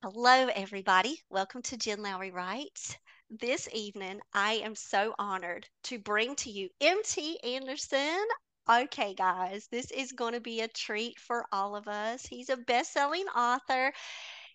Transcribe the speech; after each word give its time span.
Hello, 0.00 0.46
everybody. 0.54 1.20
Welcome 1.28 1.60
to 1.62 1.76
Jen 1.76 2.02
Lowry 2.02 2.30
Writes. 2.30 2.96
This 3.30 3.68
evening, 3.72 4.20
I 4.32 4.52
am 4.54 4.76
so 4.76 5.12
honored 5.18 5.68
to 5.84 5.98
bring 5.98 6.36
to 6.36 6.50
you 6.50 6.68
MT 6.80 7.40
Anderson. 7.42 8.24
Okay, 8.70 9.14
guys, 9.14 9.66
this 9.72 9.90
is 9.90 10.12
going 10.12 10.34
to 10.34 10.40
be 10.40 10.60
a 10.60 10.68
treat 10.68 11.18
for 11.18 11.46
all 11.50 11.74
of 11.74 11.88
us. 11.88 12.24
He's 12.24 12.48
a 12.48 12.56
best 12.56 12.92
selling 12.92 13.26
author. 13.34 13.92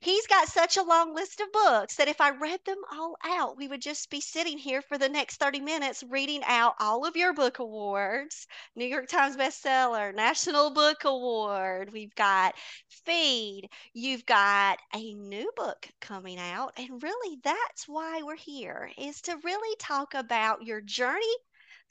He's 0.04 0.28
got 0.28 0.50
such 0.50 0.76
a 0.76 0.84
long 0.84 1.16
list 1.16 1.40
of 1.40 1.50
books 1.54 1.96
that 1.96 2.10
if 2.10 2.20
I 2.20 2.32
read 2.32 2.60
them 2.66 2.82
all 2.92 3.16
out, 3.24 3.56
we 3.56 3.70
would 3.70 3.82
just 3.82 4.10
be 4.10 4.20
sitting 4.20 4.58
here 4.58 4.82
for 4.82 4.98
the 4.98 5.08
next 5.08 5.38
30 5.38 5.62
minutes 5.62 6.04
reading 6.04 6.42
out 6.46 6.76
all 6.82 7.06
of 7.06 7.16
your 7.16 7.34
book 7.34 7.60
awards 7.60 8.46
New 8.76 8.84
York 8.84 9.08
Times 9.08 9.38
bestseller, 9.38 10.14
National 10.14 10.72
Book 10.72 11.06
Award. 11.06 11.94
We've 11.94 12.14
got 12.16 12.56
Feed. 12.90 13.70
You've 13.94 14.26
got 14.26 14.80
a 14.94 15.14
new 15.14 15.50
book 15.56 15.88
coming 16.02 16.38
out. 16.38 16.74
And 16.76 17.02
really, 17.02 17.40
that's 17.42 17.88
why 17.88 18.24
we're 18.24 18.36
here, 18.36 18.92
is 18.98 19.22
to 19.22 19.38
really 19.42 19.76
talk 19.80 20.16
about 20.16 20.64
your 20.64 20.82
journey 20.82 21.34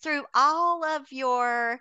through 0.02 0.26
all 0.34 0.84
of 0.84 1.10
your 1.10 1.80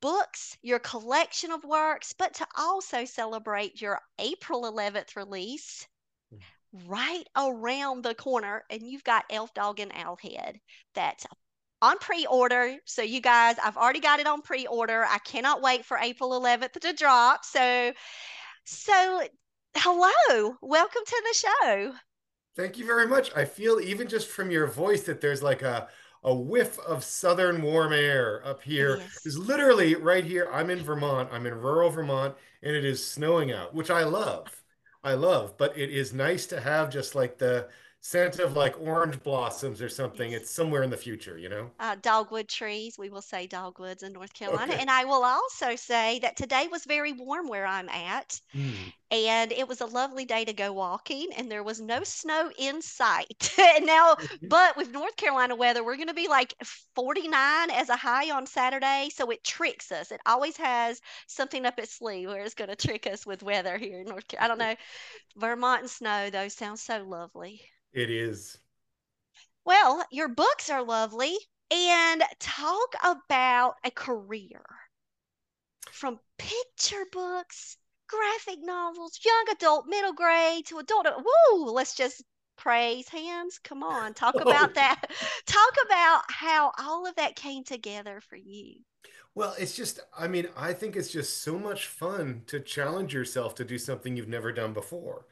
books, 0.00 0.56
your 0.62 0.78
collection 0.78 1.50
of 1.50 1.64
works, 1.64 2.14
but 2.16 2.34
to 2.34 2.46
also 2.56 3.04
celebrate 3.04 3.80
your 3.80 4.00
April 4.18 4.62
11th 4.62 5.16
release 5.16 5.86
mm. 6.34 6.40
right 6.86 7.24
around 7.36 8.02
the 8.02 8.14
corner. 8.14 8.64
And 8.70 8.82
you've 8.82 9.04
got 9.04 9.24
Elf 9.30 9.52
Dog 9.54 9.80
and 9.80 9.92
Owlhead 9.92 10.56
that's 10.94 11.26
on 11.82 11.98
pre-order. 11.98 12.76
So 12.86 13.02
you 13.02 13.20
guys, 13.20 13.56
I've 13.62 13.76
already 13.76 14.00
got 14.00 14.20
it 14.20 14.26
on 14.26 14.42
pre-order. 14.42 15.04
I 15.04 15.18
cannot 15.18 15.60
wait 15.60 15.84
for 15.84 15.98
April 15.98 16.30
11th 16.40 16.80
to 16.80 16.92
drop. 16.92 17.44
So 17.44 17.92
so 18.66 19.22
hello, 19.76 20.56
welcome 20.62 21.02
to 21.06 21.22
the 21.22 21.48
show. 21.48 21.92
Thank 22.56 22.78
you 22.78 22.86
very 22.86 23.06
much. 23.06 23.30
I 23.36 23.44
feel 23.44 23.80
even 23.80 24.08
just 24.08 24.28
from 24.28 24.50
your 24.50 24.66
voice 24.66 25.02
that 25.02 25.20
there's 25.20 25.42
like 25.42 25.60
a 25.60 25.88
a 26.24 26.34
whiff 26.34 26.78
of 26.80 27.04
southern 27.04 27.62
warm 27.62 27.92
air 27.92 28.42
up 28.44 28.62
here. 28.62 28.96
Yes. 28.96 29.26
It's 29.26 29.36
literally 29.36 29.94
right 29.94 30.24
here. 30.24 30.48
I'm 30.52 30.70
in 30.70 30.82
Vermont. 30.82 31.28
I'm 31.30 31.46
in 31.46 31.54
rural 31.54 31.90
Vermont, 31.90 32.34
and 32.62 32.74
it 32.74 32.84
is 32.84 33.06
snowing 33.06 33.52
out, 33.52 33.74
which 33.74 33.90
I 33.90 34.04
love. 34.04 34.62
I 35.02 35.14
love, 35.14 35.58
but 35.58 35.76
it 35.76 35.90
is 35.90 36.14
nice 36.14 36.46
to 36.46 36.60
have 36.60 36.90
just 36.90 37.14
like 37.14 37.36
the 37.36 37.68
scent 38.04 38.38
of 38.38 38.54
like 38.54 38.78
orange 38.78 39.22
blossoms 39.22 39.80
or 39.80 39.88
something. 39.88 40.32
It's 40.32 40.50
somewhere 40.50 40.82
in 40.82 40.90
the 40.90 40.96
future, 40.96 41.38
you 41.38 41.48
know? 41.48 41.70
uh, 41.80 41.96
dogwood 42.02 42.48
trees. 42.48 42.98
We 42.98 43.08
will 43.08 43.22
say 43.22 43.46
dogwoods 43.46 44.02
in 44.02 44.12
North 44.12 44.34
Carolina. 44.34 44.74
Okay. 44.74 44.80
And 44.82 44.90
I 44.90 45.06
will 45.06 45.24
also 45.24 45.74
say 45.74 46.18
that 46.20 46.36
today 46.36 46.68
was 46.70 46.84
very 46.84 47.12
warm 47.14 47.48
where 47.48 47.64
I'm 47.64 47.88
at. 47.88 48.38
Hmm. 48.52 48.72
And 49.10 49.52
it 49.52 49.66
was 49.66 49.80
a 49.80 49.86
lovely 49.86 50.26
day 50.26 50.44
to 50.44 50.52
go 50.52 50.72
walking, 50.72 51.30
and 51.36 51.50
there 51.50 51.62
was 51.62 51.80
no 51.80 52.04
snow 52.04 52.50
in 52.58 52.82
sight. 52.82 53.54
And 53.76 53.86
now, 53.86 54.16
but 54.42 54.76
with 54.76 54.92
North 54.92 55.16
Carolina 55.16 55.56
weather, 55.56 55.82
we're 55.82 55.96
going 55.96 56.08
to 56.08 56.14
be 56.14 56.28
like 56.28 56.54
49 56.94 57.70
as 57.70 57.88
a 57.88 57.96
high 57.96 58.30
on 58.30 58.46
Saturday. 58.46 59.08
So 59.14 59.30
it 59.30 59.42
tricks 59.44 59.90
us. 59.92 60.12
It 60.12 60.20
always 60.26 60.56
has 60.58 61.00
something 61.26 61.64
up 61.64 61.78
its 61.78 61.94
sleeve 61.94 62.28
where 62.28 62.44
it's 62.44 62.54
going 62.54 62.70
to 62.70 62.76
trick 62.76 63.06
us 63.06 63.24
with 63.24 63.42
weather 63.42 63.78
here 63.78 64.00
in 64.00 64.06
North 64.08 64.28
Carolina. 64.28 64.44
I 64.44 64.48
don't 64.48 64.58
know. 64.68 64.76
Vermont 65.36 65.82
and 65.82 65.90
snow, 65.90 66.30
those 66.30 66.54
sounds 66.54 66.82
so 66.82 67.02
lovely. 67.02 67.62
It 67.94 68.10
is. 68.10 68.58
Well, 69.62 70.06
your 70.10 70.28
books 70.28 70.70
are 70.70 70.82
lovely. 70.82 71.36
And 71.70 72.22
talk 72.38 72.94
about 73.02 73.76
a 73.84 73.90
career 73.90 74.64
from 75.90 76.20
picture 76.36 77.06
books, 77.10 77.78
graphic 78.06 78.58
novels, 78.60 79.18
young 79.24 79.46
adult, 79.50 79.86
middle 79.86 80.12
grade 80.12 80.66
to 80.66 80.76
adult. 80.78 81.06
Woo, 81.24 81.70
let's 81.70 81.94
just 81.94 82.22
praise 82.56 83.08
hands. 83.08 83.58
Come 83.60 83.82
on, 83.82 84.12
talk 84.14 84.40
about 84.40 84.74
Oh, 84.74 84.74
that. 84.74 85.10
Talk 85.46 85.74
about 85.86 86.24
how 86.30 86.72
all 86.78 87.06
of 87.06 87.16
that 87.16 87.34
came 87.36 87.64
together 87.64 88.20
for 88.20 88.36
you. 88.36 88.82
well, 89.34 89.54
it's 89.58 89.74
just, 89.76 90.00
I 90.16 90.28
mean, 90.28 90.48
I 90.56 90.72
think 90.72 90.96
it's 90.96 91.10
just 91.10 91.38
so 91.42 91.58
much 91.58 91.86
fun 91.86 92.42
to 92.46 92.60
challenge 92.60 93.12
yourself 93.14 93.54
to 93.56 93.64
do 93.64 93.78
something 93.78 94.16
you've 94.16 94.28
never 94.28 94.52
done 94.52 94.72
before. 94.72 95.26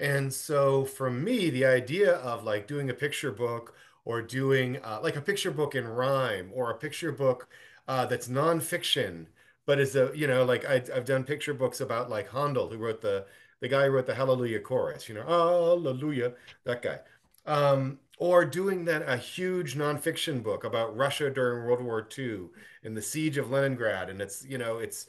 And 0.00 0.32
so 0.32 0.86
for 0.86 1.10
me, 1.10 1.50
the 1.50 1.66
idea 1.66 2.14
of 2.14 2.42
like 2.42 2.66
doing 2.66 2.88
a 2.88 2.94
picture 2.94 3.30
book 3.30 3.74
or 4.06 4.22
doing 4.22 4.78
uh, 4.78 4.98
like 5.02 5.16
a 5.16 5.20
picture 5.20 5.50
book 5.50 5.74
in 5.74 5.86
rhyme 5.86 6.50
or 6.54 6.70
a 6.70 6.74
picture 6.74 7.12
book 7.12 7.48
uh, 7.86 8.06
that's 8.06 8.26
nonfiction, 8.26 9.26
but 9.66 9.78
is 9.78 9.94
a, 9.96 10.10
you 10.14 10.26
know, 10.26 10.44
like 10.44 10.64
I, 10.64 10.82
I've 10.94 11.04
done 11.04 11.22
picture 11.24 11.52
books 11.52 11.80
about 11.80 12.08
like 12.08 12.30
Handel, 12.30 12.70
who 12.70 12.78
wrote 12.78 13.02
the, 13.02 13.26
the 13.60 13.68
guy 13.68 13.84
who 13.84 13.90
wrote 13.90 14.06
the 14.06 14.14
Hallelujah 14.14 14.60
chorus, 14.60 15.06
you 15.06 15.14
know, 15.14 15.24
Hallelujah, 15.24 16.32
that 16.64 16.80
guy. 16.80 16.98
Um, 17.44 17.98
or 18.18 18.44
doing 18.46 18.86
then 18.86 19.02
a 19.02 19.18
huge 19.18 19.76
nonfiction 19.76 20.42
book 20.42 20.64
about 20.64 20.96
Russia 20.96 21.30
during 21.30 21.64
World 21.64 21.82
War 21.82 22.08
II 22.18 22.48
and 22.84 22.96
the 22.96 23.02
siege 23.02 23.36
of 23.36 23.50
Leningrad. 23.50 24.08
And 24.08 24.22
it's, 24.22 24.46
you 24.46 24.56
know, 24.56 24.78
it's, 24.78 25.06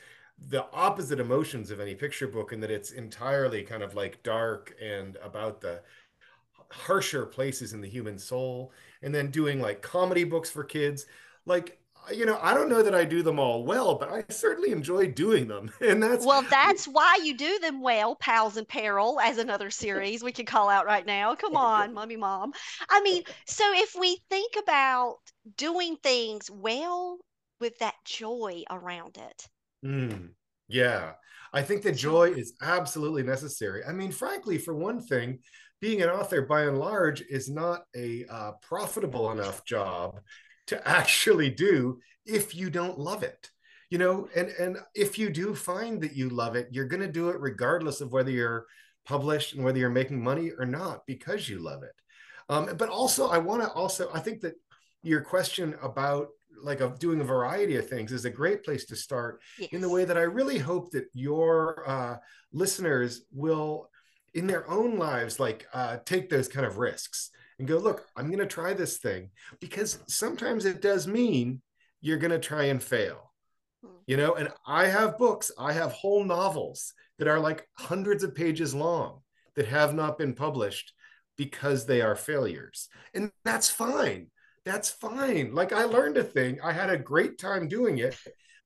the 0.48 0.66
opposite 0.74 1.20
emotions 1.20 1.70
of 1.72 1.80
any 1.80 1.96
picture 1.96 2.28
book 2.28 2.52
in 2.52 2.60
that 2.62 2.72
it's 2.72 2.92
entirely 2.92 3.64
kind 3.64 3.84
of 3.84 3.94
like 3.94 4.24
dark 4.24 4.76
and 4.82 5.18
about 5.24 5.62
the 5.62 5.82
harsher 6.70 7.26
places 7.26 7.74
in 7.74 7.82
the 7.82 7.88
human 7.88 8.18
soul 8.18 8.72
and 9.02 9.14
then 9.14 9.30
doing 9.30 9.60
like 9.60 9.82
comedy 9.82 10.24
books 10.24 10.50
for 10.50 10.64
kids 10.64 11.06
like 11.46 11.78
you 12.14 12.26
know 12.26 12.40
i 12.42 12.54
don't 12.54 12.70
know 12.70 12.82
that 12.82 12.96
i 12.96 13.04
do 13.04 13.22
them 13.22 13.40
all 13.40 13.64
well 13.64 13.96
but 13.96 14.10
i 14.10 14.24
certainly 14.30 14.72
enjoy 14.72 15.06
doing 15.06 15.48
them 15.48 15.70
and 15.82 16.02
that's 16.02 16.26
Well, 16.26 16.44
that's 16.50 16.86
why 16.86 17.20
you 17.24 17.36
do 17.38 17.60
them 17.60 17.82
well, 17.82 18.16
Pals 18.16 18.58
in 18.58 18.66
Peril, 18.66 19.20
as 19.20 19.38
another 19.38 19.70
series 19.70 20.24
we 20.24 20.32
can 20.32 20.46
call 20.46 20.70
out 20.70 20.86
right 20.86 21.06
now. 21.06 21.36
Come 21.36 21.56
on, 21.58 21.94
Mummy 21.94 22.16
Mom. 22.16 22.54
I 22.90 23.02
mean, 23.02 23.24
so 23.46 23.64
if 23.76 23.96
we 24.00 24.18
think 24.30 24.56
about 24.58 25.18
doing 25.58 25.98
things 25.98 26.50
well 26.50 27.20
with 27.60 27.78
that 27.80 27.96
joy 28.06 28.64
around 28.72 29.18
it. 29.18 29.48
Mm, 29.84 30.30
yeah. 30.68 31.14
I 31.54 31.62
think 31.62 31.84
that 31.84 31.94
joy 31.98 32.32
is 32.32 32.54
absolutely 32.62 33.24
necessary. 33.24 33.84
I 33.84 33.92
mean 33.92 34.12
frankly 34.12 34.58
for 34.58 34.74
one 34.74 35.02
thing 35.02 35.40
being 35.82 36.02
an 36.02 36.10
author 36.10 36.44
by 36.44 36.64
and 36.64 36.78
large 36.78 37.22
is 37.22 37.50
not 37.50 37.82
a 37.96 38.26
uh, 38.30 38.52
profitable 38.62 39.32
enough 39.32 39.66
job 39.66 40.20
to 40.68 40.88
actually 40.88 41.50
do 41.50 42.00
if 42.26 42.56
you 42.56 42.70
don't 42.70 43.00
love 43.00 43.24
it. 43.24 43.50
You 43.90 43.98
know 43.98 44.30
and 44.36 44.50
and 44.50 44.78
if 44.96 45.20
you 45.20 45.30
do 45.30 45.54
find 45.54 46.02
that 46.02 46.16
you 46.16 46.30
love 46.30 46.56
it 46.56 46.70
you're 46.72 46.88
going 46.88 47.02
to 47.02 47.12
do 47.12 47.30
it 47.30 47.40
regardless 47.42 48.00
of 48.00 48.14
whether 48.14 48.32
you're 48.32 48.66
published 49.06 49.54
and 49.56 49.66
whether 49.66 49.80
you're 49.80 49.90
making 49.90 50.24
money 50.24 50.52
or 50.58 50.66
not 50.66 51.06
because 51.06 51.50
you 51.50 51.60
love 51.60 51.84
it. 51.84 51.92
Um, 52.50 52.76
but 52.78 52.90
also 52.90 53.30
i 53.30 53.38
want 53.38 53.62
to 53.62 53.70
also 53.72 54.10
i 54.14 54.20
think 54.20 54.42
that 54.42 54.56
your 55.04 55.22
question 55.22 55.76
about 55.82 56.28
like 56.64 56.80
of 56.80 57.00
doing 57.00 57.22
a 57.22 57.26
variety 57.26 57.76
of 57.78 57.88
things 57.88 58.12
is 58.12 58.26
a 58.26 58.30
great 58.30 58.64
place 58.64 58.86
to 58.86 58.96
start 58.96 59.42
in 59.72 59.82
the 59.82 59.90
way 59.90 60.06
that 60.06 60.18
i 60.18 60.22
really 60.22 60.58
hope 60.58 60.92
that 60.92 61.06
your 61.14 61.84
uh, 61.88 62.18
listeners 62.52 63.22
will 63.32 63.90
in 64.34 64.48
their 64.48 64.70
own 64.70 64.98
lives 64.98 65.40
like 65.40 65.68
uh, 65.74 65.98
take 66.06 66.30
those 66.30 66.48
kind 66.48 66.66
of 66.66 66.78
risks 66.78 67.32
and 67.60 67.68
go 67.68 67.78
look 67.78 68.06
i'm 68.16 68.28
going 68.28 68.40
to 68.40 68.46
try 68.46 68.74
this 68.74 68.98
thing 68.98 69.30
because 69.60 70.00
sometimes 70.08 70.66
it 70.66 70.82
does 70.82 71.08
mean 71.08 71.62
you're 72.02 72.18
going 72.18 72.32
to 72.32 72.40
try 72.40 72.64
and 72.66 72.82
fail. 72.82 73.32
Mm. 73.86 73.90
you 74.08 74.18
know 74.18 74.36
and 74.36 74.50
i 74.66 74.86
have 74.86 75.18
books 75.18 75.52
i 75.58 75.74
have 75.74 75.92
whole 75.92 76.24
novels 76.24 76.94
that 77.18 77.28
are 77.28 77.40
like 77.40 77.68
hundreds 77.78 78.24
of 78.24 78.36
pages 78.36 78.74
long 78.74 79.22
that 79.56 79.68
have 79.68 79.94
not 79.94 80.18
been 80.18 80.34
published 80.34 80.94
because 81.38 81.86
they 81.86 82.02
are 82.02 82.16
failures. 82.16 82.88
And 83.14 83.32
that's 83.44 83.70
fine 83.70 84.28
that's 84.66 84.90
fine. 84.90 85.54
Like 85.54 85.74
i 85.74 85.84
learned 85.84 86.18
a 86.18 86.24
thing. 86.24 86.60
I 86.64 86.72
had 86.72 86.90
a 86.90 86.98
great 86.98 87.38
time 87.38 87.68
doing 87.68 87.98
it. 87.98 88.16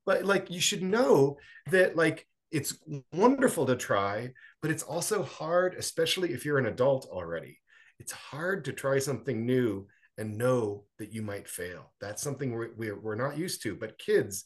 But 0.05 0.25
like 0.25 0.51
you 0.51 0.59
should 0.59 0.83
know 0.83 1.37
that 1.71 1.95
like 1.95 2.27
it's 2.51 2.75
wonderful 3.11 3.65
to 3.65 3.75
try 3.75 4.31
but 4.61 4.71
it's 4.71 4.83
also 4.83 5.23
hard 5.23 5.73
especially 5.75 6.31
if 6.31 6.45
you're 6.45 6.59
an 6.59 6.67
adult 6.67 7.07
already. 7.11 7.59
It's 7.99 8.11
hard 8.11 8.65
to 8.65 8.73
try 8.73 8.99
something 8.99 9.45
new 9.45 9.87
and 10.17 10.37
know 10.37 10.83
that 10.97 11.13
you 11.13 11.21
might 11.21 11.47
fail. 11.47 11.93
That's 11.99 12.21
something 12.21 12.51
we're, 12.51 12.99
we're, 12.99 13.15
not 13.15 13.37
used 13.37 13.61
to. 13.63 13.75
But 13.75 13.99
kids 13.99 14.43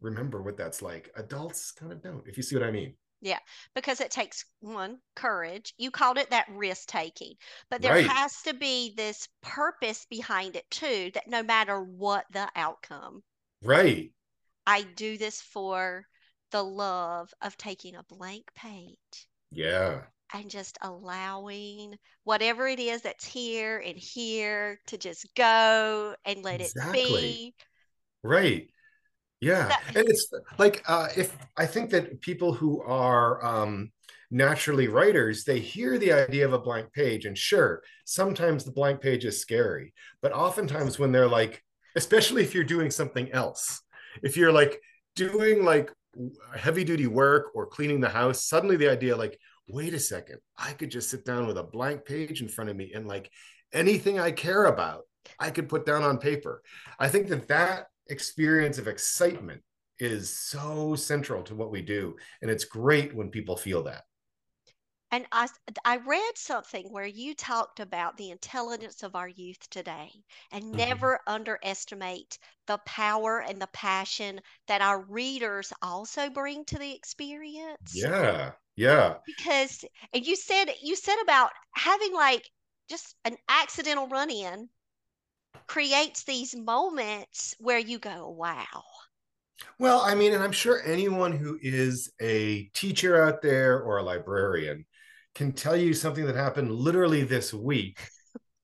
remember 0.00 0.42
what 0.42 0.56
that's 0.56 0.82
like. 0.82 1.10
Adults 1.16 1.72
kind 1.72 1.92
of 1.92 2.02
don't, 2.02 2.26
if 2.26 2.36
you 2.36 2.42
see 2.42 2.56
what 2.56 2.64
I 2.66 2.70
mean. 2.70 2.94
Yeah, 3.22 3.38
because 3.72 4.02
it 4.02 4.10
takes 4.10 4.44
one, 4.60 5.00
courage. 5.14 5.72
You 5.78 5.90
called 5.90 6.18
it 6.18 6.28
that 6.28 6.46
risk 6.50 6.88
taking, 6.88 7.36
but 7.70 7.80
there 7.80 7.94
Right, 7.94 8.18
has 8.18 8.42
to 8.42 8.52
be 8.52 8.92
this 8.94 9.28
purpose 9.40 10.04
behind 10.04 10.56
it 10.56 10.70
too, 10.70 11.10
that 11.14 11.26
no 11.26 11.42
matter 11.42 11.80
what 11.82 12.26
the 12.30 12.50
outcome, 12.54 13.24
right. 13.62 14.12
I 14.66 14.82
do 14.82 15.16
this 15.18 15.40
for 15.40 16.08
the 16.50 16.64
love 16.64 17.32
of 17.40 17.56
taking 17.56 17.94
a 17.94 18.02
blank 18.02 18.52
page 18.54 19.28
Yeah, 19.52 20.02
and 20.34 20.50
just 20.50 20.78
allowing 20.80 21.96
whatever 22.24 22.66
it 22.66 22.80
is 22.80 23.02
that's 23.02 23.24
here 23.26 23.78
and 23.78 23.96
here 23.98 24.80
to 24.86 24.96
just 24.98 25.26
go 25.34 26.16
and 26.24 26.42
let 26.42 26.60
it 26.60 26.72
be. 26.90 27.54
Right. 28.22 28.70
Yeah, 29.42 29.66
That, 29.66 29.96
and 29.96 30.08
it's 30.08 30.32
like 30.56 30.84
uh, 30.86 31.08
if 31.16 31.36
I 31.56 31.66
think 31.66 31.90
that 31.90 32.20
people 32.20 32.52
who 32.52 32.80
are 32.82 33.44
um, 33.44 33.90
naturally 34.30 34.86
writers, 34.86 35.42
they 35.42 35.58
hear 35.58 35.98
the 35.98 36.12
idea 36.12 36.44
of 36.44 36.52
a 36.52 36.60
blank 36.60 36.92
page, 36.92 37.26
and 37.26 37.36
sure, 37.36 37.82
sometimes 38.04 38.64
the 38.64 38.70
blank 38.70 39.00
page 39.00 39.24
is 39.24 39.40
scary, 39.40 39.94
but 40.22 40.32
oftentimes 40.32 40.96
when 41.00 41.10
they're 41.10 41.28
like, 41.28 41.60
especially 41.96 42.42
if 42.42 42.54
you're 42.54 42.62
doing 42.62 42.88
something 42.88 43.32
else, 43.32 43.82
if 44.22 44.36
you're 44.36 44.52
like 44.52 44.80
doing 45.16 45.64
like 45.64 45.92
heavy 46.56 46.84
duty 46.84 47.08
work 47.08 47.46
or 47.52 47.66
cleaning 47.66 48.00
the 48.00 48.08
house, 48.08 48.46
suddenly 48.46 48.76
the 48.76 48.88
idea 48.88 49.16
like, 49.16 49.36
wait 49.66 49.92
a 49.92 49.98
second, 49.98 50.38
I 50.56 50.72
could 50.72 50.92
just 50.92 51.10
sit 51.10 51.24
down 51.24 51.48
with 51.48 51.58
a 51.58 51.64
blank 51.64 52.04
page 52.04 52.42
in 52.42 52.48
front 52.48 52.70
of 52.70 52.76
me 52.76 52.92
and 52.94 53.08
like 53.08 53.28
anything 53.72 54.20
I 54.20 54.30
care 54.30 54.66
about, 54.66 55.02
I 55.40 55.50
could 55.50 55.68
put 55.68 55.84
down 55.84 56.04
on 56.04 56.18
paper. 56.18 56.62
I 56.96 57.08
think 57.08 57.26
that 57.28 57.48
that 57.48 57.86
experience 58.12 58.78
of 58.78 58.88
excitement 58.88 59.62
is 59.98 60.36
so 60.36 60.94
central 60.96 61.42
to 61.44 61.54
what 61.54 61.70
we 61.72 61.82
do. 61.82 62.16
And 62.42 62.50
it's 62.50 62.64
great 62.64 63.14
when 63.14 63.30
people 63.30 63.56
feel 63.56 63.82
that. 63.84 64.04
and 65.12 65.28
I, 65.30 65.46
I 65.84 65.98
read 65.98 66.32
something 66.36 66.90
where 66.90 67.06
you 67.06 67.36
talked 67.36 67.78
about 67.78 68.16
the 68.16 68.32
intelligence 68.32 69.04
of 69.04 69.14
our 69.14 69.28
youth 69.28 69.70
today 69.70 70.24
and 70.50 70.74
Mhm. 70.74 70.74
never 70.74 71.20
underestimate 71.24 72.36
the 72.66 72.78
power 72.78 73.38
and 73.40 73.62
the 73.62 73.68
passion 73.68 74.40
that 74.66 74.82
our 74.82 75.00
readers 75.00 75.72
also 75.82 76.30
bring 76.30 76.64
to 76.64 76.78
the 76.78 76.96
experience. 76.96 78.08
Yeah. 78.08 78.54
Yeah. 78.76 79.18
Because, 79.26 79.84
and 80.12 80.24
you 80.24 80.36
said, 80.36 80.66
you 80.80 80.94
said 80.94 81.20
about 81.22 81.50
having 81.74 82.12
like 82.12 82.48
just 82.88 83.16
an 83.24 83.36
accidental 83.48 84.06
run 84.06 84.30
in 84.30 84.70
creates 85.66 86.24
these 86.24 86.54
moments 86.54 87.54
where 87.58 87.78
you 87.78 87.98
go, 87.98 88.28
wow. 88.30 88.82
Well, 89.78 90.00
I 90.00 90.14
mean, 90.14 90.32
and 90.32 90.42
I'm 90.42 90.52
sure 90.52 90.82
anyone 90.84 91.32
who 91.32 91.58
is 91.62 92.12
a 92.20 92.64
teacher 92.74 93.22
out 93.22 93.42
there 93.42 93.80
or 93.80 93.98
a 93.98 94.02
librarian 94.02 94.86
can 95.34 95.52
tell 95.52 95.76
you 95.76 95.94
something 95.94 96.26
that 96.26 96.36
happened 96.36 96.72
literally 96.72 97.22
this 97.24 97.54
week 97.54 97.98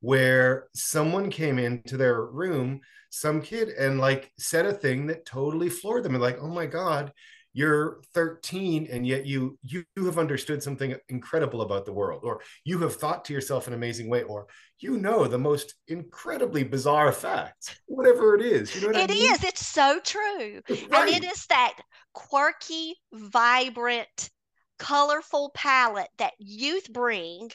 where 0.01 0.69
someone 0.75 1.31
came 1.31 1.59
into 1.59 1.97
their 1.97 2.25
room, 2.25 2.81
some 3.11 3.41
kid, 3.41 3.69
and 3.71 3.99
like 3.99 4.31
said 4.39 4.67
a 4.67 4.73
thing 4.73 5.07
that 5.07 5.27
totally 5.27 5.69
floored 5.69 6.05
them. 6.05 6.15
And 6.15 6.23
like, 6.23 6.39
oh 6.41 6.49
my 6.49 6.67
God, 6.67 7.13
you're 7.59 8.01
13 8.15 8.87
and 8.89 9.05
yet 9.05 9.27
you 9.27 9.59
you 9.65 9.85
have 9.97 10.17
understood 10.17 10.63
something 10.63 10.95
incredible 11.09 11.61
about 11.61 11.87
the 11.87 11.93
world, 11.93 12.21
or 12.23 12.41
you 12.63 12.79
have 12.79 12.95
thought 12.95 13.25
to 13.25 13.33
yourself 13.33 13.67
an 13.67 13.75
amazing 13.75 14.09
way, 14.09 14.23
or 14.23 14.47
you 14.79 14.97
know 14.97 15.27
the 15.27 15.39
most 15.39 15.75
incredibly 15.89 16.63
bizarre 16.63 17.11
facts, 17.11 17.75
whatever 17.87 18.37
it 18.37 18.43
is. 18.43 18.73
You 18.77 18.83
know 18.83 18.87
what 18.87 18.97
I 19.11 19.13
mean? 19.13 19.35
is, 19.35 19.43
it's 19.43 19.67
so 19.67 19.99
true. 20.05 20.61
And 20.69 21.09
it 21.09 21.25
is 21.25 21.47
that 21.47 21.75
quirky, 22.15 22.95
vibrant, 23.13 24.31
colorful 24.79 25.51
palette 25.53 26.11
that 26.19 26.35
youth 26.39 26.93
bring 26.93 27.51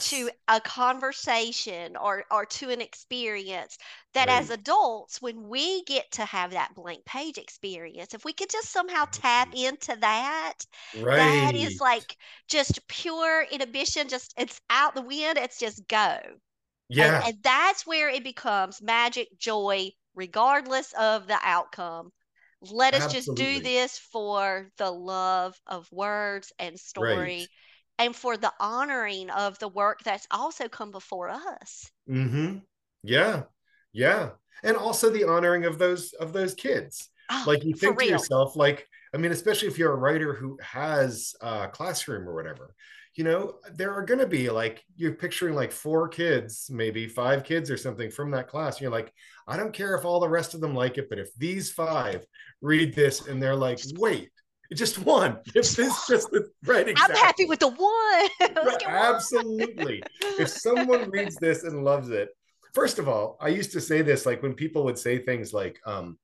to 0.00 0.30
a 0.48 0.60
conversation 0.60 1.96
or 1.96 2.24
or 2.30 2.44
to 2.44 2.70
an 2.70 2.80
experience 2.80 3.78
that 4.14 4.28
as 4.28 4.50
adults 4.50 5.22
when 5.22 5.48
we 5.48 5.84
get 5.84 6.10
to 6.10 6.24
have 6.24 6.50
that 6.50 6.74
blank 6.74 7.04
page 7.04 7.38
experience 7.38 8.14
if 8.14 8.24
we 8.24 8.32
could 8.32 8.50
just 8.50 8.70
somehow 8.70 9.04
tap 9.12 9.48
mm-hmm. 9.48 9.66
into 9.66 9.96
that 10.00 10.54
that 11.04 11.54
is 11.54 11.80
like 11.80 12.16
just 12.48 12.86
pure 12.88 13.44
inhibition 13.50 14.08
just 14.08 14.34
it's 14.36 14.60
out 14.70 14.94
the 14.94 15.02
wind 15.02 15.38
it's 15.38 15.58
just 15.58 15.86
go. 15.88 16.18
Yeah, 16.88 17.22
and 17.26 17.36
that's 17.42 17.86
where 17.86 18.08
it 18.08 18.24
becomes 18.24 18.80
magic 18.80 19.28
joy 19.38 19.90
regardless 20.14 20.92
of 20.98 21.26
the 21.26 21.38
outcome. 21.42 22.10
Let 22.60 22.94
us 22.94 23.12
just 23.12 23.34
do 23.34 23.60
this 23.60 23.98
for 23.98 24.70
the 24.78 24.90
love 24.90 25.60
of 25.66 25.86
words 25.92 26.52
and 26.58 26.78
Right. 26.96 27.48
And 27.98 28.14
for 28.14 28.36
the 28.36 28.52
honoring 28.60 29.30
of 29.30 29.58
the 29.58 29.68
work 29.68 30.02
that's 30.04 30.26
also 30.30 30.68
come 30.68 30.90
before 30.90 31.28
us. 31.28 31.90
Mm-hmm. 32.08 32.58
Yeah. 33.02 33.42
Yeah. 33.92 34.30
And 34.62 34.76
also 34.76 35.10
the 35.10 35.24
honoring 35.24 35.64
of 35.64 35.78
those 35.78 36.12
of 36.14 36.32
those 36.32 36.54
kids. 36.54 37.10
Oh, 37.30 37.44
Like 37.46 37.64
you 37.64 37.74
think 37.74 37.98
to 37.98 38.06
yourself, 38.06 38.56
like, 38.56 38.86
I 39.14 39.18
mean, 39.18 39.32
especially 39.32 39.68
if 39.68 39.78
you're 39.78 39.92
a 39.92 39.96
writer 39.96 40.32
who 40.32 40.58
has 40.62 41.34
a 41.40 41.68
classroom 41.68 42.28
or 42.28 42.34
whatever, 42.34 42.74
you 43.14 43.24
know, 43.24 43.56
there 43.74 43.92
are 43.92 44.04
gonna 44.04 44.26
be 44.26 44.48
like 44.48 44.84
you're 44.96 45.14
picturing 45.14 45.54
like 45.54 45.72
four 45.72 46.08
kids, 46.08 46.70
maybe 46.72 47.06
five 47.08 47.44
kids 47.44 47.70
or 47.70 47.76
something 47.76 48.10
from 48.10 48.30
that 48.30 48.48
class. 48.48 48.76
And 48.76 48.82
you're 48.82 48.92
like, 48.92 49.12
I 49.46 49.56
don't 49.56 49.72
care 49.72 49.94
if 49.96 50.04
all 50.04 50.20
the 50.20 50.28
rest 50.28 50.54
of 50.54 50.60
them 50.60 50.74
like 50.74 50.98
it, 50.98 51.08
but 51.08 51.18
if 51.18 51.34
these 51.34 51.70
five 51.70 52.24
read 52.60 52.94
this 52.94 53.26
and 53.26 53.42
they're 53.42 53.56
like, 53.56 53.78
Just 53.78 53.98
just 54.74 54.98
one. 54.98 55.38
If 55.54 55.76
Just 55.76 56.08
just 56.08 56.28
right, 56.66 56.92
I'm 56.96 57.10
happy 57.12 57.46
with 57.46 57.60
the 57.60 57.68
one. 57.68 58.54
Right, 58.64 58.82
absolutely. 58.86 60.02
If 60.38 60.48
someone 60.48 61.10
reads 61.10 61.36
this 61.36 61.64
and 61.64 61.84
loves 61.84 62.10
it, 62.10 62.28
first 62.74 62.98
of 62.98 63.08
all, 63.08 63.36
I 63.40 63.48
used 63.48 63.72
to 63.72 63.80
say 63.80 64.02
this 64.02 64.26
like 64.26 64.42
when 64.42 64.54
people 64.54 64.84
would 64.84 64.98
say 64.98 65.18
things 65.18 65.52
like, 65.52 65.80
um, 65.86 66.18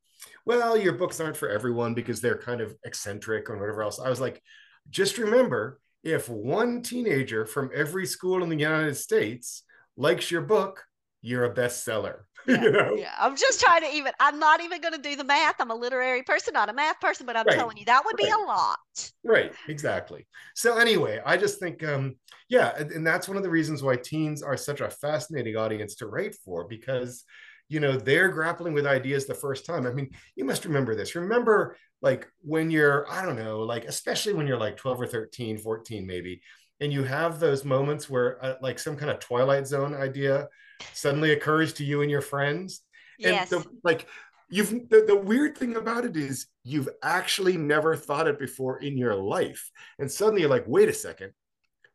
well, 0.45 0.77
your 0.77 0.93
books 0.93 1.21
aren't 1.21 1.37
for 1.37 1.49
everyone 1.49 1.95
because 1.95 2.21
they're 2.21 2.39
kind 2.39 2.61
of 2.61 2.75
eccentric 2.85 3.49
or 3.49 3.59
whatever 3.59 3.83
else. 3.83 3.99
I 3.99 4.11
was 4.11 4.21
like, 4.21 4.43
just 4.91 5.19
remember 5.19 5.81
if 6.03 6.29
one 6.29 6.83
teenager 6.83 7.47
from 7.47 7.71
every 7.75 8.07
school 8.07 8.43
in 8.43 8.51
the 8.51 8.57
United 8.57 8.97
States 8.97 9.63
likes 9.97 10.31
your 10.31 10.43
book, 10.43 10.85
you're 11.23 11.45
a 11.45 11.55
bestseller. 11.55 12.21
Yeah, 12.49 12.65
you 12.65 12.71
know? 12.71 12.99
yeah. 12.99 13.13
I'm 13.19 13.37
just 13.37 13.61
trying 13.61 13.83
to 13.83 13.89
even, 13.95 14.13
I'm 14.21 14.39
not 14.39 14.61
even 14.63 14.81
going 14.81 14.95
to 14.95 15.01
do 15.01 15.17
the 15.17 15.25
math. 15.25 15.57
I'm 15.61 15.71
a 15.71 15.75
literary 15.75 16.23
person, 16.23 16.55
not 16.55 16.69
a 16.69 16.73
math 16.73 17.01
person, 17.01 17.27
but 17.27 17.37
I'm 17.37 17.49
Right, 17.49 17.49
telling 17.49 17.77
you, 17.77 17.85
that 17.87 18.05
would 18.05 18.17
be 18.17 18.29
a 18.29 18.47
lot. 18.47 18.79
Right, 19.27 19.53
exactly. 19.69 20.27
So 20.55 20.77
anyway, 20.77 21.21
I 21.25 21.37
just 21.39 21.59
think 21.59 21.83
um 21.83 22.17
yeah, 22.51 22.73
and, 22.79 22.91
and 22.93 23.07
that's 23.07 23.27
one 23.27 23.39
of 23.39 23.43
the 23.43 23.51
reasons 23.51 23.83
why 23.83 23.97
teens 23.97 24.43
are 24.43 24.57
such 24.57 24.81
a 24.83 24.91
fascinating 24.91 25.57
audience 25.57 25.95
to 25.97 26.07
write 26.07 26.35
for 26.45 26.65
because 26.65 27.25
you 27.71 27.81
know, 27.81 27.97
they're 27.97 28.29
grappling 28.29 28.75
with 28.75 28.87
ideas 28.87 29.25
the 29.27 29.35
first 29.35 29.65
time. 29.65 29.87
I 29.87 29.91
mean, 29.93 30.11
you 30.37 30.45
must 30.45 30.67
remember 30.67 30.95
this. 30.95 31.15
Remember 31.15 31.77
like 32.03 32.29
when 32.43 32.71
you're 32.71 33.11
I 33.11 33.25
don't 33.25 33.37
know, 33.37 33.61
like 33.61 33.85
especially 33.87 34.35
when 34.35 34.47
you're 34.47 34.59
like 34.59 34.77
12 34.77 35.01
or 35.01 35.07
13, 35.07 35.57
14 35.59 36.07
maybe, 36.07 36.43
and 36.81 36.93
you 36.93 37.03
have 37.05 37.41
those 37.41 37.65
moments 37.65 38.11
where 38.11 38.45
uh, 38.45 38.55
like 38.61 38.79
some 38.79 38.97
kind 38.97 39.11
of 39.11 39.19
Twilight 39.21 39.67
Zone 39.67 39.95
idea 39.95 40.49
suddenly 40.93 41.33
occurs 41.33 41.73
to 41.75 41.85
you 41.85 42.03
and 42.03 42.11
your 42.11 42.21
friends. 42.21 42.83
And 43.23 43.49
the 43.49 43.65
like 43.83 44.07
you've 44.51 44.89
the, 44.89 45.05
the 45.07 45.17
weird 45.17 45.57
thing 45.57 45.77
about 45.77 46.05
it 46.05 46.17
is 46.17 46.47
you've 46.65 46.89
actually 47.03 47.57
never 47.57 47.97
thought 47.97 48.29
it 48.29 48.39
before 48.39 48.79
in 48.79 48.99
your 48.99 49.15
life. 49.15 49.71
And 49.99 50.11
suddenly 50.11 50.43
you're 50.43 50.51
like 50.51 50.65
wait 50.67 50.89
a 50.89 50.93
second. 50.93 51.33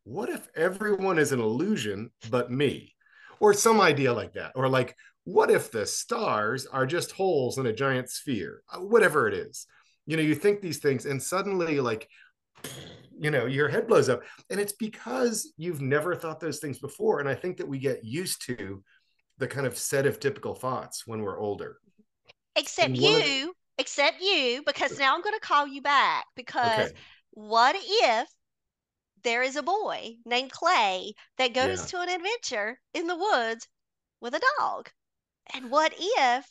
What 0.03 0.29
if 0.29 0.47
everyone 0.55 1.19
is 1.19 1.31
an 1.31 1.39
illusion 1.39 2.11
but 2.29 2.51
me? 2.51 2.95
Or 3.39 3.53
some 3.53 3.79
idea 3.79 4.11
like 4.11 4.33
that. 4.33 4.51
Or 4.55 4.67
like 4.67 4.95
what 5.23 5.51
if 5.51 5.71
the 5.71 5.85
stars 5.85 6.65
are 6.65 6.85
just 6.85 7.11
holes 7.11 7.57
in 7.57 7.65
a 7.65 7.73
giant 7.73 8.09
sphere? 8.09 8.63
Uh, 8.71 8.79
whatever 8.79 9.27
it 9.27 9.33
is. 9.33 9.67
You 10.05 10.17
know 10.17 10.23
you 10.23 10.35
think 10.35 10.61
these 10.61 10.79
things 10.79 11.05
and 11.05 11.21
suddenly 11.21 11.79
like 11.79 12.09
you 13.19 13.31
know 13.31 13.45
your 13.45 13.67
head 13.67 13.87
blows 13.87 14.09
up. 14.09 14.23
And 14.49 14.59
it's 14.59 14.73
because 14.73 15.53
you've 15.57 15.81
never 15.81 16.15
thought 16.15 16.39
those 16.39 16.59
things 16.59 16.79
before. 16.79 17.19
And 17.19 17.29
i 17.29 17.35
think 17.35 17.57
that 17.57 17.67
we 17.67 17.79
get 17.79 18.03
used 18.03 18.45
to 18.45 18.83
the 19.37 19.47
kind 19.47 19.65
of 19.65 19.77
set 19.77 20.05
of 20.05 20.19
typical 20.19 20.53
thoughts 20.53 21.07
when 21.07 21.21
we're 21.21 21.39
older. 21.39 21.77
Except 22.55 22.89
and 22.89 23.01
one 23.01 23.15
of 23.15 23.23
the 23.23 23.29
you, 23.29 23.53
except 23.77 24.21
you, 24.21 24.61
because 24.65 24.99
now 24.99 25.15
I'm 25.15 25.21
going 25.21 25.39
to 25.39 25.47
call 25.47 25.65
you 25.65 25.81
back 25.81 26.25
because 26.35 26.89
okay. 26.89 26.99
what 27.31 27.75
if 27.77 28.27
there 29.23 29.41
is 29.41 29.55
a 29.55 29.63
boy 29.63 30.15
named 30.25 30.51
Clay 30.51 31.13
that 31.37 31.53
goes 31.53 31.79
yeah. 31.79 31.85
to 31.99 32.01
an 32.01 32.15
adventure 32.15 32.79
in 32.93 33.07
the 33.07 33.15
woods 33.15 33.67
with 34.21 34.33
a 34.33 34.41
dog? 34.59 34.89
And 35.53 35.71
what 35.71 35.93
if 35.97 36.45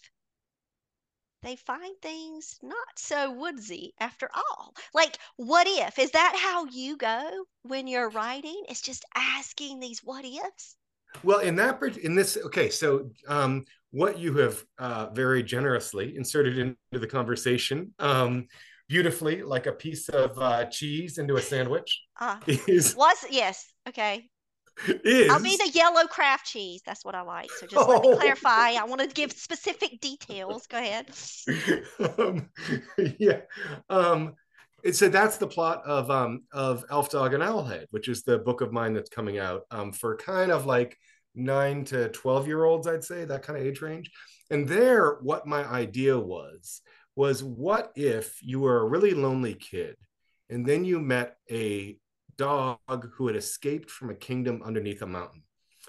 they 1.42 1.56
find 1.56 1.94
things 2.02 2.58
not 2.62 2.76
so 2.96 3.30
woodsy 3.32 3.94
after 4.00 4.28
all? 4.34 4.74
Like, 4.94 5.18
what 5.36 5.66
if? 5.68 5.98
Is 5.98 6.10
that 6.12 6.36
how 6.40 6.66
you 6.66 6.96
go 6.96 7.44
when 7.62 7.86
you're 7.86 8.10
writing? 8.10 8.62
It's 8.68 8.80
just 8.80 9.04
asking 9.14 9.80
these 9.80 10.00
what 10.02 10.24
ifs? 10.24 10.76
Well, 11.22 11.38
in 11.40 11.56
that 11.56 11.82
in 11.98 12.14
this, 12.14 12.36
okay, 12.46 12.68
so 12.68 13.10
um, 13.26 13.64
what 13.90 14.18
you 14.18 14.36
have 14.38 14.62
uh, 14.78 15.06
very 15.12 15.42
generously 15.42 16.16
inserted 16.16 16.58
into 16.58 16.76
the 16.92 17.06
conversation, 17.06 17.94
um, 17.98 18.46
beautifully, 18.88 19.42
like 19.42 19.66
a 19.66 19.72
piece 19.72 20.08
of 20.08 20.38
uh, 20.38 20.66
cheese 20.66 21.18
into 21.18 21.36
a 21.36 21.42
sandwich, 21.42 22.00
Uh, 22.20 22.38
is 22.46 22.94
was, 22.94 23.16
yes, 23.30 23.72
okay. 23.88 24.28
I'll 24.86 25.42
be 25.42 25.56
the 25.56 25.70
yellow 25.74 26.06
Kraft 26.06 26.46
cheese. 26.46 26.82
That's 26.84 27.04
what 27.04 27.14
I 27.14 27.22
like. 27.22 27.50
So 27.50 27.66
just 27.66 27.88
let 27.88 28.02
me 28.02 28.10
oh, 28.10 28.16
clarify. 28.16 28.72
I 28.72 28.84
want 28.84 29.00
to 29.00 29.08
give 29.08 29.32
specific 29.32 30.00
details. 30.00 30.66
Go 30.66 30.78
ahead. 30.78 31.10
um, 32.18 32.48
yeah, 33.18 33.40
um, 33.90 34.34
it, 34.82 34.96
so 34.96 35.08
that's 35.08 35.38
the 35.38 35.46
plot 35.46 35.82
of 35.84 36.10
um, 36.10 36.42
of 36.52 36.84
Elf 36.90 37.10
Dog 37.10 37.34
and 37.34 37.42
Owlhead, 37.42 37.86
which 37.90 38.08
is 38.08 38.22
the 38.22 38.38
book 38.38 38.60
of 38.60 38.72
mine 38.72 38.94
that's 38.94 39.10
coming 39.10 39.38
out 39.38 39.62
um, 39.70 39.92
for 39.92 40.16
kind 40.16 40.52
of 40.52 40.66
like 40.66 40.96
nine 41.34 41.84
to 41.86 42.08
twelve 42.10 42.46
year 42.46 42.64
olds, 42.64 42.86
I'd 42.86 43.04
say 43.04 43.24
that 43.24 43.42
kind 43.42 43.58
of 43.58 43.66
age 43.66 43.80
range. 43.80 44.10
And 44.50 44.66
there, 44.66 45.18
what 45.20 45.46
my 45.46 45.64
idea 45.64 46.18
was 46.18 46.80
was 47.16 47.42
what 47.42 47.90
if 47.96 48.38
you 48.42 48.60
were 48.60 48.78
a 48.78 48.88
really 48.88 49.12
lonely 49.12 49.54
kid 49.54 49.96
and 50.50 50.64
then 50.64 50.84
you 50.84 51.00
met 51.00 51.36
a 51.50 51.96
dog 52.38 53.10
who 53.14 53.26
had 53.26 53.36
escaped 53.36 53.90
from 53.90 54.10
a 54.10 54.14
kingdom 54.14 54.62
underneath 54.64 55.02
a 55.02 55.06
mountain? 55.06 55.42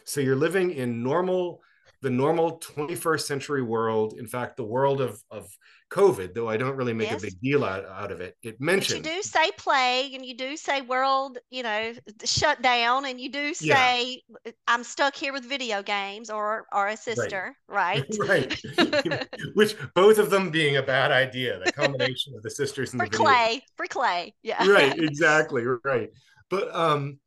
So 0.05 0.21
you're 0.21 0.35
living 0.35 0.71
in 0.71 1.03
normal 1.03 1.61
the 2.01 2.09
normal 2.09 2.59
21st 2.59 3.21
century 3.21 3.61
world, 3.61 4.13
in 4.17 4.25
fact, 4.25 4.55
the 4.55 4.63
world 4.63 5.01
of, 5.01 5.21
of 5.31 5.49
COVID, 5.91 6.33
though 6.33 6.47
I 6.47 6.55
don't 6.55 6.75
really 6.75 6.93
make 6.93 7.09
yes. 7.09 7.21
a 7.21 7.25
big 7.25 7.41
deal 7.41 7.65
out, 7.65 7.85
out 7.85 8.11
of 8.11 8.21
it, 8.21 8.37
it 8.41 8.61
mentioned. 8.61 9.03
But 9.03 9.09
you 9.09 9.15
do 9.17 9.21
say 9.23 9.51
plague 9.57 10.13
and 10.13 10.25
you 10.25 10.37
do 10.37 10.55
say 10.55 10.81
world, 10.81 11.39
you 11.49 11.63
know, 11.63 11.93
shut 12.23 12.61
down 12.61 13.05
and 13.05 13.19
you 13.19 13.29
do 13.31 13.53
say 13.53 14.21
yeah. 14.45 14.51
I'm 14.67 14.83
stuck 14.83 15.15
here 15.15 15.33
with 15.33 15.43
video 15.43 15.81
games 15.81 16.29
or 16.29 16.67
or 16.71 16.87
a 16.87 16.95
sister, 16.95 17.55
right? 17.67 18.05
Right. 18.19 18.61
right. 18.77 19.27
Which 19.55 19.75
both 19.95 20.19
of 20.19 20.29
them 20.29 20.51
being 20.51 20.77
a 20.77 20.83
bad 20.83 21.11
idea, 21.11 21.59
the 21.63 21.73
combination 21.73 22.33
of 22.35 22.43
the 22.43 22.51
sisters 22.51 22.93
and 22.93 23.01
for 23.01 23.09
the 23.09 23.17
clay, 23.17 23.61
for 23.75 23.87
clay. 23.87 24.35
Yeah. 24.43 24.65
Right, 24.67 24.97
exactly. 24.99 25.63
Right. 25.83 26.11
But 26.49 26.73
um 26.75 27.19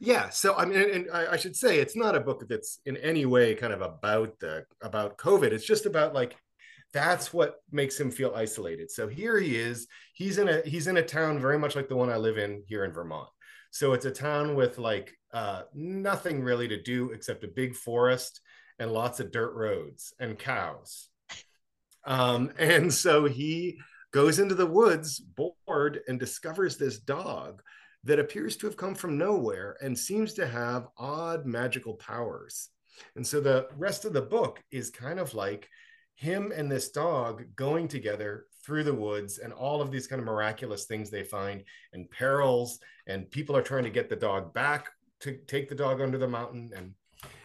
yeah 0.00 0.28
so 0.28 0.54
i 0.56 0.64
mean 0.64 0.78
and, 0.78 0.90
and 0.90 1.10
I, 1.12 1.32
I, 1.32 1.36
should 1.36 1.54
say 1.54 1.78
it's 1.78 1.94
not 1.94 2.16
a 2.16 2.20
book 2.20 2.44
that's 2.48 2.80
in 2.84 2.96
any 2.96 3.26
way 3.26 3.54
kind 3.54 3.72
of 3.72 3.80
about 3.80 4.38
the 4.40 4.64
about 4.82 5.18
covid. 5.18 5.52
It's 5.52 5.66
just 5.66 5.86
about 5.86 6.14
like 6.14 6.36
that's 6.92 7.32
what 7.32 7.56
makes 7.72 7.98
him 7.98 8.10
feel 8.12 8.32
isolated. 8.36 8.88
So 8.88 9.08
here 9.08 9.38
he 9.40 9.56
is. 9.56 9.88
He's 10.14 10.38
in 10.38 10.48
a 10.48 10.62
he's 10.64 10.86
in 10.86 10.96
a 10.96 11.02
town 11.02 11.40
very 11.40 11.58
much 11.58 11.74
like 11.74 11.88
the 11.88 11.96
one 11.96 12.08
i 12.08 12.16
live 12.16 12.38
in 12.38 12.62
here 12.66 12.84
in 12.84 12.92
vermont. 12.92 13.28
So 13.72 13.92
it's 13.92 14.04
a 14.04 14.10
town 14.12 14.54
with 14.54 14.78
like 14.78 15.12
uh, 15.32 15.62
nothing 15.74 16.42
really 16.42 16.68
to 16.68 16.80
do 16.80 17.10
except 17.10 17.42
a 17.42 17.48
big 17.48 17.74
forest 17.74 18.40
and 18.78 18.92
lots 18.92 19.18
of 19.18 19.32
dirt 19.32 19.54
roads 19.54 20.14
and 20.20 20.38
cows. 20.38 21.08
Um, 22.04 22.52
and 22.58 22.94
so 22.94 23.24
he 23.24 23.78
goes 24.12 24.38
into 24.38 24.54
the 24.54 24.66
woods 24.66 25.18
bored 25.18 26.00
and 26.06 26.20
discovers 26.20 26.76
this 26.76 27.00
dog 27.00 27.60
that 28.04 28.18
appears 28.18 28.56
to 28.56 28.66
have 28.66 28.76
come 28.76 28.94
from 28.94 29.18
nowhere 29.18 29.76
and 29.80 29.98
seems 29.98 30.34
to 30.34 30.46
have 30.46 30.88
odd 30.98 31.46
magical 31.46 31.94
powers. 31.94 32.68
And 33.16 33.26
so 33.26 33.40
the 33.40 33.68
rest 33.76 34.04
of 34.04 34.12
the 34.12 34.22
book 34.22 34.62
is 34.70 34.90
kind 34.90 35.18
of 35.18 35.34
like 35.34 35.68
him 36.14 36.52
and 36.54 36.70
this 36.70 36.90
dog 36.90 37.44
going 37.56 37.88
together 37.88 38.46
through 38.64 38.84
the 38.84 38.94
woods 38.94 39.38
and 39.38 39.52
all 39.52 39.80
of 39.82 39.90
these 39.90 40.06
kind 40.06 40.20
of 40.20 40.26
miraculous 40.26 40.84
things 40.84 41.10
they 41.10 41.24
find 41.24 41.64
and 41.92 42.10
perils 42.10 42.78
and 43.06 43.30
people 43.30 43.56
are 43.56 43.62
trying 43.62 43.84
to 43.84 43.90
get 43.90 44.08
the 44.08 44.16
dog 44.16 44.54
back 44.54 44.90
to 45.20 45.36
take 45.48 45.68
the 45.68 45.74
dog 45.74 46.00
under 46.00 46.18
the 46.18 46.28
mountain 46.28 46.70
and 46.76 46.94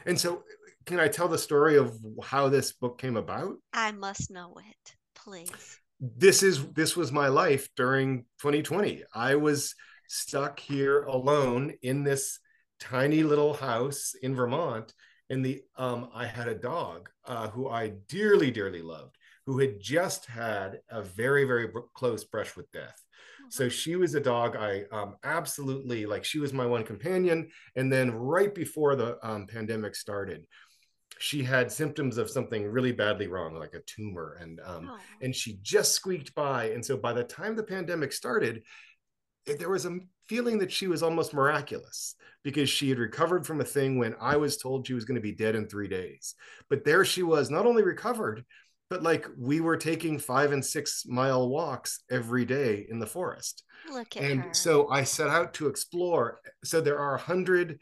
and 0.06 0.20
so 0.20 0.44
can 0.86 1.00
I 1.00 1.08
tell 1.08 1.28
the 1.28 1.38
story 1.38 1.78
of 1.78 1.98
how 2.24 2.50
this 2.50 2.72
book 2.72 2.98
came 2.98 3.16
about? 3.16 3.58
I 3.74 3.92
must 3.92 4.32
know 4.32 4.56
it, 4.58 4.96
please. 5.14 5.80
This 6.00 6.42
is 6.42 6.66
this 6.70 6.96
was 6.96 7.12
my 7.12 7.28
life 7.28 7.70
during 7.76 8.26
2020. 8.40 9.04
I 9.14 9.36
was 9.36 9.76
stuck 10.10 10.60
here 10.60 11.04
alone 11.04 11.74
in 11.84 12.04
this 12.04 12.40
tiny 12.80 13.24
little 13.24 13.54
house 13.54 14.16
in 14.22 14.36
Vermont. 14.36 14.94
And 15.30 15.46
the 15.46 15.62
um, 15.78 16.10
I 16.14 16.26
had 16.26 16.48
a 16.48 16.56
dog 16.56 17.10
uh, 17.26 17.50
who 17.50 17.70
I 17.70 17.94
dearly, 18.08 18.50
dearly 18.50 18.82
loved, 18.82 19.16
who 19.46 19.60
had 19.60 19.80
just 19.80 20.26
had 20.26 20.80
a 20.90 21.04
very, 21.04 21.46
very 21.46 21.70
close 21.94 22.24
brush 22.24 22.58
with 22.58 22.72
death. 22.72 23.00
So 23.50 23.66
mm-hmm. 23.66 23.70
she 23.70 23.96
was 23.96 24.16
a 24.16 24.20
dog 24.20 24.56
I 24.56 24.86
um, 24.92 25.16
absolutely 25.24 26.08
like. 26.08 26.26
She 26.26 26.40
was 26.40 26.52
my 26.52 26.66
one 26.66 26.84
companion. 26.84 27.50
And 27.76 27.94
then 27.94 28.12
right 28.12 28.54
before 28.54 28.96
the 28.96 29.18
um, 29.28 29.46
pandemic 29.46 29.96
started, 29.96 30.46
she 31.20 31.44
had 31.44 31.72
symptoms 31.72 32.18
of 32.18 32.30
something 32.30 32.66
really 32.66 32.94
badly 32.94 33.28
wrong, 33.28 33.54
like 33.56 33.74
a 33.74 33.82
tumor, 33.82 34.38
and 34.40 34.62
um, 34.66 34.90
oh. 34.90 34.98
and 35.22 35.36
she 35.36 35.60
just 35.62 35.92
squeaked 35.92 36.34
by. 36.34 36.70
And 36.70 36.84
so 36.84 36.96
by 36.98 37.14
the 37.14 37.26
time 37.26 37.56
the 37.56 37.64
pandemic 37.64 38.14
started, 38.14 38.64
there 39.46 39.70
was 39.70 39.86
a 39.86 40.00
feeling 40.28 40.60
that 40.60 40.72
she 40.72 40.88
was 40.88 41.02
almost 41.02 41.34
miraculous 41.34 42.16
because 42.44 42.70
she 42.70 42.90
had 42.90 43.00
recovered 43.00 43.46
from 43.46 43.62
a 43.62 43.66
thing 43.66 43.98
when 43.98 44.16
I 44.22 44.38
was 44.38 44.58
told 44.58 44.86
she 44.86 44.94
was 44.94 45.06
going 45.06 45.16
to 45.16 45.22
be 45.22 45.32
dead 45.32 45.56
in 45.56 45.68
three 45.68 45.88
days. 45.88 46.36
But 46.70 46.86
there 46.86 47.04
she 47.04 47.24
was, 47.24 47.50
not 47.50 47.66
only 47.66 47.84
recovered, 47.84 48.46
but 48.90 49.04
like 49.04 49.26
we 49.38 49.62
were 49.62 49.78
taking 49.78 50.18
five 50.18 50.52
and 50.52 50.66
six 50.66 51.04
mile 51.08 51.50
walks 51.50 52.04
every 52.10 52.46
day 52.46 52.88
in 52.90 53.00
the 53.00 53.08
forest. 53.08 53.64
Look 53.92 54.18
at 54.18 54.24
and 54.24 54.42
her. 54.42 54.54
so 54.54 54.90
I 54.90 55.04
set 55.04 55.30
out 55.30 55.54
to 55.56 55.68
explore. 55.68 56.40
So 56.64 56.82
there 56.82 57.00
are 57.00 57.16
a 57.16 57.20
hundred 57.20 57.80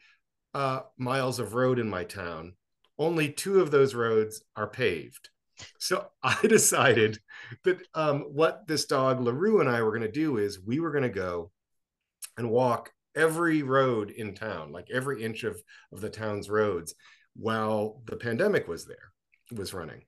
uh, 0.54 0.82
miles 0.98 1.40
of 1.40 1.54
road 1.54 1.80
in 1.80 1.90
my 1.90 2.04
town. 2.04 2.54
Only 2.98 3.32
two 3.32 3.60
of 3.60 3.72
those 3.72 3.94
roads 3.94 4.44
are 4.56 4.68
paved. 4.68 5.30
So 5.80 6.08
I 6.24 6.40
decided 6.48 7.20
that 7.64 7.80
um, 7.94 8.22
what 8.34 8.68
this 8.68 8.86
dog 8.86 9.22
LaRue 9.22 9.62
and 9.62 9.70
I 9.70 9.82
were 9.82 9.92
going 9.92 10.02
to 10.02 10.12
do 10.12 10.38
is 10.38 10.60
we 10.60 10.80
were 10.80 10.92
going 10.92 11.04
to 11.04 11.10
go 11.10 11.52
and 12.38 12.50
walk 12.50 12.92
every 13.16 13.64
road 13.64 14.12
in 14.12 14.36
town, 14.36 14.72
like 14.72 14.90
every 14.92 15.24
inch 15.24 15.44
of, 15.44 15.60
of 15.92 16.02
the 16.02 16.10
town's 16.10 16.50
roads, 16.50 16.94
while 17.36 18.02
the 18.06 18.16
pandemic 18.16 18.68
was 18.68 18.86
there, 18.86 19.12
was 19.56 19.74
running. 19.74 20.04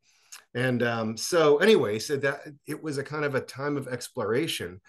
And 0.54 0.84
um, 0.84 1.18
so, 1.18 1.58
anyway, 1.58 2.00
so 2.00 2.18
that 2.18 2.42
it 2.68 2.82
was 2.82 2.98
a 2.98 3.04
kind 3.04 3.26
of 3.26 3.36
a 3.36 3.42
time 3.42 3.78
of 3.78 3.88
exploration, 3.88 4.80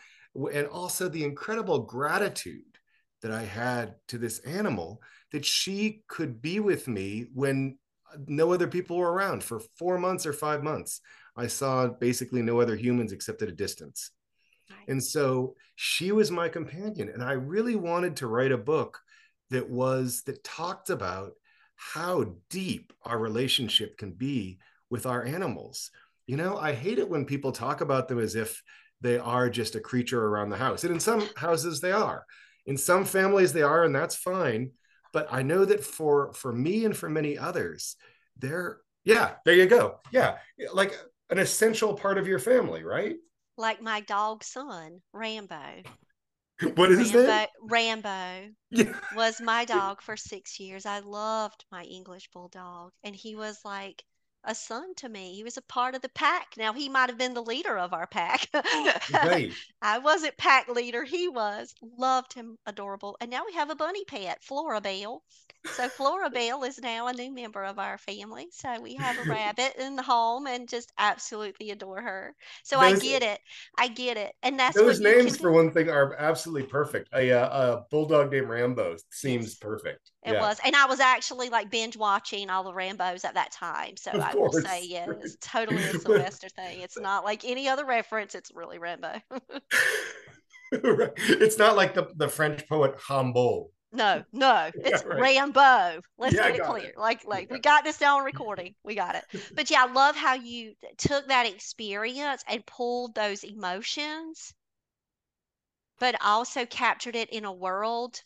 and 0.52 0.66
also 0.66 1.08
the 1.08 1.24
incredible 1.24 1.80
gratitude 1.80 2.62
that 3.22 3.32
I 3.32 3.42
had 3.42 3.94
to 4.08 4.18
this 4.18 4.38
animal 4.40 5.02
that 5.32 5.44
she 5.44 6.02
could 6.08 6.40
be 6.40 6.60
with 6.60 6.88
me 6.88 7.26
when 7.34 7.78
no 8.26 8.52
other 8.52 8.66
people 8.66 8.96
were 8.96 9.12
around 9.12 9.42
for 9.42 9.60
four 9.78 9.98
months 9.98 10.26
or 10.26 10.32
five 10.32 10.62
months. 10.62 11.00
I 11.36 11.46
saw 11.46 11.88
basically 11.88 12.42
no 12.42 12.60
other 12.60 12.76
humans 12.76 13.12
except 13.12 13.42
at 13.42 13.48
a 13.48 13.52
distance. 13.52 14.10
And 14.88 15.02
so 15.02 15.54
she 15.76 16.12
was 16.12 16.30
my 16.30 16.48
companion. 16.48 17.08
And 17.08 17.22
I 17.22 17.32
really 17.32 17.76
wanted 17.76 18.16
to 18.16 18.26
write 18.26 18.52
a 18.52 18.58
book 18.58 19.00
that 19.50 19.68
was, 19.68 20.22
that 20.26 20.44
talked 20.44 20.90
about 20.90 21.32
how 21.76 22.34
deep 22.50 22.92
our 23.04 23.18
relationship 23.18 23.96
can 23.96 24.12
be 24.12 24.58
with 24.90 25.06
our 25.06 25.24
animals. 25.24 25.90
You 26.26 26.36
know, 26.36 26.56
I 26.56 26.72
hate 26.72 26.98
it 26.98 27.08
when 27.08 27.24
people 27.24 27.52
talk 27.52 27.80
about 27.80 28.08
them 28.08 28.18
as 28.18 28.34
if 28.34 28.62
they 29.00 29.18
are 29.18 29.48
just 29.48 29.76
a 29.76 29.80
creature 29.80 30.24
around 30.24 30.50
the 30.50 30.56
house. 30.56 30.84
And 30.84 30.92
in 30.92 31.00
some 31.00 31.26
houses, 31.36 31.80
they 31.80 31.92
are. 31.92 32.26
In 32.66 32.76
some 32.76 33.04
families, 33.04 33.52
they 33.52 33.62
are, 33.62 33.84
and 33.84 33.94
that's 33.94 34.14
fine. 34.14 34.72
But 35.12 35.28
I 35.30 35.42
know 35.42 35.64
that 35.64 35.84
for 35.84 36.32
for 36.32 36.52
me 36.52 36.84
and 36.84 36.96
for 36.96 37.08
many 37.08 37.36
others, 37.36 37.96
they're 38.36 38.80
yeah, 39.04 39.32
there 39.44 39.54
you 39.54 39.66
go. 39.66 40.00
Yeah, 40.12 40.38
like 40.72 40.96
an 41.30 41.38
essential 41.38 41.94
part 41.94 42.18
of 42.18 42.26
your 42.26 42.38
family, 42.38 42.84
right? 42.84 43.16
like 43.60 43.80
my 43.80 44.00
dog 44.00 44.42
son, 44.42 45.00
Rambo. 45.12 45.82
What 46.74 46.92
is 46.92 46.98
his 46.98 47.14
name? 47.14 47.46
Rambo 47.70 48.48
yeah. 48.70 48.92
was 49.16 49.40
my 49.40 49.64
dog 49.64 50.02
for 50.02 50.14
six 50.14 50.60
years. 50.60 50.84
I 50.84 50.98
loved 50.98 51.64
my 51.72 51.84
English 51.84 52.28
bulldog, 52.34 52.90
and 53.02 53.16
he 53.16 53.34
was 53.34 53.60
like 53.64 54.04
a 54.44 54.54
son 54.54 54.94
to 54.96 55.08
me. 55.08 55.34
He 55.34 55.44
was 55.44 55.56
a 55.56 55.62
part 55.62 55.94
of 55.94 56.02
the 56.02 56.08
pack. 56.08 56.54
Now 56.56 56.72
he 56.72 56.88
might 56.88 57.08
have 57.08 57.18
been 57.18 57.34
the 57.34 57.42
leader 57.42 57.78
of 57.78 57.92
our 57.92 58.06
pack. 58.06 58.48
Oh, 58.54 58.92
right. 59.24 59.52
I 59.82 59.98
wasn't 59.98 60.36
pack 60.36 60.68
leader. 60.68 61.04
He 61.04 61.28
was. 61.28 61.74
Loved 61.82 62.32
him, 62.32 62.58
adorable. 62.66 63.16
And 63.20 63.30
now 63.30 63.44
we 63.46 63.54
have 63.54 63.70
a 63.70 63.74
bunny 63.74 64.04
pet, 64.04 64.42
Florabelle. 64.42 65.22
So 65.66 65.88
Flora 65.88 66.30
Florabelle 66.30 66.66
is 66.66 66.78
now 66.78 67.08
a 67.08 67.12
new 67.12 67.32
member 67.32 67.64
of 67.64 67.78
our 67.78 67.98
family. 67.98 68.48
So 68.50 68.80
we 68.80 68.94
have 68.94 69.18
a 69.18 69.22
rabbit 69.30 69.74
in 69.78 69.94
the 69.94 70.02
home 70.02 70.46
and 70.46 70.68
just 70.68 70.92
absolutely 70.98 71.70
adore 71.70 72.00
her. 72.00 72.34
So 72.62 72.80
those, 72.80 72.98
I 72.98 72.98
get 72.98 73.22
it. 73.22 73.40
I 73.78 73.88
get 73.88 74.16
it. 74.16 74.34
And 74.42 74.58
that's 74.58 74.76
those 74.76 75.00
names 75.00 75.36
for 75.36 75.52
one 75.52 75.70
thing 75.70 75.90
are 75.90 76.14
absolutely 76.18 76.68
perfect. 76.68 77.10
A, 77.14 77.32
uh, 77.32 77.48
a 77.48 77.84
bulldog 77.90 78.32
named 78.32 78.48
Rambo 78.48 78.96
seems 79.10 79.54
perfect. 79.56 80.10
It 80.24 80.32
yeah. 80.32 80.40
was. 80.40 80.58
And 80.64 80.74
I 80.74 80.86
was 80.86 81.00
actually 81.00 81.50
like 81.50 81.70
binge 81.70 81.96
watching 81.96 82.48
all 82.48 82.64
the 82.64 82.72
Rambos 82.72 83.24
at 83.24 83.34
that 83.34 83.52
time. 83.52 83.96
So 83.96 84.12
of 84.12 84.20
I 84.20 84.32
course. 84.32 84.54
will 84.54 84.62
say, 84.62 84.84
yes, 84.84 85.08
it's 85.22 85.36
totally 85.40 85.82
a 85.82 85.92
Sylvester 85.98 86.48
thing. 86.48 86.80
It's 86.80 86.98
not 86.98 87.24
like 87.24 87.44
any 87.44 87.68
other 87.68 87.84
reference. 87.84 88.34
It's 88.34 88.50
really 88.54 88.78
Rambo. 88.78 89.20
It's 90.72 91.58
not 91.58 91.76
like 91.76 91.94
the, 91.94 92.08
the 92.14 92.28
French 92.28 92.68
poet 92.68 92.96
Rimbaud. 92.96 93.70
No, 93.92 94.22
no, 94.32 94.70
it's 94.74 95.02
yeah, 95.02 95.08
right. 95.08 95.20
Rambo. 95.20 96.00
Let's 96.18 96.34
yeah, 96.34 96.50
get 96.50 96.60
it 96.60 96.64
clear. 96.64 96.88
It. 96.90 96.98
Like, 96.98 97.24
like 97.24 97.48
yeah. 97.48 97.54
we 97.54 97.60
got 97.60 97.84
this 97.84 97.98
down 97.98 98.20
on 98.20 98.24
recording. 98.32 98.74
We 98.84 98.94
got 98.94 99.16
it. 99.16 99.24
But 99.54 99.70
yeah, 99.70 99.86
I 99.88 99.92
love 99.92 100.16
how 100.16 100.34
you 100.34 100.74
took 100.96 101.26
that 101.28 101.46
experience 101.46 102.44
and 102.48 102.64
pulled 102.66 103.14
those 103.14 103.42
emotions, 103.42 104.54
but 105.98 106.16
also 106.24 106.66
captured 106.66 107.16
it 107.16 107.30
in 107.30 107.44
a 107.44 107.52
world 107.52 108.22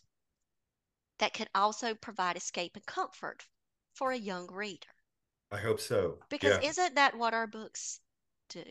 that 1.19 1.33
could 1.33 1.49
also 1.55 1.95
provide 1.95 2.37
escape 2.37 2.75
and 2.75 2.85
comfort 2.85 3.45
for 3.93 4.11
a 4.11 4.17
young 4.17 4.51
reader. 4.51 4.87
I 5.51 5.57
hope 5.57 5.79
so. 5.79 6.19
Because 6.29 6.63
isn't 6.63 6.95
that 6.95 7.17
what 7.17 7.33
our 7.33 7.47
books 7.47 7.99
do? 8.49 8.63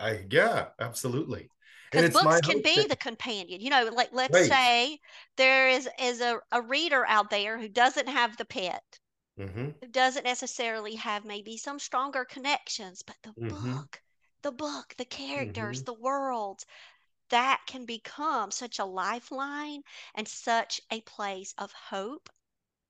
I 0.00 0.24
yeah, 0.30 0.68
absolutely. 0.80 1.50
Because 1.90 2.10
books 2.10 2.40
can 2.40 2.62
be 2.62 2.76
that, 2.76 2.88
the 2.88 2.96
companion. 2.96 3.60
You 3.60 3.70
know, 3.70 3.90
like 3.92 4.10
let's 4.12 4.34
right. 4.34 4.50
say 4.50 4.98
there 5.36 5.68
is 5.68 5.88
is 6.00 6.20
a, 6.20 6.38
a 6.52 6.62
reader 6.62 7.06
out 7.06 7.30
there 7.30 7.58
who 7.58 7.68
doesn't 7.68 8.08
have 8.08 8.36
the 8.36 8.44
pet, 8.44 8.82
mm-hmm. 9.38 9.68
who 9.80 9.88
doesn't 9.90 10.24
necessarily 10.24 10.94
have 10.96 11.24
maybe 11.24 11.56
some 11.56 11.78
stronger 11.78 12.24
connections, 12.24 13.02
but 13.02 13.16
the 13.22 13.30
mm-hmm. 13.40 13.72
book 13.72 14.00
the 14.42 14.52
book, 14.52 14.94
the 14.96 15.04
characters, 15.04 15.80
hmm 15.80 15.84
the 15.84 15.94
world, 15.94 16.64
that 17.30 17.60
can 17.66 17.84
become 17.84 18.50
such 18.50 18.78
a 18.78 18.84
lifeline 18.84 19.82
and 20.14 20.26
such 20.26 20.80
a 20.90 21.00
place 21.02 21.54
of 21.58 21.72
hope 21.72 22.28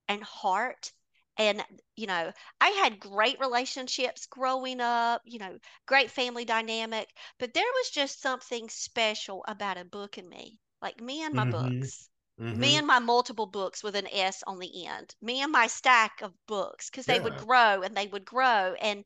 and 0.08 0.22
heart. 0.22 0.92
And, 1.38 1.64
you 1.96 2.06
know, 2.06 2.32
I 2.60 2.68
had 2.70 3.00
great 3.00 3.40
relationships 3.40 4.26
growing 4.26 4.80
up, 4.80 5.22
you 5.24 5.38
know, 5.38 5.58
great 5.86 6.10
family 6.10 6.44
dynamic, 6.44 7.08
but 7.38 7.54
there 7.54 7.64
was 7.76 7.90
just 7.90 8.20
something 8.20 8.68
special 8.68 9.44
about 9.48 9.78
a 9.78 9.84
book 9.84 10.18
in 10.18 10.28
me. 10.28 10.60
Like 10.82 11.00
me 11.00 11.22
and 11.22 11.34
my 11.34 11.44
hmm 11.44 11.46
books, 11.46 12.10
me 12.50 12.76
hmm 12.76 12.78
and 12.78 12.86
my 12.86 12.98
multiple 12.98 13.46
books 13.46 13.82
with 13.82 13.96
an 13.96 14.06
S 14.08 14.42
on 14.46 14.58
the 14.58 14.86
end, 14.86 15.14
me 15.22 15.40
and 15.42 15.50
my 15.52 15.66
stack 15.68 16.20
of 16.22 16.34
books, 16.46 16.90
because 16.90 17.06
they 17.06 17.18
would 17.20 17.36
grow 17.36 17.82
and 17.82 17.96
they 17.96 18.06
would 18.08 18.24
grow. 18.26 18.74
And 18.80 19.04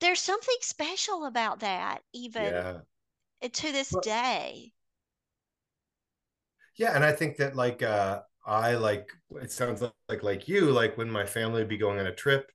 there's 0.00 0.20
something 0.20 0.58
special 0.60 1.24
about 1.24 1.60
that, 1.60 2.04
even 2.12 2.60
Yeah. 2.60 2.82
to 3.52 3.72
this 3.72 3.94
Well, 3.94 4.02
day. 4.02 4.74
yeah, 6.76 6.94
and 6.94 7.04
I 7.04 7.12
think 7.12 7.36
that 7.36 7.54
like 7.56 7.82
uh 7.82 8.22
I 8.44 8.74
like 8.74 9.08
it 9.40 9.52
sounds 9.52 9.82
like 10.08 10.22
like, 10.22 10.48
you, 10.48 10.70
like 10.70 10.96
when 10.98 11.10
my 11.10 11.26
family 11.26 11.60
would 11.60 11.68
be 11.68 11.78
going 11.78 11.98
on 12.00 12.06
a 12.06 12.14
trip, 12.14 12.50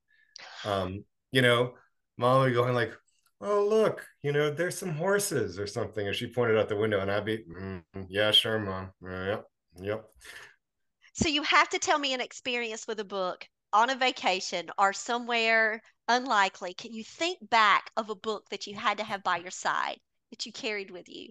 um, 0.64 1.04
you 1.32 1.42
know, 1.42 1.74
mom 2.16 2.40
would 2.40 2.48
be 2.48 2.54
going 2.54 2.74
like, 2.74 2.92
Oh, 3.40 3.66
look, 3.68 4.04
you 4.22 4.32
know, 4.32 4.50
there's 4.50 4.76
some 4.76 4.90
horses 4.90 5.58
or 5.58 5.66
something. 5.66 6.06
And 6.06 6.16
she 6.16 6.26
pointed 6.26 6.58
out 6.58 6.68
the 6.68 6.76
window 6.76 7.00
and 7.00 7.10
I'd 7.10 7.24
be, 7.24 7.38
mm, 7.38 7.82
yeah, 8.08 8.32
sure, 8.32 8.58
mom. 8.58 8.90
Yep, 9.00 9.44
yep. 9.80 10.04
So 11.12 11.28
you 11.28 11.42
have 11.42 11.68
to 11.70 11.78
tell 11.78 11.98
me 11.98 12.14
an 12.14 12.20
experience 12.20 12.86
with 12.86 12.98
a 13.00 13.04
book 13.04 13.46
on 13.72 13.90
a 13.90 13.96
vacation 13.96 14.70
or 14.78 14.92
somewhere 14.92 15.82
unlikely. 16.08 16.74
Can 16.74 16.92
you 16.92 17.04
think 17.04 17.38
back 17.48 17.90
of 17.96 18.10
a 18.10 18.14
book 18.14 18.48
that 18.50 18.66
you 18.66 18.74
had 18.74 18.98
to 18.98 19.04
have 19.04 19.22
by 19.22 19.36
your 19.36 19.50
side 19.50 19.98
that 20.30 20.46
you 20.46 20.52
carried 20.52 20.90
with 20.90 21.08
you? 21.08 21.28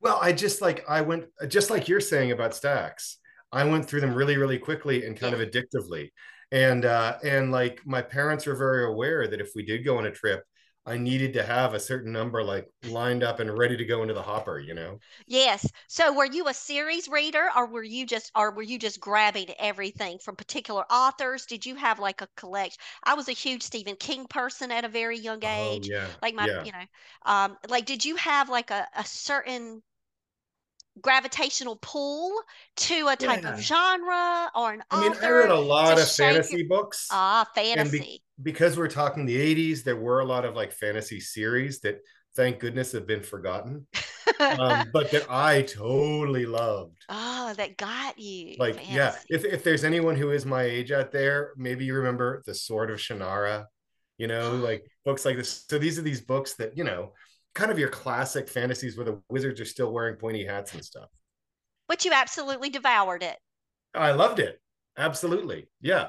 Well, 0.00 0.18
I 0.22 0.32
just 0.32 0.60
like 0.60 0.84
I 0.88 1.00
went 1.00 1.26
just 1.48 1.70
like 1.70 1.88
you're 1.88 2.00
saying 2.00 2.32
about 2.32 2.54
stacks. 2.54 3.18
I 3.52 3.64
went 3.64 3.86
through 3.86 4.00
them 4.02 4.14
really, 4.14 4.36
really 4.36 4.58
quickly 4.58 5.04
and 5.06 5.18
kind 5.18 5.34
Yeah. 5.36 5.42
of 5.42 5.50
addictively. 5.50 6.10
And 6.52 6.84
uh 6.84 7.18
and 7.24 7.50
like 7.52 7.80
my 7.86 8.02
parents 8.02 8.46
were 8.46 8.54
very 8.56 8.84
aware 8.84 9.26
that 9.28 9.40
if 9.40 9.50
we 9.54 9.64
did 9.64 9.84
go 9.84 9.98
on 9.98 10.06
a 10.06 10.10
trip, 10.10 10.44
I 10.88 10.98
needed 10.98 11.32
to 11.34 11.44
have 11.44 11.74
a 11.74 11.80
certain 11.80 12.12
number 12.12 12.42
like 12.42 12.72
lined 12.82 13.22
up 13.22 13.40
and 13.40 13.56
ready 13.56 13.76
to 13.76 13.84
go 13.84 14.02
into 14.02 14.14
the 14.14 14.22
hopper, 14.22 14.58
you 14.58 14.74
know? 14.74 15.00
Yes. 15.26 15.70
So 15.88 16.12
were 16.12 16.24
you 16.24 16.48
a 16.48 16.54
series 16.54 17.08
reader 17.08 17.50
or 17.54 17.66
were 17.66 17.82
you 17.82 18.04
just 18.06 18.30
or 18.34 18.50
were 18.50 18.62
you 18.62 18.78
just 18.78 18.98
grabbing 19.00 19.50
everything 19.58 20.18
from 20.18 20.34
particular 20.36 20.84
authors? 20.90 21.46
Did 21.46 21.64
you 21.66 21.76
have 21.76 21.98
like 21.98 22.20
a 22.20 22.28
collection? 22.36 22.80
I 23.04 23.14
was 23.14 23.28
a 23.28 23.32
huge 23.32 23.62
Stephen 23.62 23.96
King 23.96 24.26
person 24.26 24.70
at 24.72 24.84
a 24.84 24.88
very 24.88 25.18
young 25.18 25.44
age. 25.44 25.48
Oh 25.50 25.76
age. 25.76 25.90
yeah, 25.90 26.14
Like 26.22 26.34
my, 26.34 26.48
yeah. 26.48 26.62
you 26.62 26.72
know, 26.72 26.84
um, 27.24 27.58
like 27.68 27.86
did 27.86 28.04
you 28.04 28.16
have 28.16 28.48
like 28.48 28.70
a, 28.70 28.86
a 28.96 29.04
certain 29.04 29.82
gravitational 31.02 31.78
pull 31.82 32.40
to 32.76 33.08
a 33.08 33.16
type 33.16 33.44
of 33.44 33.60
genre 33.60 34.50
or 34.54 34.72
an 34.72 34.82
I 34.90 35.08
mean, 35.08 35.18
I 35.22 35.28
read 35.28 35.50
a 35.50 35.58
lot 35.58 35.98
of 35.98 36.08
shape 36.08 36.18
your 36.18 36.34
fantasy 36.34 36.62
books 36.64 37.08
ah 37.10 37.46
and 37.56 37.90
be, 37.90 37.98
fantasy? 37.98 38.22
because 38.42 38.76
we're 38.76 38.88
talking 38.88 39.26
the 39.26 39.70
80s, 39.70 39.84
there 39.84 39.96
were 39.96 40.20
a 40.20 40.24
lot 40.24 40.44
of 40.44 40.54
like 40.54 40.72
fantasy 40.72 41.20
series 41.20 41.80
that 41.80 42.00
thank 42.36 42.60
goodness 42.60 42.92
have 42.92 43.06
been 43.06 43.22
forgotten. 43.22 43.86
Um, 44.38 44.88
but 44.92 45.10
that 45.10 45.26
I 45.30 45.62
totally 45.62 46.46
loved. 46.46 46.96
Oh, 47.08 47.52
that 47.56 47.76
got 47.76 48.18
you. 48.18 48.54
Like, 48.58 48.80
yeah, 48.88 49.16
if 49.28 49.44
if 49.44 49.64
there's 49.64 49.84
anyone 49.84 50.14
who 50.16 50.30
is 50.30 50.46
my 50.46 50.62
age 50.62 50.92
out 50.92 51.10
there, 51.10 51.52
maybe 51.56 51.84
you 51.84 51.94
remember 51.94 52.42
The 52.46 52.54
Sword 52.54 52.90
of 52.90 52.98
Shannara, 52.98 53.64
you 54.16 54.28
know, 54.28 54.54
like 54.68 54.84
books 55.04 55.24
like 55.24 55.36
this. 55.36 55.64
So 55.68 55.78
these 55.78 55.98
are 55.98 56.02
these 56.02 56.20
books 56.20 56.54
that, 56.54 56.76
you 56.76 56.84
know, 56.84 57.12
kind 57.54 57.70
of 57.70 57.78
your 57.78 57.88
classic 57.88 58.48
fantasies 58.48 58.96
where 58.96 59.06
the 59.06 59.20
wizards 59.28 59.60
are 59.60 59.64
still 59.64 59.92
wearing 59.92 60.16
pointy 60.16 60.44
hats 60.44 60.74
and 60.74 60.84
stuff. 60.84 61.08
But 61.88 62.04
you 62.04 62.12
absolutely 62.12 62.70
devoured 62.70 63.22
it. 63.22 63.38
I 63.94 64.12
loved 64.12 64.38
it. 64.38 64.60
Absolutely. 64.96 65.68
Yeah. 65.80 66.08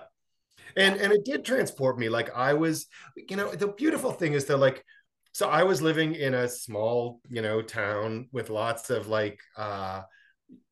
And 0.75 0.99
and 0.99 1.11
it 1.13 1.25
did 1.25 1.45
transport 1.45 1.97
me. 1.97 2.09
Like 2.09 2.35
I 2.35 2.53
was, 2.53 2.87
you 3.15 3.35
know, 3.35 3.51
the 3.51 3.69
beautiful 3.69 4.11
thing 4.11 4.33
is 4.33 4.45
that 4.45 4.57
like 4.57 4.83
so 5.31 5.47
I 5.47 5.63
was 5.63 5.81
living 5.81 6.15
in 6.15 6.33
a 6.33 6.49
small, 6.49 7.21
you 7.29 7.41
know, 7.41 7.61
town 7.61 8.27
with 8.31 8.49
lots 8.49 8.89
of 8.89 9.07
like 9.07 9.39
uh 9.55 10.01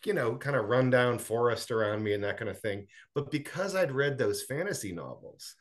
you 0.03 0.13
know, 0.13 0.35
kind 0.35 0.55
of 0.55 0.65
rundown 0.65 1.19
forest 1.19 1.69
around 1.69 2.03
me 2.03 2.13
and 2.13 2.23
that 2.23 2.37
kind 2.37 2.49
of 2.49 2.59
thing. 2.59 2.87
But 3.13 3.31
because 3.31 3.75
I'd 3.75 3.91
read 3.91 4.17
those 4.17 4.43
fantasy 4.43 4.91
novels, 4.91 5.55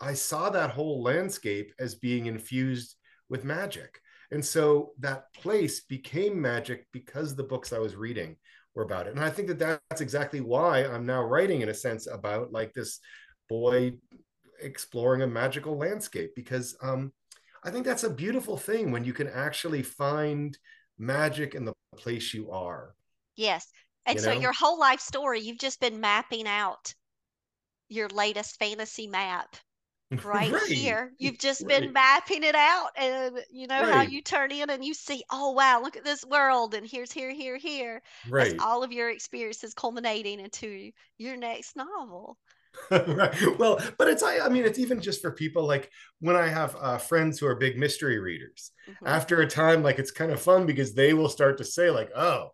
I 0.00 0.14
saw 0.14 0.50
that 0.50 0.70
whole 0.70 1.02
landscape 1.02 1.72
as 1.78 1.94
being 1.94 2.26
infused 2.26 2.96
with 3.28 3.44
magic. 3.44 4.00
And 4.30 4.44
so 4.44 4.92
that 5.00 5.32
place 5.34 5.80
became 5.80 6.40
magic 6.40 6.86
because 6.92 7.34
the 7.34 7.44
books 7.44 7.72
I 7.72 7.78
was 7.78 7.96
reading 7.96 8.36
were 8.74 8.84
about 8.84 9.06
it. 9.06 9.14
And 9.14 9.24
I 9.24 9.30
think 9.30 9.48
that 9.48 9.58
that's 9.58 10.00
exactly 10.00 10.40
why 10.40 10.84
I'm 10.84 11.04
now 11.04 11.22
writing, 11.22 11.62
in 11.62 11.68
a 11.68 11.74
sense, 11.74 12.06
about 12.06 12.52
like 12.52 12.72
this 12.72 13.00
boy 13.48 13.94
exploring 14.62 15.22
a 15.22 15.26
magical 15.26 15.76
landscape 15.76 16.32
because 16.36 16.76
um, 16.82 17.12
I 17.64 17.70
think 17.70 17.84
that's 17.84 18.04
a 18.04 18.10
beautiful 18.10 18.56
thing 18.56 18.92
when 18.92 19.04
you 19.04 19.12
can 19.12 19.28
actually 19.28 19.82
find 19.82 20.56
magic 20.98 21.54
in 21.54 21.64
the 21.64 21.72
place 21.96 22.34
you 22.34 22.50
are 22.50 22.94
Yes. 23.40 23.66
And 24.04 24.16
you 24.16 24.22
so 24.22 24.34
know 24.34 24.40
your 24.40 24.52
whole 24.52 24.78
life 24.78 25.00
story, 25.00 25.40
you've 25.40 25.58
just 25.58 25.80
been 25.80 26.00
mapping 26.00 26.46
out 26.46 26.94
your 27.88 28.08
latest 28.08 28.58
fantasy 28.58 29.06
map 29.06 29.56
right 30.24 30.52
right 30.52 30.70
here. 30.70 31.12
You've 31.18 31.38
just 31.38 31.66
been 31.66 31.92
mapping 31.92 32.42
it 32.44 32.54
out 32.54 32.90
and 32.96 33.40
you 33.50 33.66
know 33.66 33.84
how 33.84 34.02
you 34.02 34.22
turn 34.22 34.50
in 34.52 34.70
and 34.70 34.84
you 34.84 34.94
see, 34.94 35.24
oh 35.30 35.52
wow, 35.52 35.80
look 35.80 35.96
at 35.96 36.04
this 36.04 36.24
world 36.24 36.74
and 36.74 36.86
here's 36.86 37.12
here, 37.12 37.30
here, 37.32 37.56
here. 37.56 38.02
That's 38.36 38.54
right 38.54 38.58
all 38.58 38.82
of 38.82 38.92
your 38.92 39.10
experiences 39.10 39.74
culminating 39.74 40.40
into 40.40 40.92
your 41.18 41.36
next 41.36 41.76
novel. 41.76 42.38
right 42.90 43.34
well 43.58 43.80
but 43.98 44.08
it's 44.08 44.22
I, 44.22 44.38
I 44.40 44.48
mean 44.48 44.64
it's 44.64 44.78
even 44.78 45.00
just 45.00 45.20
for 45.20 45.32
people 45.32 45.66
like 45.66 45.90
when 46.20 46.36
i 46.36 46.46
have 46.46 46.76
uh, 46.80 46.98
friends 46.98 47.38
who 47.38 47.46
are 47.46 47.56
big 47.56 47.76
mystery 47.76 48.18
readers 48.20 48.70
hmm 48.86 49.06
after 49.06 49.40
a 49.40 49.46
time 49.46 49.82
like 49.82 49.98
it's 49.98 50.12
kind 50.12 50.30
of 50.30 50.40
fun 50.40 50.66
because 50.66 50.94
they 50.94 51.12
will 51.12 51.28
start 51.28 51.58
to 51.58 51.64
say 51.64 51.90
like 51.90 52.10
oh 52.16 52.50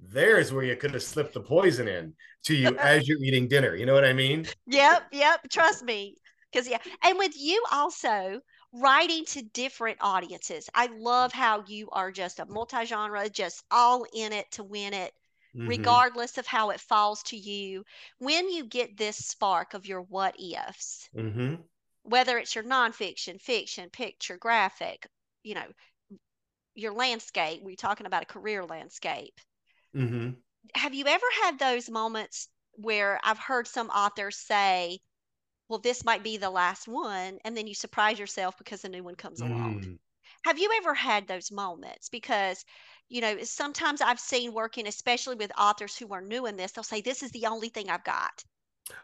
there's 0.00 0.52
where 0.52 0.64
you 0.64 0.74
could 0.76 0.94
have 0.94 1.02
slipped 1.02 1.34
the 1.34 1.40
poison 1.40 1.86
in 1.86 2.14
to 2.44 2.54
you 2.54 2.76
as 2.82 3.06
you're 3.06 3.22
eating 3.22 3.46
dinner 3.46 3.76
you 3.76 3.86
know 3.86 3.94
what 3.94 4.04
i 4.04 4.12
mean 4.12 4.50
Yep, 4.66 5.02
yep, 5.12 5.48
trust 5.50 5.82
me. 5.82 6.16
Because 6.52 6.68
yeah, 6.68 6.78
and 7.02 7.18
with 7.18 7.36
you 7.36 7.64
also 7.72 8.40
writing 8.72 9.24
to 9.26 9.42
different 9.42 9.98
audiences. 10.00 10.68
I 10.74 10.86
love 10.86 11.32
how 11.32 11.64
you 11.66 11.88
are 11.90 12.10
just 12.12 12.38
a 12.40 12.46
multi-genre, 12.46 13.28
just 13.30 13.64
all 13.70 14.04
in 14.12 14.32
it 14.32 14.50
to 14.52 14.64
win 14.64 14.94
it, 14.94 15.12
mm-hmm 15.54 15.66
regardless 15.66 16.38
of 16.38 16.46
how 16.46 16.70
it 16.70 16.80
falls 16.80 17.22
to 17.24 17.36
you. 17.36 17.84
When 18.18 18.48
you 18.50 18.64
get 18.64 18.96
this 18.96 19.16
spark 19.24 19.74
of 19.74 19.86
your 19.86 20.02
what 20.02 20.36
ifs, 20.40 21.08
mm-hmm 21.14 21.62
whether 22.02 22.38
it's 22.38 22.54
your 22.54 22.64
nonfiction, 22.64 23.40
fiction, 23.40 23.90
picture, 23.90 24.36
graphic, 24.36 25.06
you 25.42 25.54
know, 25.54 25.66
your 26.74 26.92
landscape, 26.92 27.62
we're 27.62 27.76
talking 27.76 28.06
about 28.06 28.22
a 28.22 28.26
career 28.26 28.64
landscape. 28.64 29.40
mm-hmm 29.94 30.34
Have 30.74 30.94
you 30.94 31.06
ever 31.06 31.26
had 31.42 31.58
those 31.58 31.88
moments 31.88 32.48
where 32.72 33.20
I've 33.22 33.38
heard 33.38 33.68
some 33.68 33.88
authors 33.90 34.36
say, 34.36 35.00
well, 35.70 35.78
this 35.78 36.04
might 36.04 36.24
be 36.24 36.36
the 36.36 36.50
last 36.50 36.88
one, 36.88 37.38
and 37.44 37.56
then 37.56 37.66
you 37.66 37.74
surprise 37.74 38.18
yourself 38.18 38.58
because 38.58 38.84
a 38.84 38.88
new 38.88 39.04
one 39.04 39.14
comes 39.14 39.40
along. 39.40 39.80
mm. 39.80 39.98
Have 40.44 40.58
you 40.58 40.70
ever 40.78 40.94
had 40.94 41.28
those 41.28 41.52
moments? 41.52 42.08
Because, 42.10 42.64
you 43.08 43.20
know, 43.20 43.42
sometimes 43.44 44.02
I've 44.02 44.20
seen 44.20 44.52
working, 44.52 44.88
especially 44.88 45.36
with 45.36 45.52
authors 45.58 45.96
who 45.96 46.12
are 46.12 46.22
new 46.22 46.46
in 46.46 46.56
this, 46.56 46.72
they'll 46.72 46.84
say, 46.84 47.00
This 47.00 47.22
is 47.22 47.30
the 47.30 47.46
only 47.46 47.68
thing 47.70 47.88
I've 47.90 48.04
got. 48.04 48.44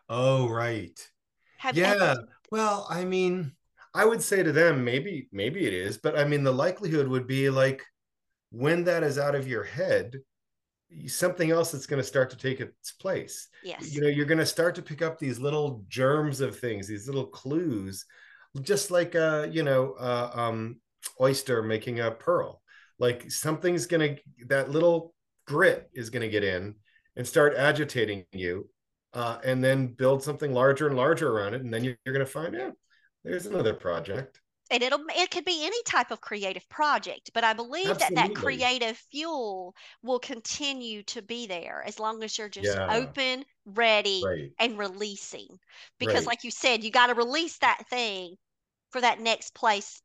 oh 0.08 0.48
right 0.48 1.10
Have, 1.58 1.76
Yeah. 1.76 2.14
Well, 2.50 2.86
I 2.90 3.04
mean, 3.04 3.52
I 3.94 4.04
would 4.04 4.22
say 4.22 4.42
to 4.42 4.52
them, 4.52 4.84
maybe, 4.84 5.28
maybe 5.32 5.66
it 5.66 5.72
is, 5.72 5.98
but 5.98 6.18
I 6.18 6.24
mean, 6.24 6.44
the 6.44 6.52
likelihood 6.52 7.08
would 7.08 7.26
be 7.26 7.50
like 7.50 7.82
when 8.50 8.84
that 8.84 9.02
is 9.02 9.18
out 9.18 9.34
of 9.34 9.48
your 9.48 9.64
head, 9.64 10.16
something 11.06 11.50
else 11.50 11.72
that's 11.72 11.86
going 11.86 12.00
to 12.00 12.06
start 12.06 12.30
to 12.30 12.36
take 12.36 12.60
its 12.60 12.92
place. 12.92 13.48
yes, 13.62 13.94
You 13.94 14.00
know, 14.00 14.08
you're 14.08 14.26
going 14.26 14.38
to 14.38 14.46
start 14.46 14.74
to 14.76 14.82
pick 14.82 15.02
up 15.02 15.18
these 15.18 15.38
little 15.38 15.84
germs 15.88 16.40
of 16.40 16.58
things, 16.58 16.86
these 16.86 17.06
little 17.06 17.26
clues, 17.26 18.04
just 18.62 18.90
like 18.90 19.14
uh, 19.14 19.48
you 19.50 19.62
know, 19.62 19.94
uh, 19.98 20.30
um, 20.34 20.80
oyster 21.20 21.62
making 21.62 22.00
a 22.00 22.10
pearl. 22.10 22.62
Like 22.98 23.30
something's 23.30 23.86
going 23.86 24.16
to 24.16 24.22
that 24.46 24.70
little 24.70 25.14
grit 25.46 25.90
is 25.92 26.10
going 26.10 26.22
to 26.22 26.28
get 26.28 26.44
in 26.44 26.74
and 27.16 27.26
start 27.26 27.54
agitating 27.56 28.24
you 28.32 28.68
uh, 29.12 29.38
and 29.44 29.62
then 29.62 29.88
build 29.88 30.22
something 30.22 30.52
larger 30.52 30.86
and 30.86 30.96
larger 30.96 31.30
around 31.30 31.54
it. 31.54 31.62
And 31.62 31.72
then 31.72 31.84
you're, 31.84 31.96
you're 32.04 32.14
going 32.14 32.24
to 32.24 32.30
find 32.30 32.56
out 32.56 32.74
there's 33.24 33.46
another 33.46 33.74
project. 33.74 34.40
And 34.70 34.82
it'll 34.82 35.04
it 35.14 35.30
could 35.30 35.44
be 35.44 35.64
any 35.64 35.82
type 35.84 36.10
of 36.10 36.20
creative 36.20 36.68
project, 36.68 37.30
but 37.34 37.44
I 37.44 37.52
believe 37.52 37.98
that 37.98 38.14
that 38.14 38.34
creative 38.34 38.96
fuel 39.10 39.74
will 40.02 40.18
continue 40.18 41.02
to 41.04 41.22
be 41.22 41.46
there 41.46 41.82
as 41.86 42.00
long 42.00 42.22
as 42.24 42.36
you're 42.36 42.48
just 42.48 42.74
Yeah. 42.74 42.86
open, 42.90 43.44
ready, 43.64 44.22
Right. 44.24 44.50
and 44.58 44.78
releasing. 44.78 45.58
Because, 45.98 46.20
Right. 46.20 46.26
like 46.26 46.44
you 46.44 46.50
said, 46.50 46.82
you 46.82 46.90
got 46.90 47.08
to 47.08 47.14
release 47.14 47.58
that 47.58 47.84
thing 47.88 48.36
for 48.90 49.00
that 49.00 49.20
next 49.20 49.54
place 49.54 50.02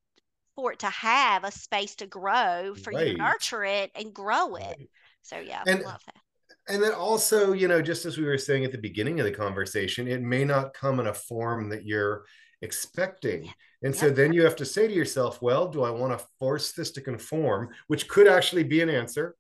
for 0.56 0.74
it 0.74 0.80
to 0.80 0.90
have 0.90 1.44
a 1.44 1.52
space 1.52 1.96
to 1.96 2.08
grow, 2.08 2.76
for 2.76 2.92
right. 2.92 3.08
you 3.08 3.14
to 3.14 3.18
nurture 3.18 3.64
it 3.64 3.92
and 3.96 4.14
grow 4.14 4.56
it. 4.56 4.78
So 5.24 5.40
yeah, 5.40 5.64
and, 5.66 5.82
love 5.82 6.02
that. 6.06 6.22
And 6.68 6.84
then 6.84 6.94
also, 6.94 7.54
you 7.54 7.68
know, 7.68 7.82
just 7.82 8.06
as 8.06 8.18
we 8.18 8.26
were 8.26 8.38
saying 8.38 8.66
at 8.66 8.72
the 8.72 8.78
beginning 8.78 9.20
of 9.20 9.26
the 9.26 9.32
conversation, 9.32 10.08
it 10.08 10.22
may 10.22 10.44
not 10.44 10.74
come 10.74 11.00
in 11.00 11.08
a 11.08 11.14
form 11.14 11.70
that 11.70 11.86
you're 11.86 12.26
expecting. 12.62 13.52
And 13.84 13.96
so 13.96 14.10
then 14.12 14.32
you 14.32 14.44
have 14.44 14.56
to 14.58 14.66
say 14.66 14.88
to 14.88 14.94
yourself, 14.94 15.42
well, 15.42 15.68
do 15.68 15.84
I 15.84 15.90
want 15.90 16.18
to 16.18 16.26
force 16.38 16.72
this 16.72 16.92
to 16.92 17.02
conform, 17.02 17.70
which 17.88 18.08
could 18.08 18.28
actually 18.28 18.64
be 18.64 18.82
an 18.82 18.90
answer? 18.90 19.36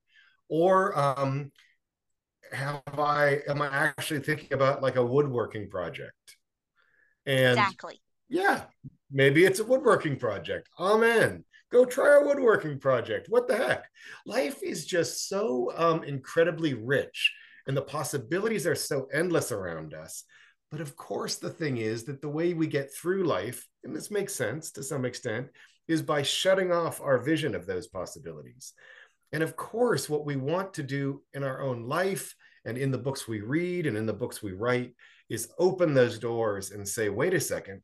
Or 0.49 0.97
um, 0.97 1.51
have 2.51 2.81
I, 2.87 3.41
am 3.47 3.61
I 3.61 3.67
actually 3.67 4.21
thinking 4.21 4.53
about 4.53 4.81
like 4.81 4.95
a 4.95 5.05
woodworking 5.05 5.69
project? 5.69 6.15
And 7.25 7.59
exactly. 7.59 8.01
Yeah, 8.29 8.63
maybe 9.11 9.45
it's 9.45 9.59
a 9.59 9.65
woodworking 9.65 10.17
project. 10.17 10.69
Amen. 10.79 11.43
Go 11.71 11.85
try 11.85 12.17
a 12.17 12.25
woodworking 12.25 12.79
project. 12.79 13.27
What 13.29 13.47
the 13.47 13.55
heck? 13.55 13.85
Life 14.25 14.63
is 14.63 14.85
just 14.85 15.29
so 15.29 15.71
um, 15.75 16.03
incredibly 16.03 16.73
rich, 16.73 17.31
and 17.67 17.77
the 17.77 17.81
possibilities 17.81 18.65
are 18.65 18.75
so 18.75 19.07
endless 19.13 19.51
around 19.51 19.93
us 19.93 20.23
but 20.71 20.81
of 20.81 20.95
course, 20.95 21.35
the 21.35 21.49
thing 21.49 21.77
is 21.77 22.05
that 22.05 22.21
the 22.21 22.29
way 22.29 22.53
we 22.53 22.65
get 22.65 22.93
through 22.93 23.25
life, 23.25 23.67
and 23.83 23.93
this 23.93 24.09
makes 24.09 24.33
sense 24.33 24.71
to 24.71 24.83
some 24.83 25.03
extent, 25.03 25.47
is 25.87 26.01
by 26.01 26.21
shutting 26.21 26.71
off 26.71 27.01
our 27.01 27.17
vision 27.19 27.53
of 27.53 27.65
those 27.65 27.87
possibilities. 27.87 28.73
And 29.33 29.43
of 29.43 29.57
course, 29.57 30.09
what 30.09 30.25
we 30.25 30.37
want 30.37 30.73
to 30.75 30.83
do 30.83 31.23
in 31.33 31.43
our 31.43 31.61
own 31.61 31.83
life 31.83 32.33
and 32.63 32.77
in 32.77 32.91
the 32.91 32.97
books 32.97 33.27
we 33.27 33.41
read 33.41 33.85
and 33.85 33.97
in 33.97 34.05
the 34.05 34.13
books 34.13 34.41
we 34.41 34.53
write 34.53 34.93
is 35.29 35.51
open 35.59 35.93
those 35.93 36.19
doors 36.19 36.71
and 36.71 36.87
say, 36.87 37.09
wait 37.09 37.33
a 37.33 37.39
second, 37.39 37.81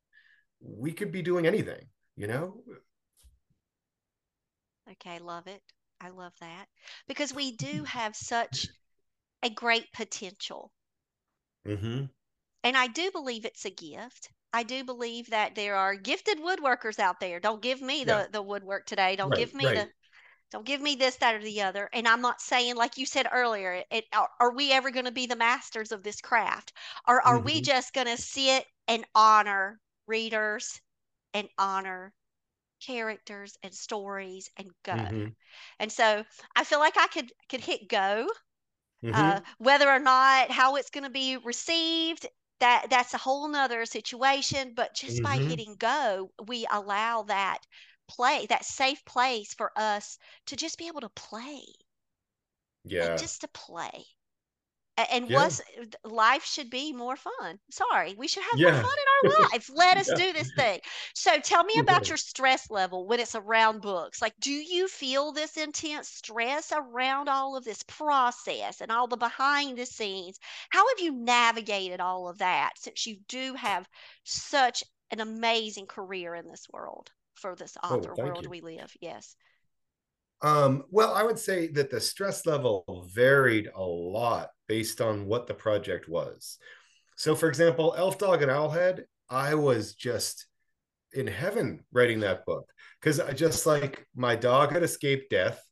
we 0.60 0.92
could 0.92 1.12
be 1.12 1.22
doing 1.22 1.46
anything, 1.46 1.88
you 2.16 2.26
know? 2.26 2.62
Okay, 4.90 5.18
love 5.18 5.46
it. 5.46 5.60
I 6.00 6.10
love 6.10 6.32
that 6.40 6.66
because 7.08 7.34
we 7.34 7.56
do 7.56 7.84
have 7.84 8.14
such 8.14 8.68
a 9.42 9.50
great 9.50 9.92
potential. 9.92 10.72
Mm-hmm. 11.66 12.04
And 12.64 12.76
I 12.76 12.86
do 12.88 13.10
believe 13.10 13.44
it's 13.44 13.64
a 13.64 13.70
gift. 13.70 14.30
I 14.52 14.62
do 14.62 14.82
believe 14.82 15.30
that 15.30 15.54
there 15.54 15.76
are 15.76 15.94
gifted 15.94 16.38
woodworkers 16.38 16.98
out 16.98 17.20
there. 17.20 17.38
Don't 17.38 17.62
give 17.62 17.82
me 17.82 18.04
the, 18.04 18.12
yeah. 18.12 18.26
the 18.32 18.42
woodwork 18.42 18.86
today. 18.86 19.14
Don't 19.16 19.30
right, 19.30 19.38
give 19.38 19.54
me 19.54 19.66
right. 19.66 19.74
the 19.76 19.88
don't 20.50 20.64
give 20.64 20.80
me 20.80 20.94
this, 20.94 21.16
that, 21.16 21.34
or 21.34 21.42
the 21.42 21.62
other. 21.62 21.90
And 21.92 22.08
I'm 22.08 22.22
not 22.22 22.40
saying, 22.40 22.76
like 22.76 22.96
you 22.96 23.04
said 23.04 23.26
earlier, 23.30 23.82
it, 23.90 24.04
are, 24.14 24.28
are 24.40 24.54
we 24.54 24.72
ever 24.72 24.90
going 24.90 25.04
to 25.04 25.12
be 25.12 25.26
the 25.26 25.36
masters 25.36 25.92
of 25.92 26.02
this 26.02 26.22
craft? 26.22 26.72
Or 27.06 27.20
are 27.20 27.36
mm-hmm. 27.36 27.44
we 27.44 27.60
just 27.60 27.92
going 27.92 28.06
to 28.06 28.16
sit 28.16 28.64
and 28.86 29.04
honor 29.14 29.78
readers 30.06 30.80
and 31.34 31.48
honor 31.58 32.14
characters 32.80 33.58
and 33.62 33.74
stories 33.74 34.48
and 34.56 34.70
go? 34.84 34.92
Mm-hmm. 34.92 35.26
And 35.80 35.92
so 35.92 36.24
I 36.56 36.64
feel 36.64 36.78
like 36.78 36.96
I 36.96 37.08
could 37.08 37.30
could 37.50 37.60
hit 37.60 37.88
go. 37.88 38.28
Mm-hmm. 39.04 39.14
Uh, 39.14 39.40
whether 39.58 39.88
or 39.88 40.00
not 40.00 40.50
how 40.50 40.76
it's 40.76 40.90
going 40.90 41.04
to 41.04 41.10
be 41.10 41.36
received 41.36 42.26
that 42.60 42.86
that's 42.90 43.14
a 43.14 43.18
whole 43.18 43.48
nother 43.48 43.84
situation 43.86 44.72
but 44.74 44.94
just 44.94 45.22
mm-hmm. 45.22 45.24
by 45.24 45.36
hitting 45.36 45.76
go 45.78 46.30
we 46.46 46.66
allow 46.70 47.22
that 47.22 47.58
play 48.08 48.46
that 48.46 48.64
safe 48.64 49.04
place 49.04 49.54
for 49.54 49.70
us 49.76 50.18
to 50.46 50.56
just 50.56 50.78
be 50.78 50.88
able 50.88 51.02
to 51.02 51.10
play. 51.10 51.62
Yeah. 52.84 53.08
like 53.08 53.18
just 53.18 53.42
to 53.42 53.48
play 53.48 54.06
and 55.10 55.30
yeah. 55.30 55.36
what's 55.36 55.60
life 56.04 56.44
should 56.44 56.70
be 56.70 56.92
more 56.92 57.16
fun. 57.16 57.58
Sorry, 57.70 58.14
we 58.18 58.26
should 58.26 58.42
have 58.50 58.58
yeah. 58.58 58.72
more 58.72 58.82
fun 58.82 58.96
in 59.24 59.30
our 59.30 59.42
life. 59.42 59.70
Let 59.72 59.96
us 59.98 60.08
yeah. 60.08 60.16
do 60.16 60.32
this 60.32 60.50
thing. 60.56 60.80
So 61.14 61.38
tell 61.38 61.64
me 61.64 61.74
about 61.78 62.08
your 62.08 62.16
stress 62.16 62.70
level 62.70 63.06
when 63.06 63.20
it's 63.20 63.34
around 63.34 63.80
books. 63.80 64.20
Like, 64.20 64.34
do 64.40 64.50
you 64.50 64.88
feel 64.88 65.32
this 65.32 65.56
intense 65.56 66.08
stress 66.08 66.72
around 66.72 67.28
all 67.28 67.56
of 67.56 67.64
this 67.64 67.82
process 67.84 68.80
and 68.80 68.90
all 68.90 69.06
the 69.06 69.16
behind 69.16 69.78
the 69.78 69.86
scenes? 69.86 70.38
How 70.70 70.86
have 70.88 71.00
you 71.00 71.12
navigated 71.12 72.00
all 72.00 72.28
of 72.28 72.38
that 72.38 72.72
since 72.76 73.06
you 73.06 73.18
do 73.28 73.54
have 73.54 73.88
such 74.24 74.82
an 75.10 75.20
amazing 75.20 75.86
career 75.86 76.34
in 76.34 76.48
this 76.48 76.66
world 76.72 77.10
for 77.34 77.54
this 77.54 77.76
oh, 77.82 77.96
author 77.96 78.14
oh, 78.18 78.24
world 78.24 78.44
you. 78.44 78.50
we 78.50 78.60
live? 78.62 78.92
Yes. 79.00 79.36
Um, 80.40 80.84
well, 80.90 81.14
I 81.14 81.24
would 81.24 81.38
say 81.38 81.68
that 81.68 81.90
the 81.90 82.00
stress 82.00 82.46
level 82.46 83.08
varied 83.12 83.68
a 83.74 83.82
lot 83.82 84.50
based 84.68 85.00
on 85.00 85.26
what 85.26 85.46
the 85.46 85.54
project 85.54 86.08
was. 86.08 86.58
So, 87.16 87.34
for 87.34 87.48
example, 87.48 87.94
Elf 87.96 88.18
Dog 88.18 88.42
and 88.42 88.50
Owlhead, 88.50 89.04
I 89.28 89.54
was 89.54 89.94
just 89.94 90.46
in 91.12 91.26
heaven 91.26 91.84
writing 91.92 92.20
that 92.20 92.44
book 92.46 92.64
because 93.00 93.18
I 93.18 93.32
just 93.32 93.66
like 93.66 94.06
my 94.14 94.36
dog 94.36 94.72
had 94.72 94.82
escaped 94.82 95.30
death. 95.30 95.62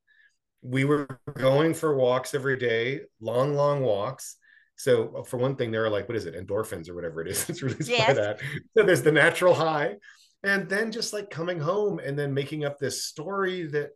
We 0.62 0.84
were 0.84 1.20
going 1.36 1.74
for 1.74 1.94
walks 1.96 2.34
every 2.34 2.58
day, 2.58 3.02
long, 3.20 3.54
long 3.54 3.82
walks. 3.82 4.36
So, 4.76 5.14
uh, 5.18 5.22
for 5.22 5.36
one 5.36 5.56
thing, 5.56 5.70
there 5.70 5.84
are 5.84 5.90
like, 5.90 6.08
what 6.08 6.16
is 6.16 6.26
it, 6.26 6.34
endorphins 6.34 6.88
or 6.88 6.94
whatever 6.94 7.20
it 7.20 7.28
is. 7.28 7.44
that's 7.46 7.62
released 7.62 7.88
yes. 7.88 8.08
by 8.08 8.14
that. 8.14 8.40
So, 8.76 8.82
there's 8.82 9.02
the 9.02 9.12
natural 9.12 9.54
high. 9.54 9.96
And 10.42 10.68
then 10.68 10.92
just 10.92 11.12
like 11.12 11.30
coming 11.30 11.58
home 11.58 11.98
and 11.98 12.18
then 12.18 12.34
making 12.34 12.64
up 12.64 12.78
this 12.78 13.04
story 13.04 13.66
that 13.68 13.90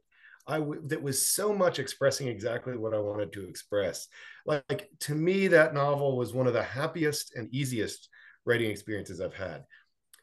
I 0.47 0.59
w- 0.59 0.83
that 0.87 1.03
was 1.03 1.29
so 1.29 1.53
much 1.55 1.79
expressing 1.79 2.29
exactly 2.29 2.77
what 2.77 2.95
I 2.95 2.99
wanted 2.99 3.33
to 3.33 3.49
express. 3.49 4.09
Like, 4.47 4.65
like 4.69 4.91
to 5.01 5.15
me, 5.15 5.49
that 5.49 5.75
novel 5.75 6.17
was 6.17 6.33
one 6.33 6.47
of 6.47 6.55
the 6.55 6.63
happiest 6.63 7.35
and 7.35 7.53
easiest 7.55 8.09
writing 8.45 8.71
experiences 8.71 9.21
I've 9.21 9.35
had. 9.35 9.65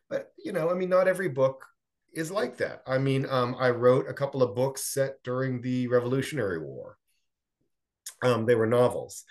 But 0.09 0.31
you 0.37 0.51
know, 0.51 0.69
I 0.69 0.73
mean, 0.73 0.89
not 0.89 1.07
every 1.07 1.29
book 1.29 1.65
is 2.13 2.31
like 2.31 2.57
that. 2.57 2.81
I 2.87 2.97
mean, 2.97 3.25
um, 3.29 3.55
I 3.59 3.69
wrote 3.69 4.09
a 4.09 4.13
couple 4.13 4.41
of 4.41 4.55
books 4.55 4.85
set 4.85 5.21
during 5.23 5.61
the 5.61 5.87
Revolutionary 5.87 6.59
War. 6.59 6.97
Um, 8.23 8.45
they 8.45 8.55
were 8.55 8.65
novels, 8.65 9.23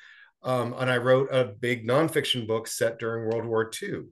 um, 0.43 0.75
and 0.79 0.91
I 0.91 0.99
wrote 0.99 1.29
a 1.33 1.45
big 1.45 1.87
nonfiction 1.87 2.47
book 2.47 2.69
set 2.69 2.99
during 2.99 3.25
World 3.25 3.47
War 3.47 3.71
II. 3.83 4.05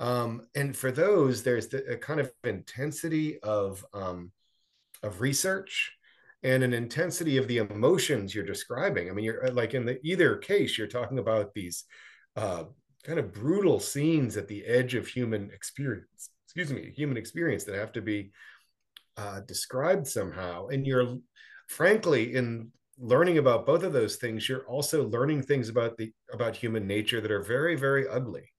Um, 0.00 0.42
and 0.54 0.76
for 0.76 0.90
those, 0.90 1.42
there's 1.42 1.68
the, 1.68 1.84
a 1.92 1.96
kind 1.96 2.20
of 2.20 2.30
intensity 2.44 3.38
of 3.40 3.84
um, 3.92 4.32
of 5.02 5.20
research 5.20 5.92
and 6.42 6.62
an 6.62 6.72
intensity 6.72 7.36
of 7.36 7.48
the 7.48 7.58
emotions 7.58 8.34
you're 8.34 8.44
describing. 8.44 9.10
I 9.10 9.12
mean, 9.12 9.24
you're 9.24 9.46
uh, 9.46 9.52
like 9.52 9.74
in 9.74 9.84
the 9.84 9.98
either 10.02 10.36
case, 10.36 10.78
you're 10.78 10.86
talking 10.86 11.18
about 11.18 11.52
these 11.54 11.84
uh, 12.36 12.64
kind 13.04 13.18
of 13.18 13.32
brutal 13.32 13.80
scenes 13.80 14.36
at 14.36 14.48
the 14.48 14.64
edge 14.64 14.94
of 14.94 15.06
human 15.06 15.50
experience. 15.52 16.30
Excuse 16.46 16.72
me, 16.72 16.92
human 16.96 17.16
experience 17.16 17.64
that 17.64 17.74
have 17.74 17.92
to 17.92 18.02
be 18.02 18.30
uh, 19.16 19.40
described 19.40 20.06
somehow. 20.06 20.68
And 20.68 20.86
you're, 20.86 21.18
frankly, 21.68 22.34
in 22.34 22.70
learning 22.98 23.38
about 23.38 23.66
both 23.66 23.82
of 23.82 23.92
those 23.92 24.16
things, 24.16 24.48
you're 24.48 24.66
also 24.66 25.08
learning 25.08 25.42
things 25.42 25.68
about 25.68 25.96
the 25.96 26.12
about 26.32 26.56
human 26.56 26.86
nature 26.86 27.20
that 27.20 27.30
are 27.30 27.42
very, 27.42 27.76
very 27.76 28.08
ugly. 28.08 28.52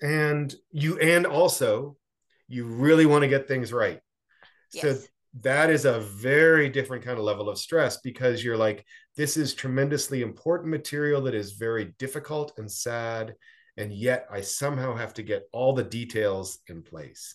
And 0.00 0.54
you, 0.72 0.98
and 0.98 1.26
also, 1.26 1.96
you 2.48 2.64
really 2.66 3.06
want 3.06 3.22
to 3.22 3.28
get 3.28 3.48
things 3.48 3.72
right. 3.72 4.00
Yes. 4.72 4.82
So 4.82 5.06
that 5.40 5.68
is 5.68 5.84
a 5.84 6.00
very 6.00 6.68
different 6.68 7.04
kind 7.04 7.18
of 7.18 7.24
level 7.24 7.48
of 7.48 7.58
stress 7.58 7.98
because 7.98 8.44
you're 8.44 8.56
like 8.56 8.84
this 9.16 9.36
is 9.36 9.54
tremendously 9.54 10.22
important 10.22 10.70
material 10.70 11.22
that 11.22 11.34
is 11.34 11.52
very 11.52 11.92
difficult 11.98 12.52
and 12.58 12.70
sad 12.70 13.34
and 13.76 13.92
yet 13.92 14.26
i 14.30 14.40
somehow 14.40 14.94
have 14.94 15.12
to 15.14 15.22
get 15.22 15.48
all 15.52 15.72
the 15.72 15.82
details 15.82 16.58
in 16.68 16.82
place. 16.82 17.34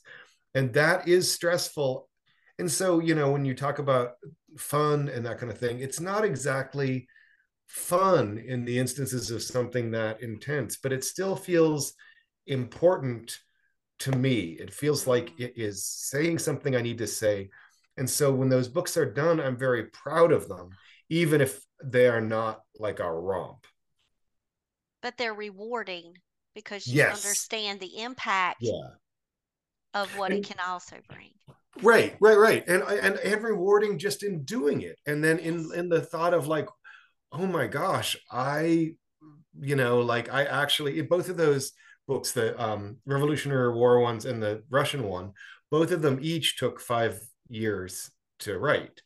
And 0.55 0.73
that 0.73 1.07
is 1.07 1.31
stressful. 1.31 2.09
And 2.57 2.71
so 2.71 2.99
you 2.99 3.15
know 3.15 3.31
when 3.31 3.45
you 3.45 3.53
talk 3.53 3.79
about 3.79 4.13
fun 4.57 5.09
and 5.09 5.25
that 5.25 5.38
kind 5.38 5.51
of 5.51 5.57
thing 5.57 5.79
it's 5.79 5.99
not 5.99 6.25
exactly 6.25 7.07
fun 7.67 8.38
in 8.39 8.65
the 8.65 8.79
instances 8.79 9.29
of 9.29 9.43
something 9.43 9.91
that 9.91 10.23
intense 10.23 10.77
but 10.77 10.91
it 10.91 11.03
still 11.03 11.35
feels 11.35 11.93
important 12.47 13.38
to 13.99 14.12
me. 14.13 14.57
It 14.59 14.73
feels 14.73 15.05
like 15.05 15.39
it 15.39 15.53
is 15.57 15.85
saying 15.85 16.39
something 16.39 16.75
i 16.75 16.81
need 16.81 16.99
to 16.99 17.07
say 17.07 17.49
and 17.99 18.09
so 18.09 18.33
when 18.33 18.49
those 18.49 18.67
books 18.67 18.97
are 18.97 19.12
done, 19.12 19.39
I'm 19.39 19.57
very 19.57 19.83
proud 19.83 20.31
of 20.31 20.47
them, 20.47 20.69
even 21.09 21.41
if 21.41 21.59
they 21.83 22.07
are 22.07 22.21
not 22.21 22.62
like 22.79 22.99
a 22.99 23.12
romp. 23.12 23.67
But 25.01 25.17
they're 25.17 25.33
rewarding 25.33 26.13
because 26.55 26.88
you 26.88 26.97
yes. 26.97 27.23
understand 27.23 27.79
the 27.79 28.01
impact 28.01 28.59
yeah. 28.62 28.89
of 29.93 30.17
what 30.17 30.31
and, 30.31 30.43
it 30.43 30.47
can 30.47 30.57
also 30.65 30.95
bring. 31.09 31.31
Right, 31.81 32.15
right, 32.19 32.38
right. 32.38 32.67
And, 32.67 32.83
and 32.83 33.17
and 33.17 33.43
rewarding 33.43 33.99
just 33.99 34.23
in 34.23 34.43
doing 34.43 34.81
it. 34.81 34.97
And 35.05 35.23
then 35.23 35.38
in 35.39 35.69
in 35.75 35.89
the 35.89 36.01
thought 36.01 36.33
of 36.33 36.47
like, 36.47 36.67
oh 37.31 37.45
my 37.45 37.67
gosh, 37.67 38.17
I 38.31 38.95
you 39.62 39.75
know, 39.75 39.99
like 39.99 40.33
I 40.33 40.45
actually 40.45 41.01
both 41.01 41.29
of 41.29 41.38
those 41.38 41.73
books, 42.07 42.31
the 42.31 42.59
um, 42.62 42.97
Revolutionary 43.05 43.73
War 43.73 43.99
ones 43.99 44.25
and 44.25 44.41
the 44.41 44.63
Russian 44.69 45.03
one, 45.03 45.33
both 45.69 45.91
of 45.91 46.01
them 46.01 46.19
each 46.21 46.57
took 46.57 46.79
five 46.79 47.19
years 47.49 48.12
to 48.39 48.57
write. 48.59 49.01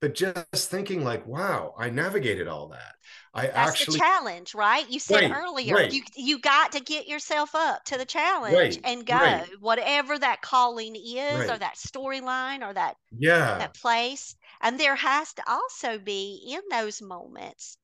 but 0.00 0.14
just 0.14 0.70
thinking 0.70 1.04
like, 1.04 1.26
wow, 1.26 1.74
I 1.78 1.90
navigated 1.90 2.48
all 2.48 2.68
that. 2.70 2.96
I 3.34 3.48
That's 3.52 3.74
actually 3.76 4.00
the 4.02 4.08
challenge, 4.08 4.54
right? 4.54 4.88
You 4.88 4.98
said 4.98 5.22
right, 5.22 5.30
earlier, 5.30 5.78
right, 5.78 5.90
you 5.90 6.02
you 6.16 6.38
got 6.38 6.72
to 6.72 6.80
get 6.80 7.06
yourself 7.06 7.54
up 7.54 7.84
to 7.84 7.98
the 7.98 8.06
challenge 8.06 8.78
right, 8.78 8.84
and 8.84 9.04
go, 9.04 9.44
whatever 9.60 10.18
that 10.18 10.40
calling 10.40 10.96
is, 10.96 11.46
or 11.46 11.58
that 11.58 11.76
storyline, 11.76 12.66
or 12.66 12.72
that 12.72 12.96
Yeah. 13.16 13.58
that 13.58 13.74
place. 13.74 14.36
And 14.60 14.80
there 14.80 14.96
has 14.96 15.34
to 15.34 15.50
also 15.50 15.98
be 15.98 16.42
in 16.54 16.62
those 16.70 17.02
moments, 17.02 17.78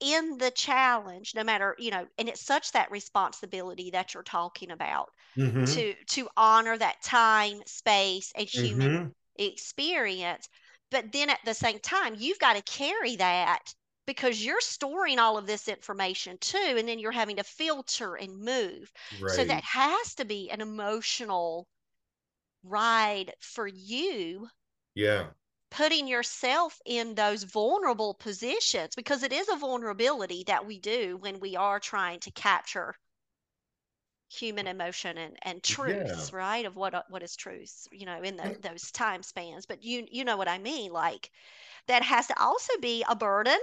in 0.00 0.38
the 0.38 0.50
challenge, 0.52 1.34
no 1.34 1.44
matter, 1.44 1.76
you 1.78 1.90
know, 1.92 2.08
and 2.18 2.28
it's 2.28 2.42
such 2.44 2.72
that 2.72 2.90
responsibility 2.90 3.90
that 3.92 4.14
you're 4.14 4.22
talking 4.24 4.70
about 4.72 5.10
Mm-hmm. 5.36 5.74
to 5.74 5.94
to 6.10 6.28
honor 6.36 6.78
that 6.78 7.02
time, 7.02 7.62
space, 7.66 8.32
and 8.36 8.48
human 8.48 8.92
Mm-hmm. 8.94 9.12
Experience. 9.36 10.48
But 10.90 11.12
then 11.12 11.30
at 11.30 11.44
the 11.44 11.54
same 11.54 11.78
time, 11.80 12.14
you've 12.16 12.38
got 12.38 12.54
to 12.54 12.62
carry 12.62 13.16
that 13.16 13.74
because 14.06 14.44
you're 14.44 14.60
storing 14.60 15.18
all 15.18 15.38
of 15.38 15.46
this 15.46 15.68
information 15.68 16.38
too, 16.38 16.74
and 16.78 16.86
then 16.88 16.98
you're 16.98 17.12
having 17.12 17.36
to 17.36 17.44
filter 17.44 18.14
and 18.16 18.38
move. 18.38 18.92
So 19.26 19.44
that 19.44 19.64
has 19.64 20.14
to 20.16 20.24
be 20.24 20.50
an 20.50 20.60
emotional 20.60 21.68
ride 22.64 23.34
for 23.40 23.66
you 23.68 24.48
Yeah. 24.94 25.30
putting 25.70 26.06
yourself 26.08 26.80
in 26.86 27.14
those 27.14 27.42
vulnerable 27.42 28.14
positions 28.14 28.94
because 28.94 29.22
it 29.22 29.30
is 29.30 29.46
a 29.50 29.56
vulnerability 29.56 30.42
that 30.44 30.64
we 30.64 30.78
do 30.78 31.18
when 31.18 31.38
we 31.38 31.54
are 31.54 31.78
trying 31.78 32.18
to 32.20 32.30
capture 32.30 32.94
human 34.34 34.66
emotion 34.66 35.18
and, 35.18 35.36
and 35.42 35.62
Yeah. 35.78 36.28
truths 36.28 36.32
right 36.32 36.66
of 36.66 36.76
what 36.76 36.94
what 37.10 37.22
is 37.22 37.36
truth 37.36 37.86
you 37.92 38.06
know 38.06 38.20
in 38.22 38.36
the, 38.36 38.52
those 38.60 38.90
time 38.92 39.22
spans 39.22 39.66
but 39.66 39.82
you 39.82 40.06
you 40.10 40.24
know 40.24 40.36
what 40.36 40.48
i 40.48 40.58
mean 40.58 40.92
like 40.92 41.30
that 41.88 42.02
has 42.02 42.26
to 42.28 42.40
also 42.42 42.72
be 42.80 43.04
a 43.08 43.16
burden 43.16 43.58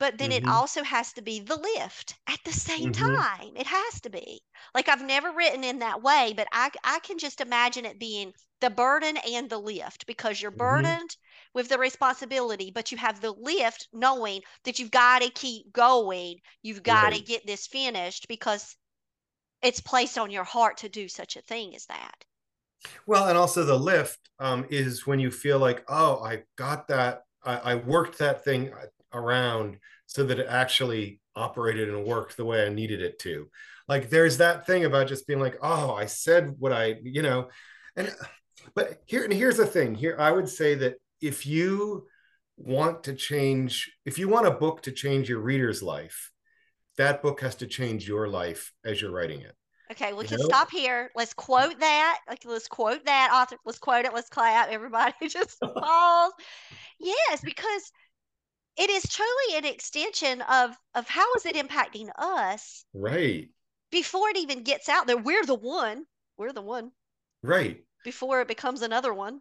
but 0.00 0.18
then 0.18 0.32
it 0.32 0.42
mm-hmm. 0.42 0.48
also 0.48 0.82
has 0.82 1.12
to 1.12 1.22
be 1.22 1.38
the 1.40 1.56
lift 1.56 2.16
at 2.26 2.40
the 2.44 2.52
same 2.52 2.90
Mm-hmm. 2.90 3.20
time 3.20 3.56
it 3.56 3.66
has 3.66 4.00
to 4.00 4.10
be 4.10 4.40
like 4.74 4.88
i've 4.88 5.02
never 5.02 5.30
written 5.32 5.62
in 5.64 5.78
that 5.80 6.02
way 6.02 6.32
but 6.36 6.48
i 6.52 6.70
i 6.84 6.98
can 7.00 7.18
just 7.18 7.40
imagine 7.40 7.84
it 7.84 7.98
being 7.98 8.32
the 8.60 8.70
burden 8.70 9.16
and 9.18 9.48
the 9.48 9.58
lift 9.58 10.04
because 10.06 10.40
you're 10.42 10.50
Mm-hmm. 10.56 10.92
burdened 10.92 11.16
with 11.54 11.68
the 11.68 11.78
responsibility 11.78 12.70
but 12.72 12.90
you 12.90 12.98
have 12.98 13.20
the 13.20 13.30
lift 13.32 13.88
knowing 13.92 14.40
that 14.64 14.78
you've 14.80 14.90
got 14.90 15.22
to 15.22 15.30
keep 15.30 15.72
going 15.72 16.36
you've 16.62 16.82
got 16.82 17.10
to 17.10 17.18
Right. 17.18 17.22
get 17.22 17.46
this 17.46 17.66
finished 17.66 18.26
because 18.28 18.76
it's 19.62 19.80
placed 19.80 20.18
on 20.18 20.30
your 20.30 20.44
heart 20.44 20.78
to 20.78 20.88
do 20.88 21.08
such 21.08 21.36
a 21.36 21.42
thing 21.42 21.74
as 21.74 21.86
that 21.86 22.24
Well, 23.06 23.28
and 23.28 23.36
also 23.36 23.64
the 23.64 23.78
lift 23.78 24.18
um, 24.38 24.66
is 24.70 25.06
when 25.06 25.18
you 25.18 25.30
feel 25.30 25.58
like, 25.58 25.84
oh, 25.88 26.22
I 26.22 26.42
got 26.56 26.88
that, 26.88 27.22
I, 27.44 27.56
I 27.56 27.74
worked 27.74 28.18
that 28.18 28.44
thing 28.44 28.72
around 29.12 29.78
so 30.06 30.24
that 30.24 30.38
it 30.38 30.46
actually 30.48 31.20
operated 31.34 31.88
and 31.88 32.04
worked 32.04 32.36
the 32.36 32.44
way 32.44 32.64
I 32.64 32.68
needed 32.68 33.02
it 33.02 33.18
to. 33.20 33.48
Like 33.88 34.10
there's 34.10 34.38
that 34.38 34.66
thing 34.66 34.84
about 34.84 35.08
just 35.08 35.26
being 35.26 35.40
like, 35.40 35.58
oh, 35.62 35.94
I 35.94 36.06
said 36.06 36.54
what 36.58 36.72
I, 36.72 36.96
you 37.02 37.22
know, 37.22 37.48
and 37.96 38.14
but 38.74 39.00
here 39.06 39.24
and 39.24 39.32
here's 39.32 39.56
the 39.56 39.66
thing. 39.66 39.94
Here, 39.94 40.16
I 40.18 40.30
would 40.30 40.48
say 40.48 40.74
that 40.76 40.96
if 41.20 41.46
you 41.46 42.06
want 42.56 43.04
to 43.04 43.14
change, 43.14 43.90
if 44.04 44.18
you 44.18 44.28
want 44.28 44.46
a 44.46 44.52
book 44.52 44.82
to 44.82 44.92
change 44.92 45.28
your 45.28 45.40
reader's 45.40 45.82
life, 45.82 46.30
that 46.98 47.22
book 47.22 47.40
has 47.40 47.56
to 47.56 47.66
change 47.66 48.06
your 48.08 48.28
life 48.28 48.74
as 48.84 49.00
you're 49.02 49.10
writing 49.12 49.40
it. 49.42 49.56
Okay, 49.90 50.12
we 50.12 50.24
You 50.24 50.28
can 50.28 50.38
know? 50.38 50.44
stop 50.44 50.70
here. 50.70 51.10
Let's 51.14 51.34
quote 51.34 51.78
that. 51.80 52.20
Like, 52.28 52.44
let's 52.44 52.68
quote 52.68 53.04
that 53.06 53.30
author. 53.32 53.56
Let's 53.64 53.78
quote 53.78 54.04
it. 54.04 54.12
Let's 54.14 54.28
clap. 54.28 54.68
Everybody 54.68 55.14
just 55.28 55.58
pause. 55.74 56.32
Yes, 57.00 57.40
because 57.42 57.92
it 58.76 58.90
is 58.90 59.04
truly 59.08 59.56
an 59.58 59.64
extension 59.66 60.42
of 60.42 60.76
of 60.94 61.08
how 61.08 61.34
is 61.34 61.46
it 61.46 61.56
impacting 61.56 62.10
us 62.16 62.84
right. 62.94 63.48
before 63.90 64.30
it 64.30 64.38
even 64.38 64.62
gets 64.62 64.88
out 64.88 65.06
there. 65.06 65.18
We're 65.18 65.44
the 65.44 65.54
one. 65.54 66.06
We're 66.38 66.54
the 66.54 66.62
one 66.62 66.92
Right. 67.42 67.84
before 68.02 68.40
it 68.40 68.48
becomes 68.48 68.82
another 68.82 69.14
one. 69.14 69.40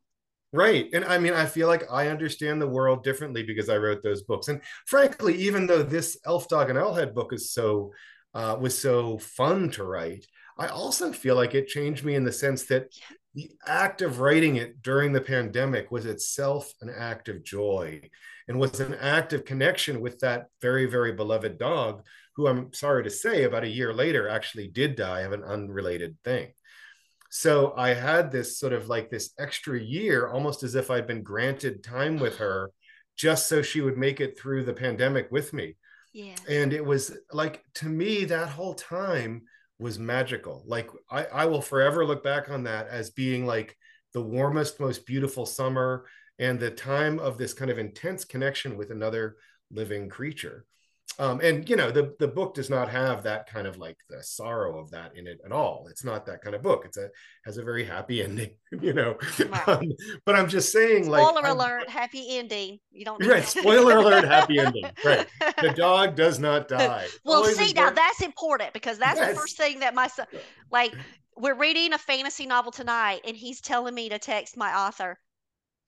Right. 0.53 0.89
And 0.93 1.03
I 1.03 1.17
mean, 1.17 1.33
I 1.33 1.45
feel 1.45 1.67
like 1.67 1.91
I 1.91 2.07
understand 2.07 2.61
the 2.61 2.67
world 2.67 3.03
differently 3.03 3.43
because 3.43 3.67
I 3.69 3.77
wrote 3.77 4.01
those 4.01 4.23
books. 4.23 4.47
And 4.47 4.61
frankly, 4.85 5.35
even 5.35 5.67
though 5.67 5.83
this 5.83 6.17
Elf 6.25 6.47
Dog 6.47 6.69
and 6.69 6.79
Owlhead 6.79 7.13
book 7.13 7.33
is 7.33 7.51
so 7.51 7.91
uh, 8.33 8.55
was 8.59 8.77
so 8.77 9.17
fun 9.17 9.69
to 9.71 9.83
write, 9.83 10.25
I 10.57 10.67
also 10.67 11.11
feel 11.11 11.35
like 11.35 11.53
it 11.53 11.67
changed 11.67 12.05
me 12.05 12.15
in 12.15 12.23
the 12.23 12.31
sense 12.31 12.65
that 12.65 12.87
the 13.35 13.51
act 13.67 14.01
of 14.01 14.19
writing 14.19 14.55
it 14.55 14.81
during 14.81 15.11
the 15.11 15.21
pandemic 15.21 15.91
was 15.91 16.05
itself 16.05 16.71
an 16.81 16.89
act 16.89 17.29
of 17.29 17.43
joy 17.43 18.01
and 18.47 18.57
was 18.57 18.79
an 18.79 18.95
act 18.95 19.33
of 19.33 19.45
connection 19.45 19.99
with 19.99 20.19
that 20.19 20.47
very, 20.61 20.85
very 20.85 21.11
beloved 21.11 21.57
dog, 21.57 22.03
who 22.35 22.47
I'm 22.47 22.71
sorry 22.73 23.03
to 23.03 23.09
say, 23.09 23.43
about 23.43 23.63
a 23.63 23.69
year 23.69 23.93
later 23.93 24.29
actually 24.29 24.69
did 24.69 24.95
die 24.95 25.21
of 25.21 25.33
an 25.33 25.43
unrelated 25.43 26.15
thing 26.23 26.53
so 27.29 27.73
I 27.75 27.93
had 27.93 28.31
this 28.31 28.57
sort 28.59 28.73
of 28.73 28.87
like 28.87 29.09
this 29.09 29.33
extra 29.37 29.79
year, 29.79 30.27
almost 30.27 30.63
as 30.63 30.75
if 30.75 30.89
I'd 30.89 31.07
been 31.07 31.23
granted 31.23 31.83
time 31.83 32.19
with 32.19 32.37
her 32.37 32.71
just 33.15 33.47
so 33.47 33.61
she 33.61 33.81
would 33.81 33.97
make 33.97 34.21
it 34.21 34.39
through 34.39 34.63
the 34.63 34.73
pandemic 34.73 35.27
with 35.31 35.51
me. 35.51 35.75
yeah. 36.13 36.35
And 36.47 36.71
it 36.71 36.85
was 36.85 37.17
like, 37.31 37.63
to 37.75 37.87
me, 37.87 38.25
that 38.25 38.49
whole 38.49 38.75
time 38.75 39.43
was 39.79 39.97
magical. 39.97 40.63
Like, 40.65 40.89
I, 41.09 41.25
I 41.25 41.45
will 41.45 41.61
forever 41.61 42.05
look 42.05 42.23
back 42.23 42.49
on 42.49 42.63
that 42.63 42.87
as 42.87 43.09
being 43.09 43.45
like 43.45 43.75
the 44.13 44.21
warmest, 44.21 44.79
most 44.79 45.05
beautiful 45.05 45.45
summer 45.45 46.05
and 46.39 46.59
the 46.59 46.71
time 46.71 47.19
of 47.19 47.37
this 47.37 47.53
kind 47.53 47.71
of 47.71 47.79
intense 47.79 48.23
connection 48.23 48.77
with 48.77 48.91
another 48.91 49.37
living 49.71 50.09
creature 50.09 50.65
um, 51.19 51.39
and 51.41 51.67
you 51.69 51.75
know 51.75 51.91
the 51.91 52.15
the 52.19 52.27
book 52.27 52.53
does 52.53 52.69
not 52.69 52.89
have 52.89 53.23
that 53.23 53.49
kind 53.49 53.67
of 53.67 53.77
like 53.77 53.97
the 54.09 54.23
sorrow 54.23 54.79
of 54.79 54.91
that 54.91 55.15
in 55.15 55.27
it 55.27 55.39
at 55.45 55.51
all. 55.51 55.87
It's 55.89 56.03
not 56.03 56.25
that 56.25 56.41
kind 56.41 56.55
of 56.55 56.61
book. 56.61 56.83
It's 56.85 56.97
a 56.97 57.09
has 57.45 57.57
a 57.57 57.63
very 57.63 57.83
happy 57.83 58.23
ending 58.27 58.51
you 58.71 58.93
know? 58.93 59.17
Right. 59.39 59.67
um, 59.67 59.91
but 60.25 60.35
i'm 60.35 60.49
just 60.49 60.71
saying 60.71 61.09
like 61.09 61.25
Spoiler 61.25 61.45
i'm 61.45 61.57
alert, 61.57 61.89
happy 61.89 62.37
ending. 62.37 62.79
You 62.91 63.05
don't 63.05 63.21
need 63.21 63.29
right 63.29 63.43
spoiler 63.43 63.97
alert 63.97 64.25
happy 64.25 64.59
ending. 64.59 64.85
Right. 65.05 65.27
The 65.61 65.73
dog 65.73 66.15
does 66.15 66.39
not 66.39 66.67
die. 66.67 67.07
Well, 67.23 67.37
always 67.37 67.57
see, 67.57 67.73
now 67.73 67.89
that's 67.89 68.21
important 68.21 68.73
because 68.73 68.97
that's 68.97 69.19
the 69.19 69.35
first 69.35 69.57
thing 69.57 69.79
that 69.79 69.93
my 69.95 70.07
son, 70.07 70.25
like, 70.71 70.93
we're 71.37 71.55
reading 71.55 71.93
a 71.93 71.97
fantasy 71.97 72.45
novel 72.45 72.71
tonight, 72.71 73.21
and 73.25 73.37
he's 73.37 73.61
telling 73.61 73.93
me 73.93 74.09
to 74.09 74.19
text 74.19 74.57
my 74.57 74.73
author, 74.75 75.19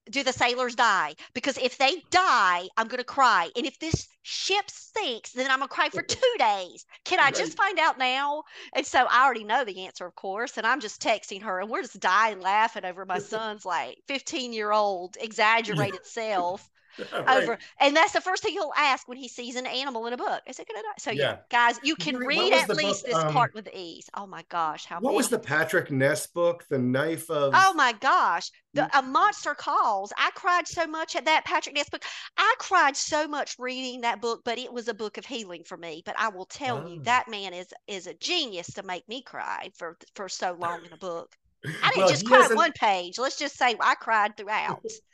do 0.09 0.23
the 0.23 0.33
sailors 0.33 0.75
die? 0.75 1.15
Because 1.33 1.57
if 1.57 1.77
they 1.77 2.03
die, 2.09 2.67
I'm 2.77 2.87
going 2.87 2.99
to 2.99 3.03
cry. 3.03 3.49
And 3.55 3.65
if 3.65 3.79
this 3.79 4.07
ship 4.23 4.65
sinks, 4.67 5.31
then 5.31 5.49
I'm 5.49 5.59
going 5.59 5.69
to 5.69 5.73
cry 5.73 5.89
for 5.89 6.01
two 6.01 6.35
days. 6.37 6.85
Can 7.05 7.19
I 7.19 7.31
just 7.31 7.57
find 7.57 7.79
out 7.79 7.97
now? 7.97 8.43
And 8.75 8.85
so 8.85 9.05
I 9.09 9.23
already 9.23 9.43
know 9.43 9.63
the 9.63 9.85
answer, 9.85 10.05
of 10.05 10.15
course. 10.15 10.57
And 10.57 10.65
I'm 10.65 10.79
just 10.79 11.01
texting 11.01 11.41
her, 11.43 11.59
and 11.59 11.69
we're 11.69 11.81
just 11.81 11.99
dying 11.99 12.41
laughing 12.41 12.85
over 12.85 13.05
my 13.05 13.19
son's 13.19 13.65
like 13.65 13.97
15 14.07 14.53
year 14.53 14.71
old 14.71 15.17
exaggerated 15.19 16.05
self 16.05 16.69
right. 17.13 17.43
over 17.43 17.57
and 17.79 17.95
that's 17.95 18.13
the 18.13 18.21
first 18.21 18.43
thing 18.43 18.53
he'll 18.53 18.73
ask 18.77 19.07
when 19.07 19.17
he 19.17 19.27
sees 19.27 19.55
an 19.55 19.65
animal 19.65 20.05
in 20.07 20.13
a 20.13 20.17
book. 20.17 20.41
Is 20.47 20.59
it 20.59 20.67
gonna 20.67 20.83
die 20.83 20.89
so 20.97 21.11
yeah 21.11 21.29
yeah. 21.29 21.37
guys 21.49 21.79
you 21.83 21.95
can 21.95 22.17
read, 22.17 22.37
what 22.37 22.51
read 22.51 22.53
at 22.53 22.67
the 22.67 22.75
book 22.75 22.83
least 22.83 23.05
this 23.05 23.15
um 23.15 23.33
part 23.33 23.53
with 23.53 23.69
ease. 23.73 24.09
Oh 24.15 24.27
my 24.27 24.43
gosh 24.49 24.85
how 24.85 24.99
what 24.99 25.13
was 25.13 25.29
the 25.29 25.39
patrick 25.39 25.91
ness 25.91 26.27
book 26.27 26.65
the 26.69 26.79
knife 26.79 27.29
of 27.29 27.53
oh 27.55 27.73
my 27.73 27.93
gosh 27.93 28.51
the 28.73 28.89
a 28.97 29.01
monster 29.01 29.55
calls. 29.55 30.13
I 30.17 30.31
cried 30.35 30.67
so 30.67 30.85
much 30.85 31.15
at 31.15 31.25
that 31.25 31.45
patrick 31.45 31.75
ness 31.75 31.89
book. 31.89 32.03
I 32.37 32.55
cried 32.59 32.95
so 32.95 33.27
much 33.27 33.55
reading 33.59 34.01
that 34.01 34.21
book 34.21 34.41
but 34.43 34.57
it 34.57 34.71
was 34.71 34.87
a 34.87 34.93
book 34.93 35.17
of 35.17 35.25
healing 35.25 35.63
for 35.63 35.77
me. 35.77 36.03
But 36.05 36.15
i 36.17 36.29
will 36.29 36.45
tell 36.45 36.87
you 36.87 36.97
ah. 36.99 37.03
that 37.03 37.29
man 37.29 37.53
is 37.53 37.67
is 37.87 38.07
a 38.07 38.13
genius 38.15 38.67
to 38.73 38.83
make 38.83 39.07
me 39.07 39.21
cry 39.21 39.71
for 39.75 39.97
for 40.15 40.29
so 40.29 40.55
long 40.59 40.85
in 40.85 40.93
a 40.93 40.97
book 40.97 41.35
i 41.65 41.89
didn't 41.89 41.97
well 41.97 42.09
just 42.09 42.25
cry 42.25 42.47
one 42.53 42.71
page 42.73 43.17
let's 43.17 43.37
just 43.37 43.57
say 43.57 43.75
i 43.81 43.95
cried 43.95 44.35
throughout 44.37 44.81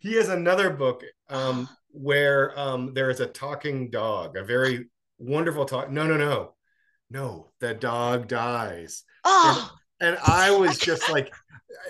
he 0.00 0.14
has 0.14 0.28
another 0.28 0.70
book 0.70 1.02
um, 1.28 1.68
where 1.90 2.58
um, 2.58 2.92
there 2.94 3.10
is 3.10 3.20
a 3.20 3.26
talking 3.26 3.90
dog, 3.90 4.36
a 4.36 4.44
very 4.44 4.86
wonderful 5.18 5.64
talk. 5.64 5.90
No, 5.90 6.06
no, 6.06 6.16
no, 6.16 6.54
no. 7.10 7.50
The 7.60 7.74
dog 7.74 8.28
dies, 8.28 9.04
and 9.24 9.32
oh 9.58 9.70
and 10.00 10.18
I 10.26 10.50
was 10.58 10.78
just 10.78 11.10
like, 11.10 11.32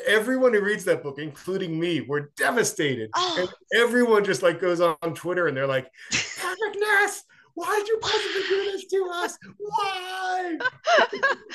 everyone 0.06 0.52
who 0.52 0.60
reads 0.60 0.84
that 0.84 1.02
book, 1.02 1.18
including 1.18 1.78
me, 1.78 2.02
were 2.02 2.32
devastated, 2.36 3.10
and 3.16 3.48
oh 3.48 3.52
everyone 3.74 4.24
just 4.24 4.42
like 4.42 4.60
goes 4.60 4.80
on 4.80 5.14
Twitter 5.14 5.46
and 5.48 5.56
they're 5.56 5.66
like, 5.66 5.88
Patrick 6.10 6.76
Ness, 6.76 7.22
why 7.54 7.78
did 7.78 7.88
you 7.88 7.98
possibly 8.02 8.42
do 8.48 8.64
this 8.64 8.86
to 8.86 9.08
us? 9.12 9.38
Why? 9.58 10.58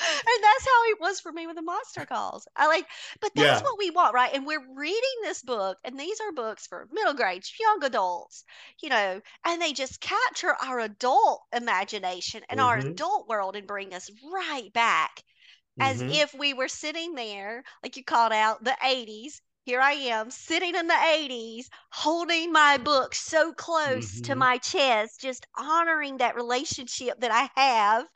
and 0.06 0.42
that's 0.42 0.66
how 0.66 0.84
it 0.90 1.00
was 1.00 1.20
for 1.20 1.32
me 1.32 1.46
with 1.46 1.56
the 1.56 1.62
monster 1.62 2.06
calls. 2.06 2.46
I 2.56 2.66
like, 2.68 2.86
but 3.20 3.32
that's 3.36 3.60
Yeah. 3.60 3.62
what 3.62 3.78
we 3.78 3.90
want, 3.90 4.14
right? 4.14 4.32
And 4.34 4.46
we're 4.46 4.64
reading 4.74 5.16
this 5.22 5.42
book, 5.42 5.78
and 5.84 5.98
these 5.98 6.20
are 6.20 6.32
books 6.32 6.66
for 6.66 6.88
middle 6.92 7.14
grades, 7.14 7.52
young 7.60 7.84
adults, 7.84 8.44
you 8.82 8.88
know, 8.88 9.20
and 9.44 9.60
they 9.62 9.72
just 9.72 10.00
capture 10.00 10.54
our 10.62 10.80
adult 10.80 11.42
imagination 11.54 12.42
and 12.48 12.60
our 12.60 12.78
Mm-hmm. 12.78 12.90
adult 12.90 13.28
world 13.28 13.56
and 13.56 13.66
bring 13.66 13.94
us 13.94 14.10
right 14.32 14.72
back 14.72 15.22
as 15.80 16.02
Mm-hmm. 16.02 16.12
if 16.12 16.34
we 16.34 16.54
were 16.54 16.68
sitting 16.68 17.14
there, 17.14 17.64
like 17.82 17.96
you 17.96 18.04
called 18.04 18.32
out 18.32 18.64
the 18.64 18.76
80s 18.84 19.42
here 19.64 19.80
I 19.80 19.92
am 19.92 20.30
sitting 20.30 20.74
in 20.74 20.86
the 20.86 20.98
80s, 21.02 21.68
holding 21.92 22.52
my 22.52 22.78
book 22.78 23.14
so 23.14 23.52
close 23.52 24.20
to 24.22 24.34
Mhm. 24.34 24.36
my 24.36 24.58
chest, 24.58 25.20
just 25.20 25.46
honoring 25.56 26.18
that 26.18 26.34
relationship 26.36 27.20
that 27.20 27.30
I 27.30 27.50
have, 27.60 28.06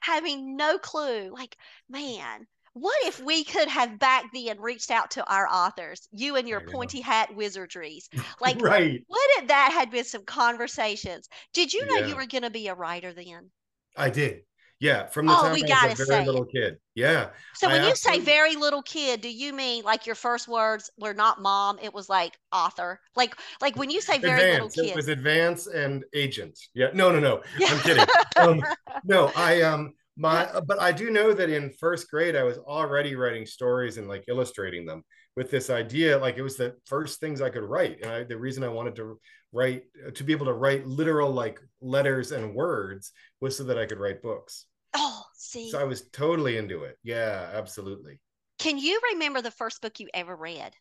having 0.00 0.56
no 0.56 0.78
clue. 0.78 1.30
Like, 1.32 1.56
man, 1.88 2.46
what 2.74 2.96
if 3.06 3.20
we 3.20 3.44
could 3.44 3.68
have 3.68 3.98
back 3.98 4.26
then 4.32 4.60
reached 4.60 4.90
out 4.90 5.12
to 5.12 5.24
our 5.26 5.48
authors, 5.48 6.08
you 6.12 6.36
and 6.36 6.48
your 6.48 6.60
pointy 6.60 7.00
hat 7.00 7.30
wizardries? 7.30 8.08
Like, 8.40 8.58
Right. 8.60 9.04
what 9.06 9.30
if 9.42 9.48
that 9.48 9.72
had 9.72 9.90
been 9.90 10.04
some 10.04 10.24
conversations? 10.24 11.28
Did 11.52 11.72
you 11.72 11.84
know 11.94 12.06
you 12.06 12.16
were 12.16 12.26
going 12.26 12.42
to 12.42 12.50
be 12.50 12.68
a 12.68 12.74
writer 12.74 13.12
then? 13.12 13.50
I 13.96 14.10
did. 14.10 14.44
Yeah, 14.80 15.06
from 15.06 15.28
the 15.28 15.36
Oh, 15.36 15.36
time 15.36 15.52
we 15.52 15.64
I 15.64 15.68
was 15.68 15.82
a 15.84 15.90
very 15.90 16.20
say 16.20 16.24
it. 16.26 16.26
little 16.26 16.44
kid. 16.44 16.78
Yeah, 16.94 17.30
So 17.54 17.68
I 17.68 17.70
when 17.70 17.82
you 17.82 17.96
say 17.96 18.18
very 18.20 18.54
little 18.56 18.82
kid, 18.82 19.20
do 19.22 19.28
you 19.30 19.52
mean 19.54 19.82
like 19.84 20.04
your 20.06 20.14
first 20.14 20.46
words 20.48 20.90
were 20.98 21.14
not 21.14 21.40
mom, 21.40 21.78
it 21.80 21.94
was 21.94 22.08
like 22.10 22.38
author? 22.52 23.00
Like 23.16 23.34
like 23.62 23.76
when 23.76 23.88
you 23.90 24.00
say 24.02 24.18
very 24.18 24.44
little 24.46 24.68
kid, 24.70 24.90
It 24.90 24.94
was 24.94 25.08
advance 25.08 25.66
and 25.66 26.04
agent. 26.14 26.58
Yeah. 26.74 26.88
No, 26.94 27.10
no, 27.10 27.20
no. 27.20 27.42
Yeah. 27.54 27.68
I'm 27.68 27.80
kidding. 27.80 28.10
Um, 28.36 28.66
no, 29.02 29.32
I 29.34 29.62
um 29.62 29.94
my 30.16 30.48
but 30.66 30.80
I 30.80 30.92
do 30.92 31.10
know 31.10 31.32
that 31.32 31.50
in 31.50 31.72
first 31.80 32.10
grade 32.10 32.36
I 32.36 32.44
was 32.44 32.58
already 32.58 33.16
writing 33.16 33.46
stories 33.46 33.98
and 33.98 34.08
like 34.08 34.24
illustrating 34.28 34.86
them 34.86 35.02
with 35.36 35.50
this 35.50 35.70
idea. 35.70 36.18
Like 36.18 36.36
it 36.36 36.42
was 36.42 36.56
the 36.56 36.76
first 36.86 37.20
things 37.20 37.40
I 37.40 37.50
could 37.50 37.64
write. 37.64 37.98
And 38.02 38.10
I, 38.10 38.24
the 38.24 38.38
reason 38.38 38.62
I 38.62 38.68
wanted 38.68 38.94
to 38.96 39.18
write 39.52 39.84
to 40.14 40.24
be 40.24 40.32
able 40.32 40.46
to 40.46 40.52
write 40.52 40.86
literal 40.86 41.30
like 41.30 41.60
letters 41.80 42.32
and 42.32 42.54
words 42.54 43.12
was 43.40 43.56
so 43.56 43.64
that 43.64 43.78
I 43.78 43.86
could 43.86 43.98
write 43.98 44.22
books. 44.22 44.66
Oh, 44.94 45.22
see 45.34 45.70
So. 45.70 45.78
I 45.80 45.84
was 45.84 46.08
totally 46.10 46.56
into 46.56 46.84
it. 46.84 46.96
Yeah, 47.02 47.50
absolutely. 47.54 48.20
Can 48.58 48.78
you 48.78 49.00
remember 49.12 49.42
the 49.42 49.50
first 49.50 49.82
book 49.82 49.98
you 49.98 50.08
ever 50.14 50.36
read? 50.36 50.74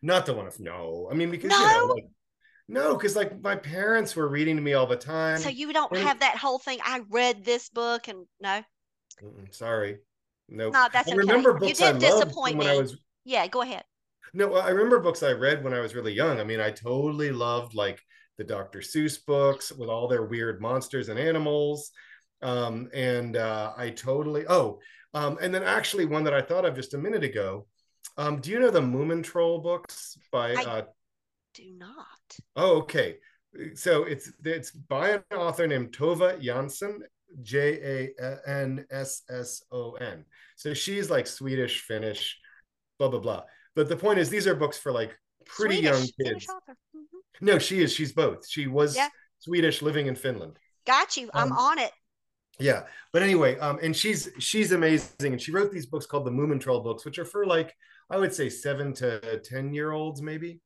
Not 0.00 0.26
the 0.26 0.34
one 0.34 0.46
of 0.46 0.58
no. 0.60 1.08
I 1.10 1.14
mean, 1.14 1.30
because 1.30 1.52
you 1.52 1.58
know, 1.58 1.86
No? 1.86 1.94
like 1.94 2.06
no, 2.68 2.94
because 2.96 3.16
like 3.16 3.40
my 3.42 3.56
parents 3.56 4.16
were 4.16 4.28
reading 4.28 4.56
to 4.56 4.62
me 4.62 4.74
all 4.74 4.86
the 4.86 4.96
time. 4.96 5.40
So 5.40 5.48
you 5.48 5.72
don't 5.72 5.94
And 5.94 5.98
have 5.98 6.18
that 6.20 6.38
whole 6.38 6.58
thing. 6.58 6.80
I 6.82 7.00
read 7.08 7.44
this 7.44 7.68
book 7.68 8.08
and 8.08 8.26
no, 8.40 8.64
Mm-mm, 9.22 9.52
sorry. 9.54 9.98
Nope. 10.48 10.74
no, 10.74 10.88
that's 10.92 11.10
I 11.10 11.12
okay. 11.12 11.24
remember 11.26 11.54
You 11.60 11.74
books 11.74 11.80
I 11.82 11.92
didn't 11.92 12.00
loved 12.00 12.38
disappoint 12.38 12.56
when 12.56 12.66
I 12.66 12.74
me. 12.74 12.74
was 12.74 12.96
Yeah, 13.24 13.46
go 13.46 13.62
ahead. 13.62 13.84
no, 14.32 14.54
I 14.54 14.70
remember 14.70 14.98
books 15.00 15.22
I 15.22 15.32
read 15.32 15.62
when 15.62 15.74
I 15.74 15.80
was 15.80 15.94
really 15.94 16.12
young. 16.12 16.40
I 16.40 16.44
mean, 16.44 16.60
I 16.60 16.70
totally 16.70 17.30
loved 17.30 17.74
like 17.74 18.00
the 18.36 18.44
Dr. 18.44 18.80
Seuss 18.80 19.24
books 19.24 19.70
with 19.70 19.88
all 19.88 20.08
their 20.08 20.24
weird 20.24 20.60
monsters 20.60 21.08
and 21.08 21.18
animals. 21.18 21.90
Um, 22.42 22.88
and 22.92 23.36
uh, 23.36 23.72
I 23.76 23.90
totally 23.90 24.44
oh, 24.48 24.80
um, 25.14 25.38
and 25.40 25.54
then 25.54 25.62
actually 25.62 26.04
one 26.04 26.24
that 26.24 26.34
I 26.34 26.42
thought 26.42 26.64
of 26.64 26.74
just 26.74 26.94
a 26.94 26.98
minute 26.98 27.24
ago. 27.24 27.66
Um, 28.16 28.40
do 28.40 28.50
you 28.50 28.58
know 28.60 28.70
the 28.70 28.80
Moomin 28.80 29.22
Troll 29.22 29.60
books 29.60 30.18
by 30.30 30.56
I 30.56 30.64
uh 30.64 30.82
do 31.54 31.70
not. 31.70 32.23
Oh 32.56 32.78
okay. 32.78 33.16
So 33.74 34.04
it's 34.04 34.32
it's 34.44 34.70
by 34.72 35.10
an 35.10 35.22
author 35.36 35.66
named 35.66 35.92
Tove 35.96 36.42
Jansson, 36.42 36.98
J 37.42 38.12
A 38.18 38.48
N 38.48 38.84
S 38.90 39.22
S 39.30 39.62
O 39.70 39.92
N. 39.92 40.24
So 40.56 40.74
she's 40.74 41.10
like 41.10 41.26
Swedish, 41.26 41.82
Finnish, 41.82 42.38
blah 42.98 43.08
blah 43.08 43.20
blah. 43.20 43.42
But 43.74 43.88
the 43.88 43.96
point 43.96 44.18
is, 44.18 44.30
these 44.30 44.46
are 44.46 44.54
books 44.54 44.78
for 44.78 44.92
like 44.92 45.16
pretty 45.46 45.76
young 45.76 46.08
Swedish, 46.08 46.12
Finnish 46.16 46.46
kids. 46.46 46.48
author. 46.48 46.76
hmm 46.94 47.18
No, 47.40 47.58
she 47.58 47.82
is. 47.82 47.92
She's 47.92 48.12
both. 48.12 48.48
She 48.48 48.66
Yeah, 48.66 48.72
was 48.72 48.98
Swedish, 49.40 49.82
living 49.82 50.06
in 50.06 50.16
Finland. 50.16 50.58
got 50.86 51.16
you. 51.16 51.30
I'm 51.34 51.52
Um, 51.52 51.58
on 51.58 51.78
it. 51.78 51.92
yeah, 52.58 52.84
but 53.12 53.22
anyway, 53.22 53.58
um, 53.58 53.78
and 53.82 53.96
she's 53.96 54.30
she's 54.38 54.72
amazing, 54.72 55.32
and 55.32 55.40
she 55.42 55.50
wrote 55.52 55.72
these 55.72 55.86
books 55.86 56.06
called 56.06 56.24
the 56.24 56.30
Moomin 56.30 56.60
Troll 56.60 56.80
books, 56.80 57.04
which 57.04 57.18
are 57.18 57.24
for 57.24 57.46
like 57.46 57.74
I 58.10 58.18
would 58.18 58.32
say 58.32 58.48
seven 58.48 58.92
to 58.94 59.40
ten 59.40 59.74
year 59.74 59.90
olds 59.90 60.22
maybe, 60.22 60.60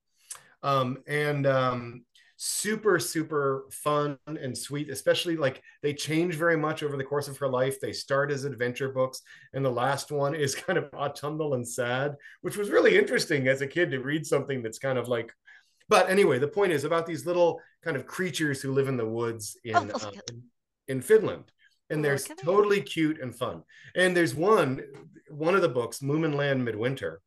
um, 0.63 0.99
and 1.07 1.47
um, 1.47 2.05
super 2.37 2.99
super 2.99 3.67
fun 3.71 4.19
and 4.27 4.57
sweet. 4.57 4.91
Especially 4.91 5.37
like 5.37 5.63
they 5.83 5.95
change 5.95 6.35
very 6.35 6.57
much 6.57 6.83
over 6.83 6.97
the 6.97 7.05
course 7.05 7.29
of 7.29 7.39
her 7.39 7.49
life. 7.49 7.81
They 7.81 7.93
start 7.93 8.31
as 8.31 8.45
adventure 8.45 8.91
books, 8.91 9.23
and 9.53 9.65
the 9.65 9.71
last 9.71 10.11
one 10.11 10.35
is 10.35 10.55
kind 10.67 10.79
of 10.79 10.93
autumnal 10.95 11.55
and 11.55 11.67
sad, 11.67 12.17
which 12.43 12.57
was 12.57 12.71
really 12.71 12.97
interesting 12.97 13.49
as 13.49 13.61
a 13.61 13.67
kid 13.67 13.91
to 13.91 14.01
read 14.01 14.27
something 14.27 14.63
that's 14.63 14.79
kind 14.79 14.99
of 14.99 15.09
like 15.09 15.33
but 15.89 16.11
anyway, 16.11 16.39
the 16.39 16.49
point 16.49 16.73
is 16.73 16.85
about 16.85 17.07
these 17.07 17.27
little 17.27 17.61
kind 17.83 17.97
of 17.97 18.07
creatures 18.07 18.61
who 18.61 18.73
live 18.73 18.89
in 18.89 18.97
the 18.97 19.07
woods 19.07 19.57
Oh, 19.75 19.83
in 19.83 19.91
uh, 19.91 19.99
at 20.09 20.31
in, 20.31 20.43
in 20.89 21.01
Finland, 21.01 21.45
and 21.91 22.05
they're 22.05 22.19
look 22.29 22.39
totally 22.39 22.83
cute 22.83 23.21
and 23.21 23.35
fun. 23.35 23.63
And 23.97 24.17
there's 24.17 24.35
one 24.35 24.83
one 25.31 25.55
of 25.55 25.63
the 25.63 25.69
books, 25.69 26.01
Moominland 26.01 26.63
Midwinter. 26.63 27.21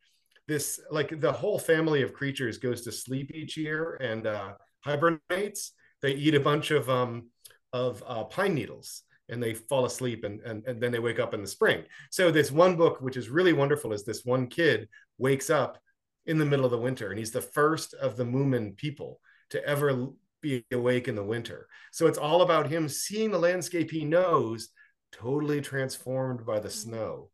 This 0.52 0.82
like 0.92 1.22
the 1.22 1.32
whole 1.32 1.58
family 1.58 2.02
of 2.02 2.12
creatures 2.12 2.58
goes 2.58 2.82
to 2.82 2.92
sleep 2.92 3.32
each 3.34 3.56
year 3.56 3.96
and 4.02 4.28
uh, 4.28 4.52
hibernates. 4.84 5.72
They 6.02 6.12
eat 6.12 6.36
a 6.36 6.42
bunch 6.42 6.72
of 6.72 6.90
um, 6.90 7.30
of 7.72 8.04
uh, 8.06 8.26
pine 8.26 8.54
needles 8.54 9.04
and 9.30 9.42
they 9.42 9.54
fall 9.54 9.86
asleep 9.86 10.26
and, 10.26 10.42
and 10.42 10.68
and 10.68 10.82
then 10.82 10.92
they 10.92 11.00
wake 11.00 11.20
up 11.20 11.34
in 11.34 11.40
the 11.42 11.48
spring. 11.48 11.86
So 12.10 12.32
this 12.32 12.52
one 12.52 12.76
book, 12.76 13.00
which 13.00 13.16
is 13.16 13.30
really 13.30 13.54
wonderful, 13.54 13.94
is 13.94 14.04
this 14.04 14.26
one 14.26 14.48
kid 14.48 14.90
wakes 15.18 15.50
up 15.50 15.78
in 16.26 16.38
the 16.38 16.46
middle 16.46 16.66
of 16.66 16.72
the 16.72 16.78
winter, 16.78 17.12
and 17.12 17.18
he's 17.18 17.32
the 17.32 17.48
first 17.60 17.94
of 17.94 18.18
the 18.18 18.26
Moomin 18.26 18.76
people 18.76 19.22
to 19.52 19.66
ever 19.66 20.08
be 20.42 20.66
awake 20.74 21.08
in 21.08 21.16
the 21.16 21.24
winter. 21.24 21.68
So 21.94 22.08
it's 22.08 22.18
all 22.18 22.42
about 22.42 22.68
him 22.68 22.90
seeing 22.90 23.32
the 23.32 23.40
landscape 23.40 23.90
he 23.90 24.04
knows 24.04 24.68
totally 25.14 25.62
transformed 25.62 26.46
by 26.46 26.60
the 26.60 26.68
Mhm. 26.68 26.84
snow. 26.84 27.30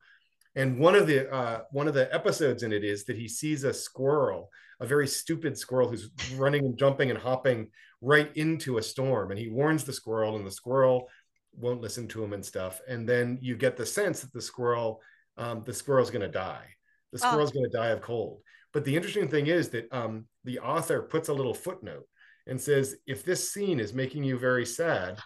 And 0.58 0.80
one 0.80 0.96
of 0.96 1.06
the 1.06 1.32
uh, 1.32 1.62
one 1.72 1.88
of 1.88 1.94
the 1.94 2.14
episodes 2.14 2.64
in 2.64 2.74
it 2.74 2.84
is 2.84 3.06
that 3.06 3.16
he 3.16 3.28
sees 3.28 3.64
a 3.64 3.74
squirrel, 3.74 4.50
a 4.80 4.88
very 4.88 5.08
stupid 5.08 5.58
squirrel 5.58 5.88
who's 5.88 6.10
running 6.36 6.66
and 6.66 6.78
jumping 6.78 7.12
and 7.12 7.20
hopping 7.20 7.70
right 8.02 8.36
into 8.36 8.80
a 8.80 8.84
storm, 8.84 9.30
and 9.30 9.40
he 9.40 9.48
warns 9.48 9.84
the 9.84 9.94
squirrel, 9.94 10.36
and 10.36 10.46
the 10.46 10.52
squirrel 10.52 11.08
won't 11.54 11.82
listen 11.82 12.08
to 12.08 12.24
him 12.24 12.34
and 12.34 12.44
stuff. 12.44 12.82
And 12.88 13.08
then 13.08 13.38
you 13.40 13.56
get 13.56 13.78
the 13.78 13.86
sense 13.86 14.22
that 14.22 14.34
the 14.34 14.42
squirrel, 14.42 15.00
um, 15.38 15.64
the 15.64 15.74
squirrel's 15.74 16.10
going 16.10 16.22
to 16.22 16.28
die. 16.28 16.66
The 17.14 17.20
Oh, 17.24 17.30
squirrel's 17.30 17.52
going 17.52 17.70
to 17.70 17.78
die 17.78 17.90
of 17.90 18.02
cold. 18.02 18.42
But 18.74 18.84
the 18.84 18.96
interesting 18.96 19.28
thing 19.28 19.48
is 19.48 19.70
that 19.70 19.92
um, 19.92 20.26
the 20.44 20.60
author 20.60 21.04
puts 21.04 21.30
a 21.30 21.34
little 21.34 21.54
footnote 21.54 22.08
and 22.48 22.60
says, 22.60 22.96
if 23.06 23.24
this 23.24 23.52
scene 23.52 23.80
is 23.80 23.94
making 23.94 24.24
you 24.24 24.38
very 24.38 24.66
sad, 24.66 25.20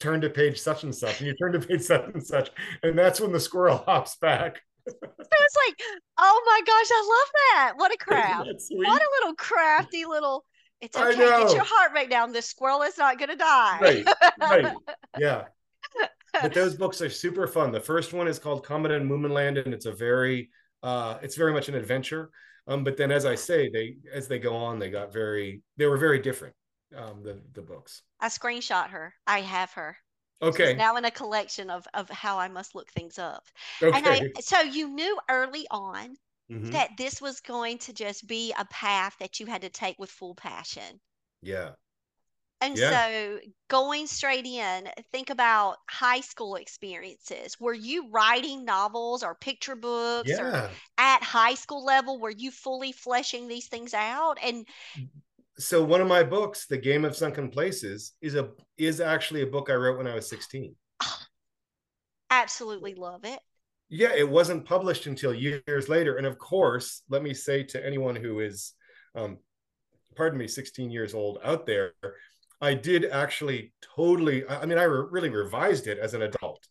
turn 0.00 0.20
to 0.20 0.30
page 0.30 0.60
such 0.60 0.84
and 0.84 0.94
such, 0.94 1.20
and 1.20 1.26
you 1.26 1.34
turn 1.36 1.52
to 1.52 1.66
page 1.66 1.82
such 1.82 2.04
and 2.12 2.24
such, 2.24 2.50
and 2.82 2.98
that's 2.98 3.20
when 3.20 3.32
the 3.32 3.40
squirrel 3.40 3.78
hops 3.86 4.16
back. 4.16 4.60
So 4.88 5.36
it's 5.40 5.56
like, 5.66 5.80
oh 6.18 6.42
my 6.46 6.60
gosh, 6.66 6.88
I 6.90 7.02
love 7.08 7.30
that. 7.34 7.72
What 7.76 7.92
a 7.92 7.96
craft. 8.00 8.48
What 8.70 9.02
a 9.02 9.08
little 9.20 9.34
crafty 9.34 10.04
little. 10.04 10.44
It's 10.80 10.96
okay. 10.96 11.16
Get 11.16 11.54
your 11.54 11.64
heart 11.64 11.92
rate 11.94 12.10
down. 12.10 12.32
This 12.32 12.46
squirrel 12.46 12.82
is 12.82 12.96
not 12.96 13.18
going 13.18 13.30
to 13.30 13.36
die. 13.36 13.78
Right, 13.80 14.08
right. 14.40 14.74
Yeah. 15.18 15.44
But 16.40 16.54
those 16.54 16.74
books 16.82 17.02
are 17.02 17.10
super 17.10 17.46
fun. 17.46 17.72
The 17.72 17.80
first 17.80 18.12
one 18.12 18.28
is 18.28 18.38
called 18.38 18.64
Comet 18.64 18.92
and 18.92 19.10
Moominland, 19.10 19.64
and 19.64 19.74
it's 19.74 19.86
a 19.86 19.92
very 19.92 20.50
uh 20.82 21.18
it's 21.22 21.34
very 21.34 21.52
much 21.52 21.68
an 21.68 21.74
adventure. 21.74 22.30
Um, 22.68 22.84
but 22.84 22.96
then 22.96 23.10
as 23.10 23.24
I 23.24 23.34
say, 23.34 23.70
they 23.70 23.96
as 24.12 24.28
they 24.28 24.38
go 24.38 24.54
on, 24.54 24.78
they 24.78 24.90
got 24.90 25.12
very 25.12 25.62
they 25.76 25.86
were 25.86 25.96
very 25.96 26.20
different, 26.20 26.54
um, 26.94 27.22
the 27.22 27.40
the 27.54 27.62
books. 27.62 28.02
I 28.20 28.28
screenshot 28.28 28.90
her. 28.90 29.14
I 29.26 29.40
have 29.40 29.72
her. 29.72 29.96
Okay. 30.42 30.78
now 30.78 30.96
in 30.96 31.04
a 31.04 31.10
collection 31.10 31.70
of 31.70 31.86
of 31.94 32.08
how 32.10 32.38
I 32.38 32.48
must 32.48 32.74
look 32.74 32.90
things 32.92 33.18
up. 33.18 33.48
And 33.92 34.06
I 34.08 34.22
so 34.40 34.60
you 34.60 34.88
knew 34.88 35.18
early 35.28 35.66
on 35.70 36.16
hmm 36.48 36.72
that 36.72 36.96
this 36.96 37.20
was 37.20 37.40
going 37.40 37.78
to 37.78 37.92
just 37.92 38.26
be 38.26 38.52
a 38.52 38.64
path 38.66 39.16
that 39.18 39.40
you 39.40 39.46
had 39.46 39.62
to 39.62 39.70
take 39.70 39.98
with 39.98 40.10
full 40.10 40.34
passion. 40.34 41.00
Yeah. 41.42 41.74
And 42.60 42.76
Yeah. 42.76 42.90
so 42.90 43.40
going 43.68 44.06
straight 44.08 44.44
in, 44.46 44.90
think 45.12 45.30
about 45.30 45.78
high 45.88 46.20
school 46.20 46.56
experiences. 46.56 47.58
Were 47.60 47.74
you 47.74 48.08
writing 48.10 48.64
novels 48.64 49.22
or 49.22 49.34
picture 49.36 49.76
books 49.76 50.38
or 50.40 50.52
Yeah. 50.52 50.78
at 50.98 51.22
high 51.22 51.54
school 51.54 51.84
level, 51.84 52.18
were 52.20 52.30
you 52.30 52.50
fully 52.50 52.90
fleshing 52.92 53.46
these 53.48 53.68
things 53.68 53.94
out? 53.94 54.38
And 54.42 54.66
So 55.58 55.82
one 55.82 56.00
of 56.00 56.06
my 56.06 56.22
books, 56.22 56.66
The 56.66 56.78
Game 56.78 57.04
of 57.04 57.16
Sunken 57.16 57.50
Places, 57.50 58.12
is 58.20 58.36
a 58.36 58.50
is 58.76 59.00
actually 59.00 59.42
a 59.42 59.46
book 59.46 59.70
I 59.70 59.74
wrote 59.74 59.98
when 59.98 60.06
I 60.06 60.14
was 60.14 60.28
16. 60.28 60.74
ah, 61.02 61.26
absolutely 62.30 62.94
love 62.94 63.24
it. 63.24 63.40
Yeah, 63.88 64.12
it 64.14 64.28
wasn't 64.28 64.66
published 64.66 65.06
until 65.06 65.34
years 65.34 65.88
later. 65.88 66.16
And 66.16 66.26
of 66.26 66.38
course, 66.38 67.02
let 67.08 67.22
me 67.22 67.34
say 67.34 67.62
to 67.64 67.84
anyone 67.84 68.14
who 68.14 68.40
is, 68.40 68.74
um, 69.14 69.38
pardon 70.14 70.38
me, 70.38 70.46
16 70.46 70.90
years 70.90 71.14
old 71.14 71.38
out 71.42 71.66
there, 71.66 71.92
I 72.60 72.74
did 72.74 73.06
actually 73.06 73.72
totally, 73.96 74.46
I 74.48 74.66
mean, 74.66 74.78
I 74.78 74.82
re- 74.84 75.06
really 75.10 75.30
revised 75.30 75.86
it 75.86 75.98
as 75.98 76.14
an 76.14 76.22
adult. 76.22 76.68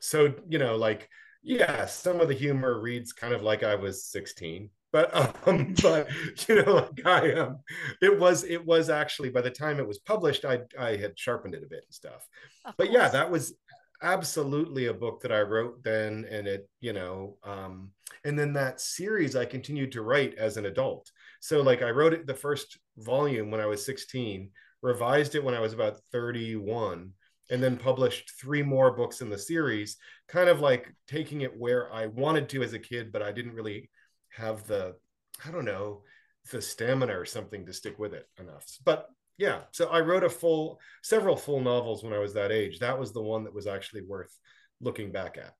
So, 0.00 0.34
you 0.48 0.58
know, 0.58 0.76
like, 0.76 1.08
yeah, 1.42 1.86
some 1.86 2.20
of 2.20 2.28
the 2.28 2.34
humor 2.34 2.80
reads 2.80 3.12
kind 3.12 3.32
of 3.32 3.42
like 3.42 3.62
I 3.62 3.76
was 3.76 4.04
16. 4.06 4.70
But 4.92 5.14
um, 5.46 5.74
but 5.82 6.08
you 6.48 6.62
know, 6.62 6.74
like 6.74 7.06
I 7.06 7.32
um, 7.34 7.58
it 8.02 8.18
was 8.18 8.44
it 8.44 8.64
was 8.64 8.90
actually 8.90 9.30
by 9.30 9.40
the 9.40 9.50
time 9.50 9.78
it 9.78 9.86
was 9.86 9.98
published, 9.98 10.44
I 10.44 10.60
I 10.78 10.96
had 10.96 11.18
sharpened 11.18 11.54
it 11.54 11.64
a 11.64 11.68
bit 11.68 11.84
and 11.86 11.94
stuff. 11.94 12.26
Of 12.64 12.76
But 12.76 12.90
yeah, 12.90 13.08
that 13.08 13.30
was 13.30 13.54
absolutely 14.02 14.86
a 14.86 14.94
book 14.94 15.20
that 15.22 15.32
I 15.32 15.42
wrote 15.42 15.82
then, 15.82 16.26
and 16.30 16.46
it, 16.46 16.68
you 16.80 16.92
know, 16.92 17.36
um, 17.44 17.90
and 18.24 18.38
then 18.38 18.52
that 18.54 18.80
series 18.80 19.36
I 19.36 19.44
continued 19.44 19.92
to 19.92 20.02
write 20.02 20.34
as 20.34 20.56
an 20.56 20.66
adult. 20.66 21.10
So, 21.40 21.62
like, 21.62 21.82
I 21.82 21.90
wrote 21.90 22.12
it 22.12 22.26
the 22.26 22.34
first 22.34 22.78
volume 22.98 23.50
when 23.50 23.60
I 23.60 23.66
was 23.66 23.84
16, 23.84 24.50
revised 24.82 25.34
it 25.34 25.44
when 25.44 25.54
I 25.54 25.60
was 25.60 25.72
about 25.72 26.00
31, 26.12 27.12
and 27.50 27.62
then 27.62 27.76
published 27.76 28.32
three 28.40 28.62
more 28.62 28.92
books 28.92 29.20
in 29.20 29.28
the 29.28 29.38
series, 29.38 29.96
kind 30.28 30.48
of 30.48 30.60
like 30.60 30.92
taking 31.08 31.42
it 31.42 31.56
where 31.56 31.92
I 31.92 32.06
wanted 32.06 32.48
to 32.50 32.62
as 32.62 32.72
a 32.72 32.78
kid, 32.78 33.12
but 33.12 33.22
I 33.22 33.32
didn't 33.32 33.54
really 33.54 33.90
have 34.36 34.66
the, 34.66 34.96
I 35.44 35.50
don't 35.50 35.64
know, 35.64 36.02
the 36.50 36.62
stamina 36.62 37.18
or 37.18 37.24
something 37.24 37.66
to 37.66 37.72
stick 37.72 37.98
with 37.98 38.14
it 38.14 38.26
enough. 38.38 38.66
But 38.84 39.08
yeah, 39.38 39.60
so 39.72 39.88
I 39.88 40.00
wrote 40.00 40.24
a 40.24 40.30
full, 40.30 40.80
several 41.02 41.36
full 41.36 41.60
novels 41.60 42.02
when 42.02 42.12
I 42.12 42.18
was 42.18 42.34
that 42.34 42.52
age. 42.52 42.78
That 42.78 42.98
was 42.98 43.12
the 43.12 43.22
one 43.22 43.44
that 43.44 43.54
was 43.54 43.66
actually 43.66 44.02
worth 44.02 44.36
looking 44.80 45.12
back 45.12 45.38
at. 45.38 45.54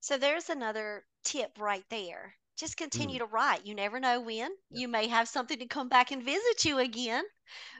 So 0.00 0.16
there's 0.16 0.48
another 0.48 1.04
tip 1.24 1.58
right 1.58 1.84
there. 1.90 2.34
Just 2.60 2.76
continue 2.76 3.16
mm. 3.16 3.20
to 3.20 3.24
write. 3.24 3.64
You 3.64 3.74
never 3.74 3.98
know 3.98 4.20
when 4.20 4.50
you 4.70 4.86
may 4.86 5.08
have 5.08 5.28
something 5.28 5.58
to 5.58 5.66
come 5.66 5.88
back 5.88 6.10
and 6.10 6.22
visit 6.22 6.62
you 6.66 6.78
again 6.78 7.24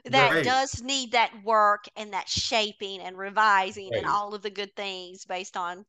that 0.05 0.31
right. 0.31 0.43
does 0.43 0.81
need 0.81 1.11
that 1.11 1.31
work 1.43 1.85
and 1.95 2.13
that 2.13 2.27
shaping 2.27 2.99
and 2.99 3.15
revising 3.15 3.91
right. 3.91 3.99
and 3.99 4.07
all 4.07 4.33
of 4.33 4.41
the 4.41 4.49
good 4.49 4.75
things 4.75 5.23
based 5.25 5.55
on 5.55 5.85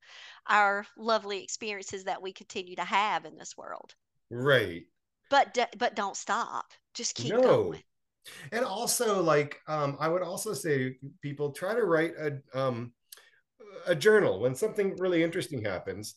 our 0.47 0.85
lovely 0.99 1.43
experiences 1.43 2.05
that 2.05 2.21
we 2.21 2.35
continue 2.35 2.77
to 2.77 2.85
have 2.85 3.25
in 3.25 3.39
this 3.39 3.57
world. 3.57 3.95
Right. 4.31 4.83
But 5.31 5.57
but 5.79 5.97
don't 5.97 6.17
stop. 6.17 6.67
Just 6.93 7.15
keep 7.15 7.33
no. 7.33 7.41
going. 7.41 7.83
And 8.53 8.63
also, 8.63 9.23
like, 9.23 9.59
um, 9.69 9.97
I 10.01 10.09
would 10.09 10.23
also 10.23 10.53
say 10.53 10.97
people 11.23 11.51
try 11.53 11.75
to 11.75 11.85
write 11.85 12.13
a 12.21 12.61
um, 12.61 12.93
a 13.87 13.95
journal 13.95 14.39
when 14.39 14.55
something 14.55 14.97
really 14.99 15.23
interesting 15.23 15.65
happens. 15.65 16.15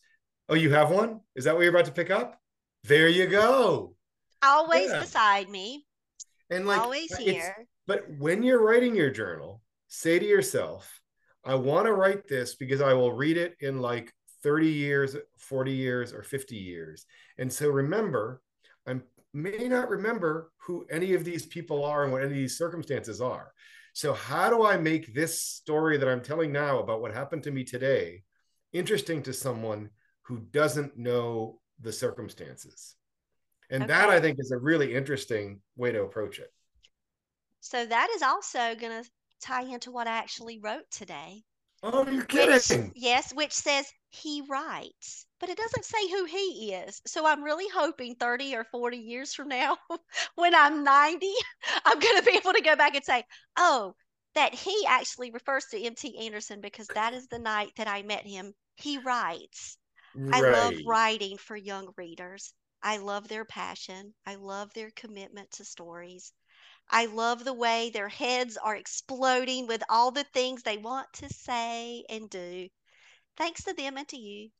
Oh, 0.50 0.54
you 0.54 0.70
have 0.74 0.90
one? 0.90 1.20
Is 1.34 1.44
that 1.44 1.54
what 1.54 1.62
you're 1.62 1.74
about 1.74 1.86
to 1.86 1.92
pick 1.92 2.10
up? 2.10 2.38
There 2.86 3.08
you 3.08 3.26
go. 3.26 3.94
Always 4.42 4.90
yeah. 4.90 5.00
beside 5.00 5.48
me. 5.48 5.86
And 6.50 6.66
like 6.66 6.80
always 6.80 7.16
here. 7.16 7.66
But 7.86 8.04
when 8.18 8.42
you're 8.42 8.62
writing 8.62 8.94
your 8.94 9.10
journal, 9.10 9.62
say 9.88 10.18
to 10.18 10.24
yourself, 10.24 11.00
I 11.44 11.54
want 11.56 11.86
to 11.86 11.92
write 11.92 12.28
this 12.28 12.54
because 12.54 12.80
I 12.80 12.92
will 12.92 13.12
read 13.12 13.36
it 13.36 13.56
in 13.60 13.80
like 13.80 14.12
30 14.42 14.68
years, 14.68 15.16
40 15.38 15.72
years, 15.72 16.12
or 16.12 16.22
50 16.22 16.56
years. 16.56 17.06
And 17.38 17.52
so 17.52 17.68
remember, 17.68 18.40
I 18.86 19.00
may 19.32 19.68
not 19.68 19.88
remember 19.88 20.52
who 20.58 20.86
any 20.90 21.14
of 21.14 21.24
these 21.24 21.46
people 21.46 21.84
are 21.84 22.04
and 22.04 22.12
what 22.12 22.22
any 22.22 22.32
of 22.32 22.36
these 22.36 22.58
circumstances 22.58 23.20
are. 23.20 23.52
So, 23.92 24.12
how 24.12 24.50
do 24.50 24.66
I 24.66 24.76
make 24.76 25.14
this 25.14 25.40
story 25.40 25.96
that 25.96 26.08
I'm 26.08 26.20
telling 26.20 26.52
now 26.52 26.80
about 26.80 27.00
what 27.00 27.14
happened 27.14 27.42
to 27.44 27.50
me 27.50 27.64
today 27.64 28.22
interesting 28.72 29.22
to 29.22 29.32
someone 29.32 29.88
who 30.22 30.38
doesn't 30.50 30.98
know 30.98 31.60
the 31.80 31.92
circumstances? 31.92 32.94
And 33.70 33.84
okay. 33.84 33.92
that 33.92 34.08
I 34.08 34.20
think 34.20 34.38
is 34.38 34.52
a 34.52 34.58
really 34.58 34.94
interesting 34.94 35.60
way 35.76 35.92
to 35.92 36.02
approach 36.02 36.38
it. 36.38 36.52
So, 37.60 37.84
that 37.84 38.10
is 38.14 38.22
also 38.22 38.76
going 38.76 39.02
to 39.02 39.10
tie 39.40 39.64
into 39.64 39.90
what 39.90 40.06
I 40.06 40.18
actually 40.18 40.60
wrote 40.60 40.88
today. 40.90 41.42
Oh, 41.82 42.06
you're 42.08 42.24
kidding. 42.24 42.84
Which, 42.84 42.92
yes, 42.94 43.32
which 43.34 43.52
says 43.52 43.86
he 44.08 44.42
writes, 44.48 45.26
but 45.40 45.48
it 45.48 45.58
doesn't 45.58 45.84
say 45.84 46.08
who 46.08 46.24
he 46.24 46.72
is. 46.72 47.00
So 47.06 47.26
I'm 47.26 47.42
really 47.42 47.66
hoping 47.72 48.14
30 48.14 48.56
or 48.56 48.64
40 48.64 48.96
years 48.96 49.34
from 49.34 49.48
now, 49.48 49.76
when 50.36 50.54
I'm 50.54 50.84
90, 50.84 51.30
I'm 51.84 51.98
going 51.98 52.16
to 52.16 52.24
be 52.24 52.36
able 52.36 52.52
to 52.54 52.62
go 52.62 52.76
back 52.76 52.94
and 52.94 53.04
say, 53.04 53.24
oh, 53.58 53.94
that 54.34 54.54
he 54.54 54.84
actually 54.88 55.30
refers 55.30 55.64
to 55.66 55.82
M.T. 55.82 56.18
Anderson 56.26 56.60
because 56.60 56.88
that 56.88 57.14
is 57.14 57.26
the 57.28 57.38
night 57.38 57.70
that 57.76 57.88
I 57.88 58.02
met 58.02 58.26
him. 58.26 58.52
He 58.76 58.98
writes. 58.98 59.78
Right. 60.16 60.32
I 60.32 60.42
love 60.42 60.80
writing 60.84 61.38
for 61.38 61.56
young 61.56 61.92
readers. 61.96 62.54
I 62.82 62.98
love 62.98 63.28
their 63.28 63.44
passion. 63.44 64.14
I 64.26 64.36
love 64.36 64.72
their 64.74 64.90
commitment 64.92 65.50
to 65.52 65.64
stories. 65.64 66.32
I 66.88 67.06
love 67.06 67.44
the 67.44 67.54
way 67.54 67.90
their 67.90 68.08
heads 68.08 68.56
are 68.56 68.76
exploding 68.76 69.66
with 69.66 69.82
all 69.88 70.12
the 70.12 70.24
things 70.24 70.62
they 70.62 70.78
want 70.78 71.12
to 71.14 71.28
say 71.28 72.04
and 72.08 72.30
do. 72.30 72.68
Thanks 73.36 73.64
to 73.64 73.72
them 73.74 73.96
and 73.98 74.08
to 74.08 74.18
you 74.18 74.50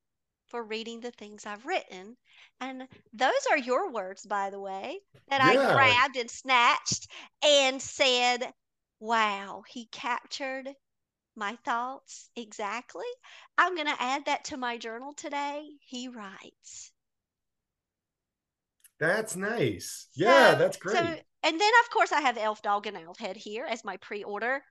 for 0.46 0.62
reading 0.64 1.00
the 1.00 1.11
things 1.12 1.46
I've 1.46 1.66
written. 1.66 2.16
And 2.61 2.88
those 3.12 3.46
are 3.50 3.59
your 3.59 3.90
words, 3.92 4.26
by 4.26 4.50
the 4.50 4.61
way, 4.61 5.00
that 5.28 5.40
yeah. 5.40 5.42
I 5.42 5.57
grabbed 5.59 6.16
and 6.16 6.30
snatched 6.30 7.09
and 7.42 7.82
said, 7.82 8.54
Wow, 9.00 9.64
he 9.68 9.86
captured 9.86 10.74
my 11.37 11.57
thoughts 11.64 12.30
exactly. 12.37 13.07
I'm 13.59 13.74
going 13.74 13.87
to 13.87 14.03
add 14.03 14.26
that 14.26 14.45
to 14.47 14.57
my 14.57 14.78
journal 14.78 15.12
today. 15.12 15.68
He 15.80 16.09
writes. 16.09 16.93
That's 18.99 19.37
nice. 19.37 20.09
Yeah, 20.14 20.53
so, 20.53 20.59
that's 20.59 20.76
great. 20.78 20.97
So 20.97 21.16
and 21.47 21.61
then, 21.61 21.72
of 21.84 21.91
course, 21.91 22.11
I 22.11 22.22
have 22.22 22.39
Elf 22.39 22.61
Dog 22.62 22.87
and 22.89 22.97
Owl 22.97 23.14
Head 23.18 23.37
here 23.37 23.66
as 23.68 23.84
my 23.84 23.97
pre 23.99 24.24
order. 24.24 24.62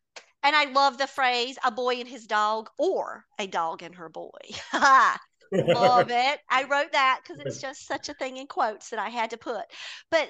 And 0.44 0.56
I 0.56 0.66
love 0.66 0.98
the 0.98 1.08
phrase 1.08 1.58
a 1.64 1.72
boy 1.72 1.96
and 1.96 2.08
his 2.08 2.28
dog 2.28 2.70
or 2.78 3.26
a 3.40 3.48
dog 3.48 3.82
and 3.82 3.96
her 3.96 4.10
boy. 4.10 4.30
love 4.74 6.12
it. 6.12 6.40
I 6.50 6.66
wrote 6.70 6.92
that 6.92 7.22
because 7.24 7.42
it's 7.46 7.62
just 7.62 7.88
such 7.88 8.10
a 8.10 8.14
thing 8.14 8.38
in 8.38 8.48
quotes 8.48 8.90
that 8.90 9.00
I 9.00 9.10
had 9.10 9.30
to 9.32 9.38
put. 9.38 9.64
But 10.12 10.28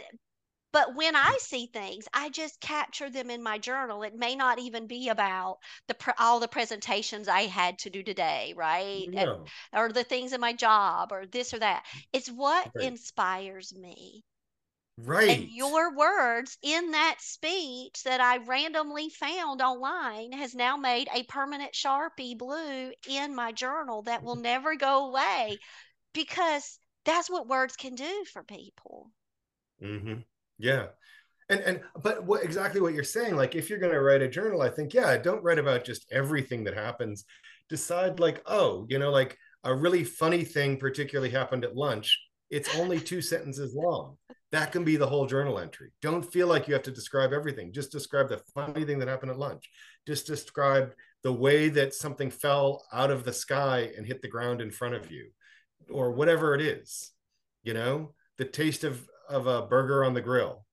but 0.76 0.94
when 0.94 1.16
I 1.16 1.38
see 1.40 1.68
things, 1.68 2.06
I 2.14 2.28
just 2.28 2.60
capture 2.60 3.10
them 3.10 3.30
in 3.30 3.42
my 3.42 3.58
journal. 3.58 4.04
It 4.04 4.14
may 4.14 4.36
not 4.36 4.60
even 4.60 4.88
be 4.88 5.08
about 5.08 5.60
the 5.88 5.96
all 6.20 6.42
the 6.42 6.50
presentations 6.50 7.30
I 7.30 7.44
had 7.44 7.80
to 7.80 7.90
do 7.90 8.04
today, 8.04 8.54
right? 8.58 9.06
No. 9.08 9.46
And, 9.72 9.82
or 9.82 9.94
the 9.94 10.04
things 10.04 10.34
in 10.34 10.42
my 10.42 10.52
job 10.52 11.14
or 11.14 11.28
this 11.28 11.54
or 11.54 11.60
that. 11.60 11.86
It's 12.12 12.28
what 12.28 12.72
right. 12.76 12.88
inspires 12.88 13.74
me. 13.74 14.26
Right. 14.98 15.30
And 15.30 15.48
your 15.48 15.96
words 15.96 16.58
in 16.62 16.92
that 16.92 17.20
speech 17.22 18.04
that 18.04 18.20
I 18.20 18.40
randomly 18.40 19.08
found 19.08 19.62
online 19.62 20.34
has 20.34 20.54
now 20.54 20.76
made 20.76 21.08
a 21.16 21.24
permanent 21.24 21.72
Sharpie 21.72 22.38
blue 22.38 22.92
in 23.08 23.34
my 23.34 23.54
journal 23.54 24.02
that 24.02 24.24
will 24.24 24.36
never 24.36 24.76
go 24.76 25.08
away 25.08 25.58
because 26.14 26.80
that's 27.06 27.30
what 27.30 27.48
words 27.48 27.78
can 27.78 27.96
do 27.96 28.26
for 28.34 28.44
people. 28.44 29.10
Mm-hmm. 29.82 30.16
Yeah. 30.58 30.88
And 31.50 31.60
and 31.62 31.82
but 32.02 32.24
what 32.26 32.44
exactly 32.44 32.82
what 32.82 32.94
you're 32.94 33.04
saying, 33.04 33.36
like 33.36 33.56
if 33.56 33.70
you're 33.70 33.80
gonna 33.80 34.02
write 34.02 34.22
a 34.22 34.28
journal, 34.28 34.62
I 34.62 34.70
think, 34.70 34.94
yeah, 34.94 35.18
don't 35.18 35.44
write 35.44 35.60
about 35.60 35.86
just 35.86 36.06
everything 36.12 36.64
that 36.64 36.74
happens. 36.76 37.26
Decide 37.70 38.20
like, 38.20 38.42
oh, 38.46 38.86
you 38.90 39.00
know, 39.00 39.12
like 39.12 39.38
a 39.64 39.74
really 39.74 40.04
funny 40.04 40.44
thing 40.44 40.78
particularly 40.78 41.30
happened 41.30 41.64
at 41.64 41.76
lunch. 41.76 42.20
It's 42.50 42.76
only 42.78 43.00
two 43.00 43.22
sentences 43.22 43.76
long 43.76 44.18
that 44.56 44.72
can 44.72 44.86
be 44.86 44.96
the 44.96 45.08
whole 45.08 45.26
journal 45.26 45.60
entry. 45.60 45.92
Don't 46.02 46.24
feel 46.24 46.48
like 46.48 46.66
you 46.66 46.74
have 46.74 46.84
to 46.84 46.92
describe 46.92 47.34
everything. 47.34 47.74
Just 47.74 47.92
describe 47.92 48.30
the 48.30 48.42
funny 48.54 48.86
thing 48.86 49.00
that 49.00 49.08
happened 49.10 49.32
at 49.32 49.38
lunch. 49.38 49.70
Just 50.08 50.28
describe 50.28 50.94
the 51.24 51.34
way 51.34 51.68
that 51.68 51.94
something 51.94 52.32
fell 52.32 52.86
out 52.94 53.12
of 53.12 53.26
the 53.26 53.34
sky 53.34 53.92
and 53.98 54.06
hit 54.06 54.22
the 54.22 54.30
ground 54.30 54.62
in 54.62 54.72
front 54.72 54.96
of 54.96 55.12
you, 55.12 55.30
or 55.90 56.12
whatever 56.12 56.56
it 56.56 56.62
is. 56.62 57.12
You 57.64 57.74
know, 57.74 58.14
the 58.38 58.46
taste 58.46 58.86
of 58.86 59.06
of 59.30 59.48
a 59.48 59.64
burger 59.64 60.04
on 60.04 60.14
the 60.14 60.22
grill. 60.22 60.66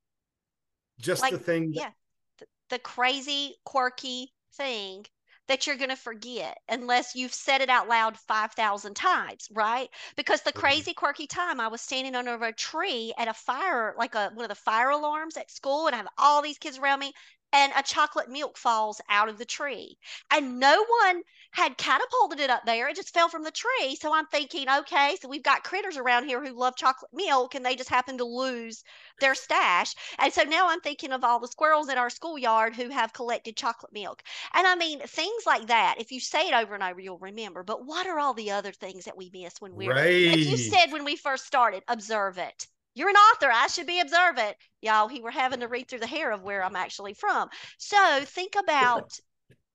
Just 0.98 1.22
like, 1.22 1.32
the 1.32 1.38
thing. 1.38 1.72
That- 1.72 1.80
yeah, 1.80 1.90
the, 2.38 2.46
the 2.70 2.78
crazy, 2.78 3.56
quirky 3.64 4.32
thing 4.54 5.04
that 5.48 5.66
you're 5.66 5.76
going 5.76 5.90
to 5.90 5.96
forget 5.96 6.56
unless 6.68 7.14
you've 7.14 7.34
said 7.34 7.60
it 7.60 7.68
out 7.68 7.88
loud 7.88 8.16
5,000 8.16 8.94
times, 8.94 9.48
right? 9.52 9.88
Because 10.16 10.42
the 10.42 10.50
mm-hmm. 10.50 10.60
crazy, 10.60 10.94
quirky 10.94 11.26
time 11.26 11.60
I 11.60 11.68
was 11.68 11.80
standing 11.80 12.14
under 12.14 12.34
a 12.34 12.52
tree 12.52 13.12
at 13.18 13.28
a 13.28 13.34
fire, 13.34 13.94
like 13.98 14.14
a, 14.14 14.30
one 14.34 14.44
of 14.44 14.48
the 14.48 14.54
fire 14.54 14.90
alarms 14.90 15.36
at 15.36 15.50
school, 15.50 15.86
and 15.86 15.94
I 15.94 15.98
have 15.98 16.08
all 16.16 16.42
these 16.42 16.58
kids 16.58 16.78
around 16.78 17.00
me, 17.00 17.12
and 17.52 17.72
a 17.76 17.82
chocolate 17.82 18.30
milk 18.30 18.56
falls 18.56 19.00
out 19.08 19.28
of 19.28 19.38
the 19.38 19.44
tree. 19.44 19.98
And 20.30 20.58
no 20.58 20.84
one 21.04 21.22
had 21.52 21.76
catapulted 21.76 22.40
it 22.40 22.50
up 22.50 22.64
there. 22.64 22.88
It 22.88 22.96
just 22.96 23.12
fell 23.12 23.28
from 23.28 23.44
the 23.44 23.50
tree. 23.50 23.96
So 23.96 24.14
I'm 24.14 24.26
thinking, 24.26 24.66
okay, 24.68 25.16
so 25.20 25.28
we've 25.28 25.42
got 25.42 25.64
critters 25.64 25.98
around 25.98 26.24
here 26.24 26.42
who 26.42 26.58
love 26.58 26.76
chocolate 26.76 27.10
milk 27.12 27.54
and 27.54 27.64
they 27.64 27.76
just 27.76 27.90
happen 27.90 28.16
to 28.18 28.24
lose 28.24 28.82
their 29.20 29.34
stash. 29.34 29.94
And 30.18 30.32
so 30.32 30.44
now 30.44 30.68
I'm 30.68 30.80
thinking 30.80 31.12
of 31.12 31.24
all 31.24 31.40
the 31.40 31.48
squirrels 31.48 31.90
in 31.90 31.98
our 31.98 32.08
schoolyard 32.08 32.74
who 32.74 32.88
have 32.88 33.12
collected 33.12 33.56
chocolate 33.56 33.92
milk. 33.92 34.22
And 34.54 34.66
I 34.66 34.74
mean, 34.76 35.00
things 35.00 35.44
like 35.46 35.66
that, 35.66 35.96
if 35.98 36.10
you 36.10 36.20
say 36.20 36.48
it 36.48 36.54
over 36.54 36.74
and 36.74 36.82
over, 36.82 37.00
you'll 37.00 37.18
remember. 37.18 37.62
But 37.62 37.84
what 37.84 38.06
are 38.06 38.18
all 38.18 38.34
the 38.34 38.52
other 38.52 38.72
things 38.72 39.04
that 39.04 39.16
we 39.16 39.30
miss 39.32 39.60
when 39.60 39.74
we're, 39.74 39.90
right. 39.90 40.28
like 40.28 40.38
you 40.38 40.56
said 40.56 40.90
when 40.90 41.04
we 41.04 41.16
first 41.16 41.46
started, 41.46 41.82
observe 41.86 42.38
it. 42.38 42.66
You're 42.94 43.10
an 43.10 43.16
author. 43.16 43.50
I 43.50 43.66
should 43.68 43.86
be 43.86 44.00
observant. 44.00 44.56
Y'all, 44.80 45.08
he 45.08 45.20
were 45.20 45.30
having 45.30 45.60
to 45.60 45.68
read 45.68 45.88
through 45.88 46.00
the 46.00 46.06
hair 46.06 46.30
of 46.30 46.42
where 46.42 46.62
I'm 46.62 46.76
actually 46.76 47.14
from. 47.14 47.48
So 47.78 48.24
think 48.24 48.54
about 48.56 49.18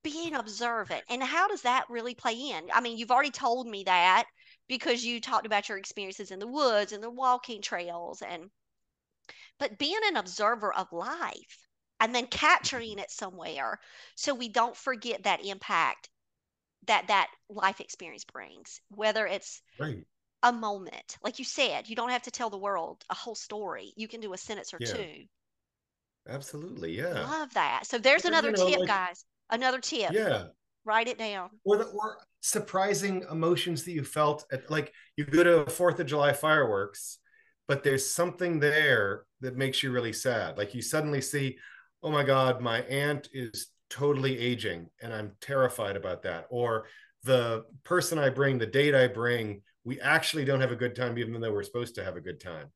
being 0.04 0.36
observant 0.36 1.04
and 1.10 1.24
how 1.24 1.48
does 1.48 1.64
that 1.64 1.90
really 1.90 2.16
play 2.16 2.34
in? 2.34 2.70
I 2.74 2.82
mean, 2.82 2.98
you've 2.98 3.12
already 3.12 3.32
told 3.32 3.68
me 3.68 3.84
that 3.86 4.26
because 4.68 5.06
you 5.06 5.22
talked 5.22 5.46
about 5.46 5.70
your 5.70 5.78
experiences 5.78 6.32
in 6.32 6.40
the 6.40 6.48
woods 6.48 6.92
and 6.94 7.04
the 7.04 7.10
walking 7.12 7.62
trails 7.62 8.22
and 8.22 8.50
but 9.60 9.78
being 9.78 10.00
an 10.06 10.18
observer 10.18 10.74
of 10.74 10.92
life 10.92 11.68
and 12.00 12.14
then 12.14 12.28
capturing 12.28 13.00
it 13.00 13.12
somewhere 13.12 13.80
so 14.16 14.34
we 14.34 14.50
don't 14.50 14.76
forget 14.78 15.24
that 15.24 15.46
impact 15.46 16.10
that 16.88 17.08
that 17.08 17.30
life 17.50 17.80
experience 17.82 18.26
brings, 18.26 18.82
whether 18.90 19.28
it's 19.28 19.62
Right. 19.80 20.06
A 20.44 20.52
moment. 20.52 21.18
Like 21.24 21.40
you 21.40 21.46
said, 21.46 21.90
you 21.90 21.96
don't 21.96 22.10
have 22.10 22.24
to 22.24 22.32
tell 22.32 22.50
the 22.50 22.58
world 22.58 23.04
a 23.10 23.16
whole 23.16 23.36
story. 23.36 23.94
You 23.96 24.08
can 24.08 24.20
do 24.22 24.34
a 24.34 24.38
sentence 24.38 24.74
or 24.74 24.78
Yeah. 24.80 24.94
two. 24.94 25.26
Absolutely. 26.28 26.98
Yeah. 26.98 27.22
Love 27.30 27.54
that. 27.54 27.86
So 27.88 27.98
there's 27.98 28.26
another 28.26 28.50
you 28.50 28.58
know, 28.58 28.70
tip, 28.70 28.80
like, 28.80 28.88
guys. 28.88 29.26
Another 29.50 29.80
tip. 29.80 30.12
yeah. 30.12 30.48
Write 30.84 31.08
it 31.08 31.18
down. 31.18 31.50
Or 31.66 31.78
the 31.78 31.86
or 31.86 32.18
surprising 32.42 33.26
emotions 33.30 33.84
that 33.84 33.92
you 33.92 34.04
felt 34.04 34.46
at 34.52 34.70
like 34.70 34.94
you 35.16 35.26
go 35.26 35.44
to 35.44 35.60
a 35.62 35.70
Fourth 35.70 36.00
of 36.00 36.06
July 36.08 36.34
fireworks, 36.34 37.20
but 37.68 37.84
there's 37.84 38.10
something 38.10 38.60
there 38.60 39.26
that 39.42 39.58
makes 39.58 39.84
you 39.84 39.92
really 39.92 40.14
sad. 40.14 40.58
Like 40.58 40.74
you 40.74 40.82
suddenly 40.82 41.22
see, 41.22 41.58
oh 42.04 42.12
my 42.12 42.24
God, 42.24 42.62
my 42.62 42.82
aunt 42.84 43.28
is 43.34 43.68
totally 43.90 44.38
aging 44.38 44.88
and 45.02 45.14
I'm 45.14 45.34
terrified 45.42 45.96
about 45.96 46.24
that. 46.24 46.46
Or 46.50 46.88
the 47.24 47.66
person 47.84 48.18
I 48.18 48.30
bring, 48.30 48.58
the 48.58 48.66
date 48.66 48.96
I 48.96 49.08
bring, 49.08 49.62
we 49.88 50.02
actually 50.02 50.44
don't 50.44 50.60
have 50.60 50.74
a 50.74 50.76
good 50.76 50.98
time, 50.98 51.18
even 51.18 51.40
though 51.40 51.54
we're 51.54 51.64
supposed 51.64 51.96
to 51.96 52.04
have 52.04 52.18
a 52.18 52.22
good 52.22 52.42
time. 52.42 52.68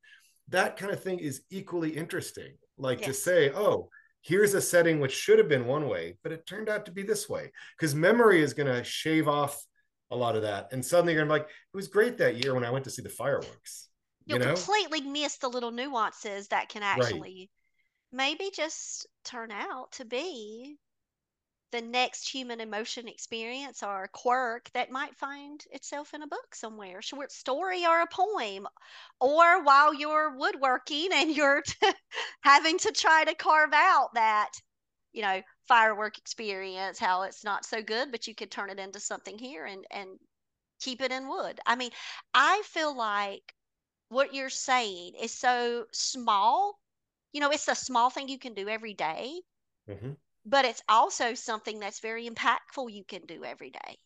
That 0.47 0.77
kind 0.77 0.93
of 0.93 1.03
thing 1.03 1.19
is 1.19 1.41
equally 1.49 1.89
interesting. 1.89 2.53
Like 2.77 3.01
to 3.01 3.13
say, 3.13 3.51
oh, 3.51 3.89
here's 4.21 4.53
a 4.53 4.61
setting 4.61 5.01
which 5.01 5.11
should 5.11 5.37
have 5.37 5.49
been 5.49 5.65
one 5.65 5.89
way, 5.89 6.17
but 6.23 6.31
it 6.31 6.47
turned 6.47 6.69
out 6.69 6.85
to 6.85 6.91
be 6.91 7.03
this 7.03 7.27
way. 7.27 7.51
Because 7.77 7.93
memory 7.93 8.41
is 8.41 8.53
going 8.53 8.73
to 8.73 8.81
shave 8.85 9.27
off 9.27 9.61
a 10.09 10.15
lot 10.15 10.37
of 10.37 10.43
that. 10.43 10.69
And 10.71 10.83
suddenly 10.85 11.13
you're 11.13 11.25
like, 11.25 11.43
it 11.43 11.75
was 11.75 11.89
great 11.89 12.17
that 12.19 12.41
year 12.41 12.53
when 12.53 12.63
I 12.63 12.71
went 12.71 12.85
to 12.85 12.89
see 12.89 13.01
the 13.01 13.09
fireworks. 13.09 13.89
You 14.25 14.35
You'll 14.35 14.45
know? 14.45 14.53
completely 14.53 15.01
miss 15.01 15.35
the 15.37 15.49
little 15.49 15.71
nuances 15.71 16.47
that 16.47 16.69
can 16.69 16.81
Right. 16.81 16.97
actually 16.97 17.49
maybe 18.13 18.51
just 18.55 19.05
turn 19.25 19.51
out 19.51 19.91
to 19.93 20.05
be 20.05 20.77
the 21.71 21.81
next 21.81 22.27
human 22.29 22.59
emotion 22.61 23.07
experience 23.07 23.83
or 23.83 24.07
quirk 24.13 24.69
that 24.73 24.91
might 24.91 25.15
find 25.15 25.63
itself 25.71 26.13
in 26.13 26.21
a 26.21 26.27
book 26.27 26.55
somewhere, 26.55 27.01
short 27.01 27.31
story 27.31 27.85
or 27.85 28.01
a 28.01 28.07
poem, 28.07 28.67
or 29.19 29.63
while 29.63 29.93
you're 29.93 30.35
woodworking 30.37 31.09
and 31.13 31.35
you're 31.35 31.63
having 32.43 32.77
to 32.79 32.91
try 32.91 33.23
to 33.25 33.35
carve 33.35 33.73
out 33.73 34.13
that, 34.15 34.51
you 35.13 35.21
know, 35.21 35.41
firework 35.67 36.17
experience, 36.17 36.99
how 36.99 37.23
it's 37.23 37.43
not 37.43 37.65
so 37.65 37.81
good, 37.81 38.11
but 38.11 38.27
you 38.27 38.35
could 38.35 38.51
turn 38.51 38.69
it 38.69 38.79
into 38.79 38.99
something 38.99 39.37
here 39.37 39.65
and 39.65 39.85
and 39.91 40.19
keep 40.81 41.01
it 41.01 41.11
in 41.11 41.27
wood. 41.29 41.59
I 41.65 41.75
mean, 41.75 41.91
I 42.33 42.61
feel 42.65 42.95
like 42.95 43.53
what 44.09 44.33
you're 44.33 44.49
saying 44.49 45.13
is 45.21 45.31
so 45.33 45.85
small. 45.91 46.79
You 47.33 47.41
know, 47.41 47.51
it's 47.51 47.67
a 47.67 47.75
small 47.75 48.09
thing 48.09 48.27
you 48.29 48.39
can 48.39 48.53
do 48.53 48.67
every 48.69 48.93
day, 48.93 49.41
hmm 49.87 50.13
but 50.45 50.65
it's 50.65 50.83
also 50.89 51.33
something 51.33 51.79
that's 51.79 51.99
very 51.99 52.29
impactful 52.29 52.91
you 52.91 53.03
can 53.03 53.25
do 53.25 53.43
every 53.45 53.71
day 53.71 53.99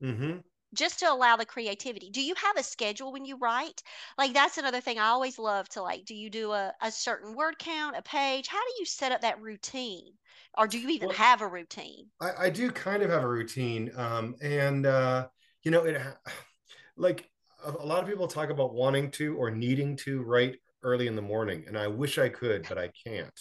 hmm 0.00 0.40
just 0.74 0.98
to 0.98 1.04
allow 1.12 1.36
the 1.36 1.46
creativity. 1.46 2.10
Do 2.10 2.20
you 2.20 2.34
have 2.34 2.56
a 2.56 2.64
schedule 2.64 3.12
when 3.12 3.24
you 3.24 3.36
write? 3.36 3.84
Like 4.18 4.32
that's 4.32 4.58
another 4.58 4.80
thing 4.80 4.98
I 4.98 5.06
always 5.10 5.38
love 5.38 5.68
to 5.70 5.82
like, 5.82 6.04
do 6.06 6.14
you 6.16 6.28
do 6.28 6.50
a, 6.50 6.74
a 6.80 6.90
certain 6.90 7.34
word 7.36 7.56
count, 7.60 7.96
a 7.96 8.02
page? 8.02 8.48
How 8.48 8.58
do 8.64 8.72
you 8.80 8.84
set 8.84 9.12
up 9.12 9.20
that 9.20 9.40
routine? 9.40 10.14
Or 10.58 10.66
do 10.66 10.76
you 10.78 10.88
even 10.88 11.10
Well, 11.10 11.10
have 11.10 11.40
a 11.40 11.46
routine? 11.46 12.10
I, 12.20 12.46
I 12.46 12.50
do 12.50 12.70
kind 12.70 13.02
of 13.02 13.10
have 13.10 13.22
a 13.24 13.28
routine. 13.28 13.90
Um, 13.96 14.36
and, 14.42 14.86
uh, 14.86 15.28
you 15.62 15.70
know, 15.70 15.84
it 15.84 16.00
like 16.96 17.30
a 17.64 17.70
lot 17.86 18.02
of 18.02 18.08
people 18.08 18.28
talk 18.28 18.50
about 18.50 18.74
wanting 18.74 19.10
to 19.12 19.36
or 19.36 19.50
needing 19.50 19.96
to 19.98 20.22
write 20.22 20.58
early 20.82 21.06
in 21.06 21.16
the 21.16 21.22
morning. 21.22 21.64
And 21.66 21.78
I 21.78 21.88
wish 21.88 22.18
I 22.18 22.28
could, 22.28 22.68
but 22.68 22.78
I 22.78 22.90
can't. 23.06 23.38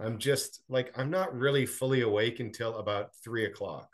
I'm 0.00 0.18
just 0.18 0.62
like, 0.68 0.92
I'm 0.98 1.10
not 1.10 1.36
really 1.36 1.66
fully 1.66 2.00
awake 2.02 2.40
until 2.40 2.76
about 2.76 3.14
three 3.22 3.44
o'clock. 3.44 3.88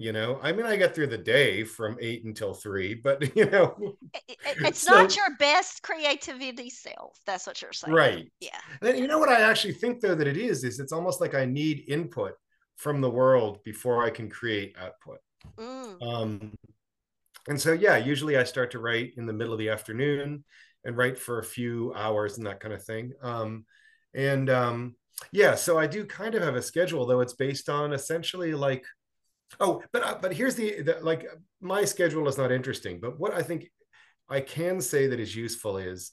You 0.00 0.12
know, 0.12 0.38
I 0.40 0.52
mean, 0.52 0.64
I 0.64 0.76
get 0.76 0.94
through 0.94 1.08
the 1.08 1.18
day 1.18 1.64
from 1.64 1.96
eight 2.00 2.24
until 2.24 2.54
three, 2.54 2.94
but 2.94 3.34
you 3.36 3.46
know, 3.46 3.96
It's 4.44 4.86
not 4.86 5.16
your 5.16 5.36
best 5.38 5.82
creativity 5.82 6.70
self. 6.70 7.18
That's 7.26 7.46
what 7.48 7.60
you're 7.60 7.72
saying. 7.72 7.94
right. 7.94 8.32
Yeah. 8.38 8.60
And 8.80 8.96
you 8.96 9.08
know 9.08 9.18
what 9.18 9.28
I 9.28 9.40
actually 9.40 9.74
think 9.74 10.00
though 10.00 10.14
that 10.14 10.28
it 10.28 10.36
is 10.36 10.62
is 10.62 10.78
it's 10.78 10.92
almost 10.92 11.20
like 11.20 11.34
I 11.34 11.46
need 11.46 11.84
input 11.88 12.34
from 12.76 13.00
the 13.00 13.10
world 13.10 13.58
before 13.64 14.04
I 14.04 14.10
can 14.10 14.30
create 14.30 14.76
output. 14.80 15.18
Mm. 15.58 16.00
Um, 16.00 16.54
and 17.48 17.60
so 17.60 17.72
yeah, 17.72 17.96
usually 17.96 18.36
I 18.36 18.44
start 18.44 18.70
to 18.72 18.78
write 18.78 19.14
in 19.16 19.26
the 19.26 19.32
middle 19.32 19.52
of 19.52 19.58
the 19.58 19.70
afternoon 19.70 20.44
and 20.84 20.96
write 20.96 21.18
for 21.18 21.40
a 21.40 21.44
few 21.44 21.92
hours 21.96 22.38
and 22.38 22.46
that 22.46 22.60
kind 22.60 22.72
of 22.72 22.84
thing. 22.84 23.12
Um, 23.20 23.64
and 24.14 24.50
um, 24.50 24.96
yeah, 25.32 25.54
so 25.54 25.78
I 25.78 25.86
do 25.86 26.04
kind 26.04 26.34
of 26.34 26.42
have 26.42 26.56
a 26.56 26.62
schedule 26.62 27.06
though. 27.06 27.20
It's 27.20 27.34
based 27.34 27.68
on 27.68 27.92
essentially 27.92 28.54
like 28.54 28.84
oh, 29.60 29.82
but 29.92 30.02
uh, 30.02 30.18
but 30.20 30.32
here's 30.32 30.54
the, 30.54 30.82
the 30.82 30.98
like 31.02 31.26
my 31.60 31.84
schedule 31.84 32.28
is 32.28 32.38
not 32.38 32.52
interesting, 32.52 33.00
but 33.00 33.18
what 33.18 33.34
I 33.34 33.42
think 33.42 33.70
I 34.28 34.40
can 34.40 34.80
say 34.80 35.06
that 35.08 35.20
is 35.20 35.34
useful 35.34 35.78
is 35.78 36.12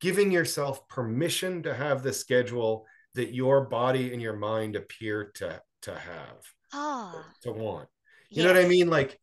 giving 0.00 0.30
yourself 0.32 0.86
permission 0.88 1.62
to 1.62 1.74
have 1.74 2.02
the 2.02 2.12
schedule 2.12 2.84
that 3.14 3.32
your 3.32 3.66
body 3.66 4.12
and 4.12 4.20
your 4.20 4.36
mind 4.36 4.76
appear 4.76 5.30
to 5.36 5.60
to 5.82 5.94
have 5.94 6.38
Ah, 6.72 7.24
to 7.42 7.52
want. 7.52 7.88
You 8.30 8.42
know 8.42 8.52
what 8.52 8.64
I 8.64 8.68
mean? 8.68 8.88
Like, 8.88 9.18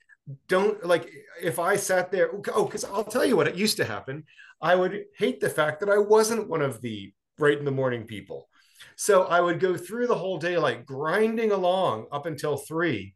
don't 0.47 0.83
like 0.85 1.09
if 1.41 1.59
I 1.59 1.75
sat 1.75 2.11
there. 2.11 2.29
Oh, 2.53 2.65
because 2.65 2.85
I'll 2.85 3.03
tell 3.03 3.25
you 3.25 3.35
what 3.35 3.47
it 3.47 3.55
used 3.55 3.77
to 3.77 3.85
happen. 3.85 4.23
I 4.61 4.75
would 4.75 5.05
hate 5.17 5.41
the 5.41 5.49
fact 5.49 5.79
that 5.79 5.89
I 5.89 5.97
wasn't 5.97 6.47
one 6.47 6.61
of 6.61 6.81
the 6.81 7.13
right 7.37 7.57
in 7.57 7.65
the 7.65 7.71
morning 7.71 8.05
people. 8.05 8.47
So 8.95 9.23
I 9.23 9.41
would 9.41 9.59
go 9.59 9.77
through 9.77 10.07
the 10.07 10.15
whole 10.15 10.37
day 10.37 10.57
like 10.57 10.85
grinding 10.85 11.51
along 11.51 12.07
up 12.11 12.25
until 12.25 12.57
three, 12.57 13.13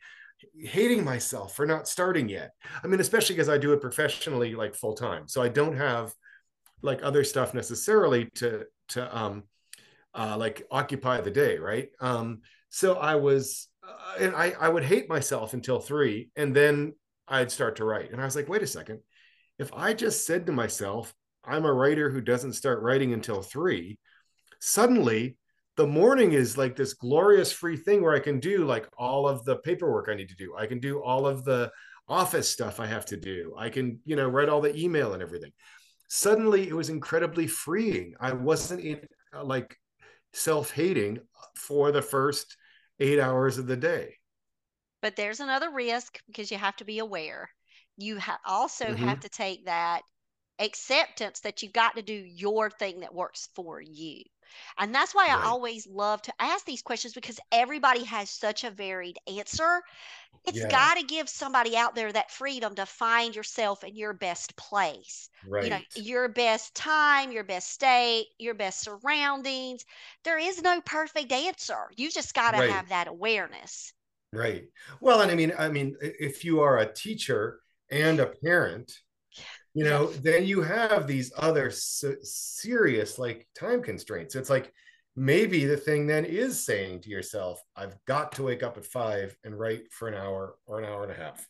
hating 0.58 1.04
myself 1.04 1.56
for 1.56 1.66
not 1.66 1.88
starting 1.88 2.30
yet. 2.30 2.52
I 2.84 2.88
mean, 2.88 3.00
especially 3.00 3.36
because 3.36 3.50
I 3.50 3.58
do 3.58 3.74
it 3.74 3.82
professionally, 3.82 4.56
like 4.56 4.76
full 4.76 4.96
time. 4.96 5.28
So 5.28 5.42
I 5.42 5.50
don't 5.50 5.78
have 5.78 6.14
like 6.82 7.04
other 7.04 7.24
stuff 7.24 7.54
necessarily 7.54 8.30
to 8.36 8.66
to 8.90 9.18
um 9.18 9.44
uh 10.14 10.38
like 10.38 10.66
occupy 10.72 11.22
the 11.22 11.32
day, 11.32 11.58
right? 11.58 11.90
Um 12.00 12.42
so 12.70 12.96
I 12.96 13.16
was 13.16 13.68
uh, 13.88 14.24
and 14.24 14.36
I 14.36 14.52
I 14.60 14.70
would 14.70 14.84
hate 14.84 15.10
myself 15.10 15.54
until 15.54 15.80
3 15.80 16.30
and 16.36 16.56
then 16.56 16.94
I'd 17.28 17.52
start 17.52 17.78
to 17.78 17.86
write. 17.86 18.12
And 18.12 18.22
I 18.22 18.26
was 18.26 18.36
like, 18.36 18.50
"Wait 18.50 18.62
a 18.62 18.68
second. 18.68 19.00
If 19.58 19.74
I 19.74 19.94
just 19.94 20.26
said 20.26 20.46
to 20.46 20.52
myself, 20.52 21.14
I'm 21.44 21.66
a 21.66 21.74
writer 21.74 22.10
who 22.10 22.22
doesn't 22.22 22.54
start 22.54 22.82
writing 22.82 23.14
until 23.14 23.42
3, 23.42 23.98
suddenly 24.60 25.38
the 25.78 25.88
morning 25.88 26.32
is 26.32 26.58
like 26.58 26.76
this 26.76 26.94
glorious 26.94 27.52
free 27.52 27.76
thing 27.78 28.02
where 28.02 28.16
I 28.16 28.20
can 28.20 28.40
do 28.40 28.66
like 28.66 28.88
all 28.98 29.28
of 29.28 29.44
the 29.46 29.58
paperwork 29.58 30.08
I 30.10 30.16
need 30.16 30.30
to 30.30 30.36
do. 30.36 30.56
I 30.58 30.68
can 30.68 30.80
do 30.80 31.02
all 31.04 31.28
of 31.28 31.44
the 31.44 31.72
office 32.08 32.48
stuff 32.50 32.80
I 32.80 32.86
have 32.86 33.06
to 33.08 33.18
do. 33.18 33.54
I 33.58 33.70
can, 33.70 34.00
you 34.06 34.16
know, 34.16 34.28
write 34.30 34.48
all 34.50 34.62
the 34.62 34.76
email 34.76 35.14
and 35.14 35.22
everything. 35.22 35.52
Suddenly 36.08 36.70
it 36.70 36.74
was 36.74 36.90
incredibly 36.90 37.48
freeing. 37.48 38.14
I 38.20 38.34
wasn't 38.34 38.82
in, 38.82 39.02
uh, 39.34 39.44
like 39.44 39.76
self-hating 40.34 41.20
for 41.56 41.92
the 41.92 42.02
first 42.02 42.56
8 43.00 43.20
hours 43.20 43.58
of 43.58 43.68
the 43.68 43.78
day. 43.78 44.16
But 45.02 45.16
there's 45.16 45.40
another 45.40 45.72
risk 45.72 46.20
because 46.28 46.52
you 46.52 46.58
have 46.58 46.76
to 46.78 46.86
be 46.86 47.00
aware. 47.00 47.50
You 47.98 48.20
ha- 48.20 48.40
also 48.46 48.94
Mhm. 48.94 48.98
have 48.98 49.20
to 49.22 49.30
take 49.30 49.66
that 49.66 50.04
acceptance 50.60 51.42
that 51.42 51.62
you've 51.64 51.74
got 51.74 51.96
to 51.96 52.02
do 52.02 52.14
your 52.14 52.70
thing 52.70 53.02
that 53.02 53.14
works 53.14 53.50
for 53.56 53.82
you. 53.82 54.24
And 54.78 54.94
that's 54.96 55.14
why 55.16 55.30
I 55.30 55.40
always 55.44 55.88
love 55.88 56.22
to 56.24 56.34
ask 56.40 56.66
these 56.66 56.82
questions 56.82 57.14
because 57.14 57.40
everybody 57.52 58.04
has 58.06 58.30
such 58.30 58.64
a 58.64 58.72
varied 58.72 59.18
answer. 59.28 59.82
It's 60.46 60.64
Yeah, 60.64 60.66
got 60.66 60.96
to 60.98 61.04
give 61.04 61.30
somebody 61.30 61.78
out 61.78 61.94
there 61.96 62.12
that 62.12 62.32
freedom 62.32 62.76
to 62.76 62.86
find 62.86 63.36
yourself 63.36 63.84
in 63.84 63.96
your 63.98 64.14
best 64.14 64.56
place. 64.56 65.30
You 65.60 65.70
know, 65.72 65.82
your 65.94 66.30
best 66.30 66.74
time, 66.76 67.32
your 67.34 67.44
best 67.44 67.70
state, 67.72 68.28
your 68.40 68.54
best 68.56 68.82
surroundings. 68.82 69.86
There 70.24 70.40
is 70.40 70.62
no 70.62 70.82
perfect 70.82 71.32
answer. 71.34 71.92
You 71.98 72.10
just 72.12 72.34
got 72.34 72.52
to 72.52 72.58
Right. 72.58 72.62
have 72.62 72.90
that 72.90 73.08
awareness. 73.08 73.94
Right. 74.32 74.66
Well, 75.00 75.22
and 75.22 75.32
I 75.32 75.36
mean, 75.36 75.54
I 75.58 75.70
mean, 75.70 75.96
if 76.02 76.44
you 76.44 76.60
are 76.60 76.80
a 76.80 76.92
teacher 76.94 77.62
and 77.90 78.20
a 78.20 78.28
parent, 78.44 78.92
you 79.76 79.84
know, 79.84 80.08
then 80.08 80.46
you 80.46 80.62
have 80.62 81.06
these 81.06 81.34
other 81.38 81.70
se- 81.70 82.24
serious 82.24 83.20
like 83.20 83.46
time 83.54 83.84
constraints. 83.84 84.34
It's 84.34 84.50
like 84.50 84.72
maybe 85.18 85.66
the 85.66 85.76
thing 85.78 86.08
then 86.08 86.24
is 86.24 86.66
saying 86.66 87.02
to 87.02 87.10
yourself, 87.10 87.62
I've 87.76 87.96
got 88.06 88.32
to 88.34 88.44
wake 88.44 88.64
up 88.64 88.78
at 88.78 88.86
five 88.86 89.38
and 89.44 89.60
write 89.60 89.92
for 89.92 90.08
an 90.08 90.14
hour 90.14 90.56
or 90.66 90.80
an 90.80 90.86
hour 90.86 91.04
and 91.04 91.12
a 91.12 91.16
half 91.16 91.46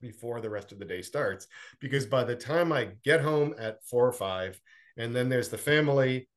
before 0.00 0.40
the 0.40 0.50
rest 0.50 0.72
of 0.72 0.80
the 0.80 0.84
day 0.84 1.00
starts. 1.00 1.46
Because 1.80 2.06
by 2.06 2.24
the 2.24 2.34
time 2.34 2.72
I 2.72 2.88
get 3.04 3.20
home 3.20 3.54
at 3.56 3.84
four 3.84 4.06
or 4.06 4.12
five, 4.12 4.60
and 4.96 5.14
then 5.14 5.28
there's 5.28 5.48
the 5.48 5.58
family, 5.58 6.28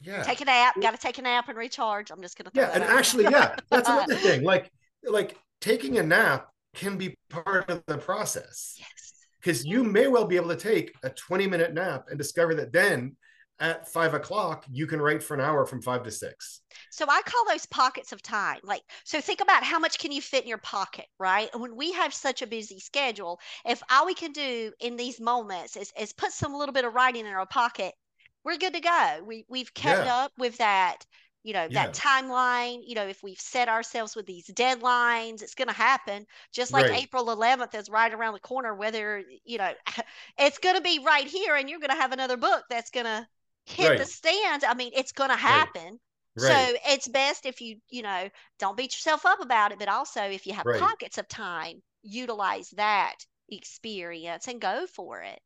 yeah, 0.00 0.24
Take 0.24 0.40
a 0.40 0.46
nap. 0.46 0.74
Got 0.82 0.92
to 0.92 0.98
take 0.98 1.18
a 1.18 1.22
nap 1.22 1.48
and 1.48 1.56
recharge. 1.56 2.10
I'm 2.10 2.20
just 2.22 2.36
going 2.36 2.46
to 2.46 2.50
throw 2.50 2.64
yeah, 2.64 2.70
and 2.74 2.82
out 2.82 2.90
actually, 2.90 3.24
yeah, 3.24 3.54
that's 3.70 3.88
another 3.88 4.16
thing. 4.16 4.42
Like, 4.42 4.68
like 5.04 5.38
taking 5.60 5.98
a 5.98 6.02
nap 6.02 6.48
can 6.74 6.96
be 6.96 7.16
part 7.28 7.70
of 7.70 7.84
the 7.86 7.98
process 7.98 8.74
Yes. 8.78 9.12
Because 9.42 9.64
you 9.64 9.82
may 9.84 10.06
well 10.06 10.26
be 10.26 10.36
able 10.36 10.48
to 10.50 10.56
take 10.56 10.94
a 11.02 11.10
20 11.10 11.46
minute 11.46 11.74
nap 11.74 12.06
and 12.08 12.18
discover 12.18 12.54
that 12.54 12.72
then 12.72 13.16
at 13.58 13.88
five 13.92 14.14
o'clock, 14.14 14.64
you 14.70 14.86
can 14.86 15.00
write 15.00 15.22
for 15.22 15.34
an 15.34 15.40
hour 15.40 15.66
from 15.66 15.82
five 15.82 16.02
to 16.02 16.10
six. 16.10 16.60
So 16.90 17.06
I 17.08 17.22
call 17.22 17.44
those 17.48 17.66
pockets 17.66 18.12
of 18.12 18.22
time. 18.22 18.58
Like, 18.62 18.82
so 19.04 19.20
think 19.20 19.40
about 19.40 19.62
how 19.62 19.78
much 19.78 19.98
can 19.98 20.12
you 20.12 20.20
fit 20.20 20.42
in 20.42 20.48
your 20.48 20.58
pocket, 20.58 21.06
right? 21.18 21.48
When 21.56 21.76
we 21.76 21.92
have 21.92 22.12
such 22.12 22.42
a 22.42 22.46
busy 22.46 22.80
schedule, 22.80 23.40
if 23.64 23.82
all 23.90 24.06
we 24.06 24.14
can 24.14 24.32
do 24.32 24.72
in 24.80 24.96
these 24.96 25.20
moments 25.20 25.76
is, 25.76 25.92
is 25.98 26.12
put 26.12 26.32
some 26.32 26.54
little 26.54 26.72
bit 26.72 26.84
of 26.84 26.94
writing 26.94 27.26
in 27.26 27.32
our 27.32 27.46
pocket, 27.46 27.94
we're 28.44 28.56
good 28.56 28.74
to 28.74 28.80
go. 28.80 29.22
We 29.24 29.44
we've 29.48 29.72
kept 29.74 30.06
Yeah. 30.06 30.24
up 30.24 30.32
with 30.36 30.58
that, 30.58 31.04
you 31.42 31.52
know, 31.52 31.68
Yeah. 31.68 31.74
that 31.74 31.94
timeline. 31.94 32.82
You 32.86 32.94
know, 32.94 33.06
if 33.06 33.22
we've 33.22 33.40
set 33.40 33.68
ourselves 33.68 34.14
with 34.16 34.26
these 34.26 34.46
deadlines, 34.48 35.42
it's 35.42 35.54
going 35.54 35.68
to 35.68 35.74
happen. 35.74 36.26
Just 36.52 36.72
like 36.72 36.88
Right. 36.88 36.92
April 36.92 37.30
11th 37.30 37.74
is 37.74 37.88
right 37.90 38.12
around 38.12 38.34
the 38.34 38.40
corner. 38.40 38.74
Whether 38.74 39.22
you 39.44 39.58
know, 39.58 39.72
it's 40.38 40.58
going 40.58 40.76
to 40.76 40.82
be 40.82 41.00
right 41.04 41.26
here, 41.26 41.56
and 41.56 41.68
you're 41.68 41.80
going 41.80 41.90
to 41.90 41.96
have 41.96 42.12
another 42.12 42.36
book 42.36 42.64
that's 42.70 42.90
going 42.90 43.06
to 43.06 43.26
hit 43.66 43.96
the 43.96 44.04
Right. 44.04 44.06
stands. 44.06 44.64
I 44.64 44.74
mean, 44.74 44.92
it's 44.94 45.12
going 45.12 45.30
to 45.30 45.36
Right. 45.44 45.68
happen. 45.76 45.98
So 46.36 46.54
it's 46.86 47.08
best 47.08 47.46
if 47.46 47.60
you, 47.60 47.78
you 47.90 48.02
know, 48.02 48.28
don't 48.58 48.76
beat 48.76 48.94
yourself 48.94 49.24
up 49.26 49.40
about 49.40 49.72
it, 49.72 49.78
but 49.78 49.88
also 49.88 50.22
if 50.22 50.46
you 50.46 50.54
have 50.54 50.64
Right. 50.64 50.72
pockets 50.72 51.18
of 51.18 51.28
time, 51.28 51.82
utilize 52.02 52.70
that 52.70 53.16
experience 53.48 54.48
and 54.48 54.60
go 54.60 54.86
for 54.86 55.20
it. 55.22 55.40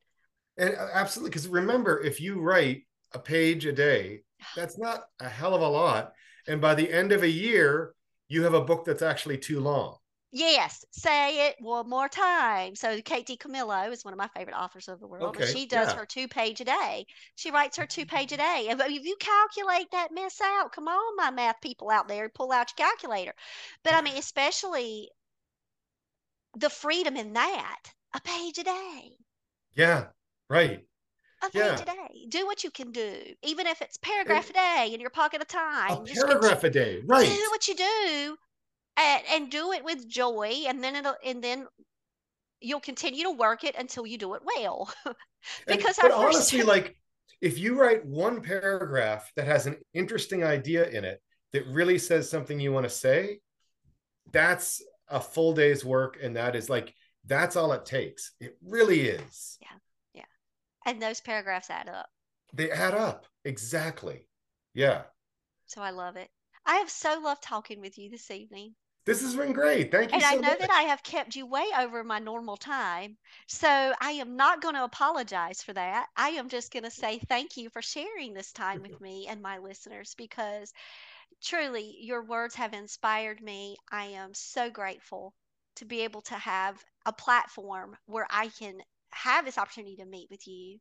And 0.56 0.74
uh, 0.74 0.88
absolutely, 0.92 1.30
because 1.30 1.48
remember, 1.48 2.00
if 2.02 2.20
you 2.20 2.40
write 2.40 2.84
a 3.12 3.18
page 3.18 3.66
a 3.66 3.72
day, 3.72 4.22
that's 4.54 4.78
not 4.78 5.04
a 5.20 5.28
hell 5.28 5.54
of 5.54 5.62
a 5.62 5.68
lot. 5.68 6.12
And 6.46 6.60
by 6.60 6.74
the 6.74 6.90
end 6.90 7.12
of 7.12 7.22
a 7.22 7.28
year, 7.28 7.94
you 8.28 8.42
have 8.44 8.54
a 8.54 8.60
book 8.60 8.84
that's 8.84 9.02
actually 9.02 9.38
too 9.38 9.60
long. 9.60 9.96
Yes, 10.32 10.84
say 10.90 11.48
it 11.48 11.56
one 11.60 11.88
more 11.88 12.08
time. 12.08 12.74
So 12.74 13.00
Kate 13.00 13.26
DiCamillo 13.26 13.90
is 13.90 14.04
one 14.04 14.12
of 14.12 14.18
my 14.18 14.28
favorite 14.28 14.56
authors 14.56 14.88
of 14.88 15.00
the 15.00 15.06
world, 15.06 15.36
Okay, 15.36 15.46
she 15.46 15.66
does 15.66 15.88
yeah. 15.88 15.98
her 15.98 16.04
two 16.04 16.28
page 16.28 16.60
a 16.60 16.64
day. 16.64 17.06
She 17.36 17.50
writes 17.50 17.76
her 17.78 17.86
two 17.86 18.02
mm-hmm. 18.02 18.16
page 18.16 18.32
a 18.32 18.36
day. 18.36 18.66
And 18.68 18.80
if 18.80 19.04
you 19.04 19.16
calculate 19.18 19.90
that 19.92 20.12
mess 20.12 20.40
out, 20.42 20.72
come 20.72 20.88
on, 20.88 21.16
my 21.16 21.30
math 21.30 21.60
people 21.62 21.90
out 21.90 22.08
there, 22.08 22.28
pull 22.28 22.52
out 22.52 22.70
your 22.76 22.86
calculator. 22.86 23.32
But 23.82 23.94
I 23.94 24.02
mean, 24.02 24.18
especially 24.18 25.08
the 26.56 26.70
freedom 26.70 27.16
in 27.16 27.34
that, 27.34 27.80
a 28.14 28.20
page 28.20 28.58
a 28.58 28.64
day. 28.64 29.12
Yeah, 29.74 30.06
right. 30.50 30.84
A 31.54 31.58
Yeah. 31.58 31.80
a 31.80 31.84
day. 31.84 32.26
Do 32.28 32.46
what 32.46 32.64
you 32.64 32.70
can 32.70 32.92
do, 32.92 33.34
even 33.42 33.66
if 33.66 33.82
it's 33.82 33.96
paragraph 33.98 34.50
a 34.50 34.52
day 34.52 34.90
in 34.92 35.00
your 35.00 35.10
pocket 35.10 35.40
of 35.40 35.48
A 35.48 35.50
time. 35.50 36.06
Just 36.06 36.26
paragraph 36.26 36.64
a 36.64 36.70
day, 36.70 37.02
right. 37.04 37.28
do 37.28 37.48
what 37.50 37.68
you 37.68 37.74
do, 37.74 38.36
and, 38.96 39.22
and 39.30 39.50
do 39.50 39.72
it 39.72 39.84
with 39.84 40.08
joy, 40.08 40.64
and 40.66 40.82
then 40.82 40.96
it'll 40.96 41.16
and 41.24 41.42
then 41.42 41.66
you'll 42.60 42.80
continue 42.80 43.24
to 43.24 43.30
work 43.30 43.64
it 43.64 43.76
until 43.78 44.06
you 44.06 44.18
do 44.18 44.34
it 44.34 44.42
well. 44.44 44.92
And, 45.68 45.78
because 45.78 45.96
but 46.02 46.10
our 46.10 46.24
first 46.24 46.52
honestly, 46.52 46.62
like 46.64 46.96
if 47.40 47.56
you 47.56 47.78
write 47.78 48.04
one 48.04 48.40
paragraph 48.40 49.30
that 49.36 49.46
has 49.46 49.66
an 49.66 49.76
interesting 49.94 50.42
idea 50.42 50.88
in 50.88 51.04
it 51.04 51.22
that 51.52 51.66
really 51.66 51.98
says 51.98 52.28
something 52.28 52.58
you 52.58 52.72
want 52.72 52.84
to 52.84 52.90
say, 52.90 53.40
that's 54.32 54.82
a 55.08 55.20
full 55.20 55.54
day's 55.54 55.84
work. 55.84 56.18
And 56.20 56.36
that 56.36 56.56
is 56.56 56.68
like, 56.68 56.94
that's 57.26 57.56
all 57.56 57.72
it 57.72 57.84
takes. 57.84 58.32
It 58.40 58.56
really 58.64 59.02
is. 59.02 59.58
And 60.86 61.02
those 61.02 61.20
paragraphs 61.20 61.68
add 61.68 61.88
up. 61.88 62.08
They 62.54 62.70
add 62.70 62.94
up. 62.94 63.26
Exactly. 63.44 64.26
Yeah. 64.72 65.02
So 65.66 65.82
I 65.82 65.90
love 65.90 66.16
it. 66.16 66.30
I 66.64 66.76
have 66.76 66.90
so 66.90 67.20
loved 67.20 67.42
talking 67.42 67.80
with 67.80 67.98
you 67.98 68.08
this 68.08 68.30
evening. 68.30 68.74
This 69.04 69.20
has 69.20 69.36
been 69.36 69.52
great. 69.52 69.92
Thank 69.92 70.10
you 70.10 70.14
And 70.14 70.24
I 70.24 70.34
know 70.34 70.48
much. 70.48 70.58
that 70.58 70.70
I 70.70 70.82
have 70.82 71.02
kept 71.02 71.36
you 71.36 71.46
way 71.46 71.64
over 71.78 72.02
my 72.02 72.18
normal 72.18 72.56
time. 72.56 73.16
So 73.46 73.68
I 74.00 74.12
am 74.12 74.34
not 74.36 74.60
going 74.60 74.74
to 74.74 74.82
apologize 74.82 75.62
for 75.62 75.72
that. 75.74 76.06
I 76.16 76.30
am 76.30 76.48
just 76.48 76.72
going 76.72 76.82
to 76.82 76.90
say 76.90 77.20
thank 77.28 77.56
you 77.56 77.70
for 77.70 77.82
sharing 77.82 78.34
this 78.34 78.50
time 78.52 78.82
with 78.82 79.00
me 79.00 79.28
and 79.28 79.40
my 79.40 79.58
listeners 79.58 80.14
because 80.16 80.72
truly 81.40 81.96
your 82.00 82.24
words 82.24 82.56
have 82.56 82.72
inspired 82.74 83.40
me. 83.40 83.76
I 83.92 84.06
am 84.06 84.34
so 84.34 84.70
grateful 84.70 85.34
to 85.76 85.84
be 85.84 86.00
able 86.00 86.22
to 86.22 86.34
have 86.34 86.82
a 87.04 87.12
platform 87.12 87.96
where 88.06 88.26
I 88.28 88.48
can 88.48 88.80
have 89.16 89.44
this 89.44 89.58
opportunity 89.58 89.96
to 89.96 90.06
meet 90.06 90.28
with 90.30 90.46
you 90.46 90.78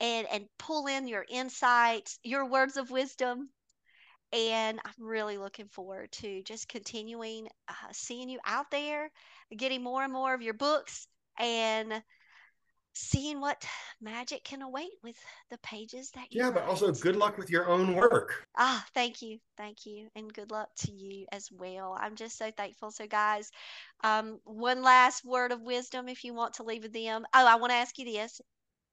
and 0.00 0.26
and 0.30 0.46
pull 0.58 0.86
in 0.86 1.08
your 1.08 1.24
insights, 1.28 2.18
your 2.22 2.48
words 2.48 2.76
of 2.76 2.90
wisdom. 2.90 3.48
And 4.32 4.80
I'm 4.84 5.06
really 5.06 5.38
looking 5.38 5.68
forward 5.68 6.10
to 6.12 6.42
just 6.42 6.68
continuing 6.68 7.48
uh, 7.68 7.74
seeing 7.92 8.28
you 8.28 8.40
out 8.44 8.70
there, 8.70 9.10
getting 9.56 9.82
more 9.82 10.02
and 10.02 10.12
more 10.12 10.34
of 10.34 10.42
your 10.42 10.54
books, 10.54 11.06
and 11.38 12.02
seeing 12.96 13.40
what 13.40 13.62
magic 14.00 14.42
can 14.42 14.62
await 14.62 14.92
with 15.02 15.16
the 15.50 15.58
pages 15.58 16.10
that 16.12 16.32
you 16.32 16.40
Yeah, 16.42 16.50
but 16.50 16.64
also 16.64 16.90
good 16.92 17.14
luck 17.16 17.36
with 17.36 17.50
your 17.50 17.68
own 17.68 17.94
work. 17.94 18.46
Ah, 18.56 18.84
thank 18.94 19.20
you, 19.20 19.38
thank 19.58 19.84
you, 19.84 20.08
and 20.16 20.32
good 20.32 20.50
luck 20.50 20.70
to 20.78 20.92
you 20.92 21.26
as 21.30 21.50
well. 21.52 21.94
I'm 22.00 22.16
just 22.16 22.38
so 22.38 22.50
thankful. 22.50 22.90
So, 22.90 23.06
guys, 23.06 23.50
um, 24.02 24.40
one 24.44 24.82
last 24.82 25.24
word 25.24 25.52
of 25.52 25.60
wisdom 25.60 26.08
if 26.08 26.24
you 26.24 26.32
want 26.32 26.54
to 26.54 26.62
leave 26.62 26.84
with 26.84 26.94
them. 26.94 27.26
Oh, 27.34 27.46
I 27.46 27.56
want 27.56 27.70
to 27.70 27.76
ask 27.76 27.98
you 27.98 28.06
this: 28.06 28.40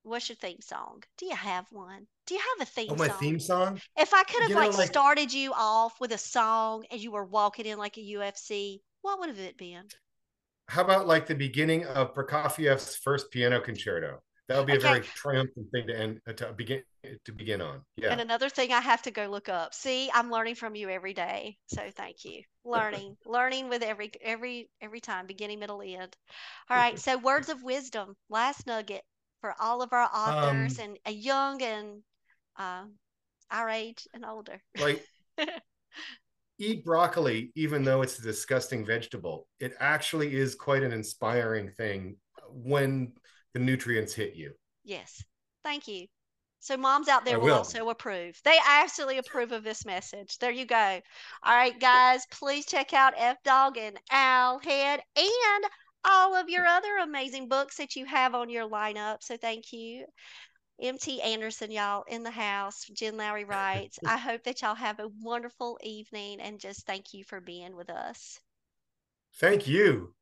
What's 0.03 0.27
your 0.27 0.35
theme 0.35 0.59
song? 0.61 1.01
Do 1.17 1.25
you 1.25 1.35
have 1.35 1.65
one? 1.71 2.05
Do 2.27 2.35
you 2.35 2.41
have 2.57 2.67
a 2.67 2.69
theme 2.69 2.89
Oh, 2.91 2.95
my 2.95 3.07
song? 3.07 3.17
theme 3.19 3.39
song? 3.39 3.81
If 3.97 4.13
I 4.13 4.23
could 4.23 4.43
have 4.43 4.51
like, 4.51 4.77
like- 4.77 4.87
started 4.87 5.31
you 5.31 5.53
off 5.55 5.99
with 6.01 6.11
a 6.11 6.17
song 6.17 6.85
as 6.91 7.01
you 7.01 7.11
were 7.11 7.23
walking 7.25 7.65
in 7.65 7.77
like 7.77 7.97
a 7.97 8.01
UFC, 8.01 8.81
what 9.01 9.19
would 9.19 9.29
have 9.29 9.39
it 9.39 9.57
been? 9.57 9.83
How 10.73 10.81
about 10.83 11.07
like 11.07 11.27
the 11.27 11.35
beginning 11.35 11.85
of 11.85 12.13
Prokofiev's 12.15 12.95
first 12.95 13.31
piano 13.31 13.59
concerto? 13.61 14.21
That 14.47 14.57
would 14.57 14.67
be 14.67 14.73
Okay. 14.73 14.77
a 14.77 14.81
very 14.81 15.01
triumphant 15.01 15.67
thing 15.71 15.87
to 15.87 15.97
end 15.97 16.19
uh, 16.27 16.33
to 16.33 16.53
begin 16.53 16.81
to 17.25 17.31
begin 17.31 17.61
on. 17.61 17.81
Yeah. 17.95 18.09
And 18.09 18.21
another 18.21 18.47
thing 18.49 18.71
I 18.71 18.79
have 18.81 19.01
to 19.03 19.11
go 19.11 19.27
look 19.27 19.49
up. 19.49 19.73
See, 19.73 20.09
I'm 20.13 20.31
learning 20.31 20.55
from 20.55 20.73
you 20.75 20.89
every 20.89 21.13
day. 21.13 21.57
So 21.67 21.91
thank 21.91 22.23
you. 22.23 22.43
Learning, 22.63 23.17
learning 23.25 23.67
with 23.69 23.83
every 23.83 24.11
every 24.21 24.69
every 24.81 25.01
time, 25.01 25.27
beginning, 25.27 25.59
middle, 25.59 25.81
end. 25.81 26.15
All 26.69 26.77
right. 26.77 26.97
So 26.99 27.17
words 27.17 27.49
of 27.49 27.61
wisdom, 27.63 28.15
last 28.29 28.67
nugget 28.67 29.03
for 29.41 29.53
all 29.59 29.81
of 29.81 29.91
our 29.93 30.09
authors 30.13 30.77
Um, 30.77 30.79
and 30.79 30.97
a 31.05 31.11
young 31.11 31.61
and 31.61 32.03
um, 32.57 32.99
our 33.51 33.69
age 33.69 34.07
and 34.13 34.25
older. 34.25 34.61
like 34.77 35.07
eat 36.59 36.85
broccoli 36.85 37.51
even 37.55 37.83
though 37.83 38.01
it's 38.01 38.19
a 38.19 38.21
disgusting 38.21 38.85
vegetable 38.85 39.47
it 39.59 39.73
actually 39.79 40.35
is 40.35 40.55
quite 40.55 40.83
an 40.83 40.91
inspiring 40.91 41.69
thing 41.69 42.15
when 42.49 43.11
the 43.53 43.59
nutrients 43.59 44.13
hit 44.13 44.35
you 44.35 44.51
Yes. 44.83 45.23
Thank 45.63 45.87
you. 45.87 46.07
So 46.59 46.77
moms 46.77 47.09
out 47.09 47.25
there 47.25 47.39
will, 47.39 47.47
will. 47.47 47.55
also 47.55 47.89
approve. 47.89 48.39
They 48.45 48.57
absolutely 48.65 49.17
approve 49.17 49.51
of 49.51 49.63
this 49.63 49.85
message. 49.85 50.37
There 50.37 50.51
you 50.51 50.65
go. 50.65 51.01
All 51.43 51.55
right, 51.55 51.77
guys, 51.77 52.25
please 52.31 52.65
check 52.65 52.93
out 52.93 53.13
Elf 53.17 53.37
Dog 53.43 53.77
and 53.77 53.99
Owl 54.11 54.59
Head 54.59 55.01
and 55.17 55.65
all 56.05 56.35
of 56.35 56.49
your 56.49 56.65
other 56.65 56.97
amazing 56.97 57.49
books 57.49 57.77
that 57.77 57.95
you 57.95 58.05
have 58.05 58.33
on 58.33 58.49
your 58.49 58.69
lineup. 58.69 59.17
So 59.21 59.35
thank 59.35 59.73
you. 59.73 60.05
MT 60.79 61.21
Anderson, 61.21 61.71
y'all 61.71 62.03
in 62.03 62.23
the 62.23 62.31
house. 62.31 62.85
Jen 62.85 63.17
Lowry 63.17 63.45
writes, 63.45 63.99
I 64.05 64.17
hope 64.17 64.43
that 64.43 64.61
y'all 64.61 64.75
have 64.75 64.99
a 64.99 65.09
wonderful 65.21 65.79
evening 65.81 66.39
and 66.41 66.59
just 66.59 66.85
thank 66.85 67.13
you 67.13 67.23
for 67.23 67.41
being 67.41 67.75
with 67.75 67.89
us. 67.89 68.39
thank 69.33 69.67
you 69.67 70.13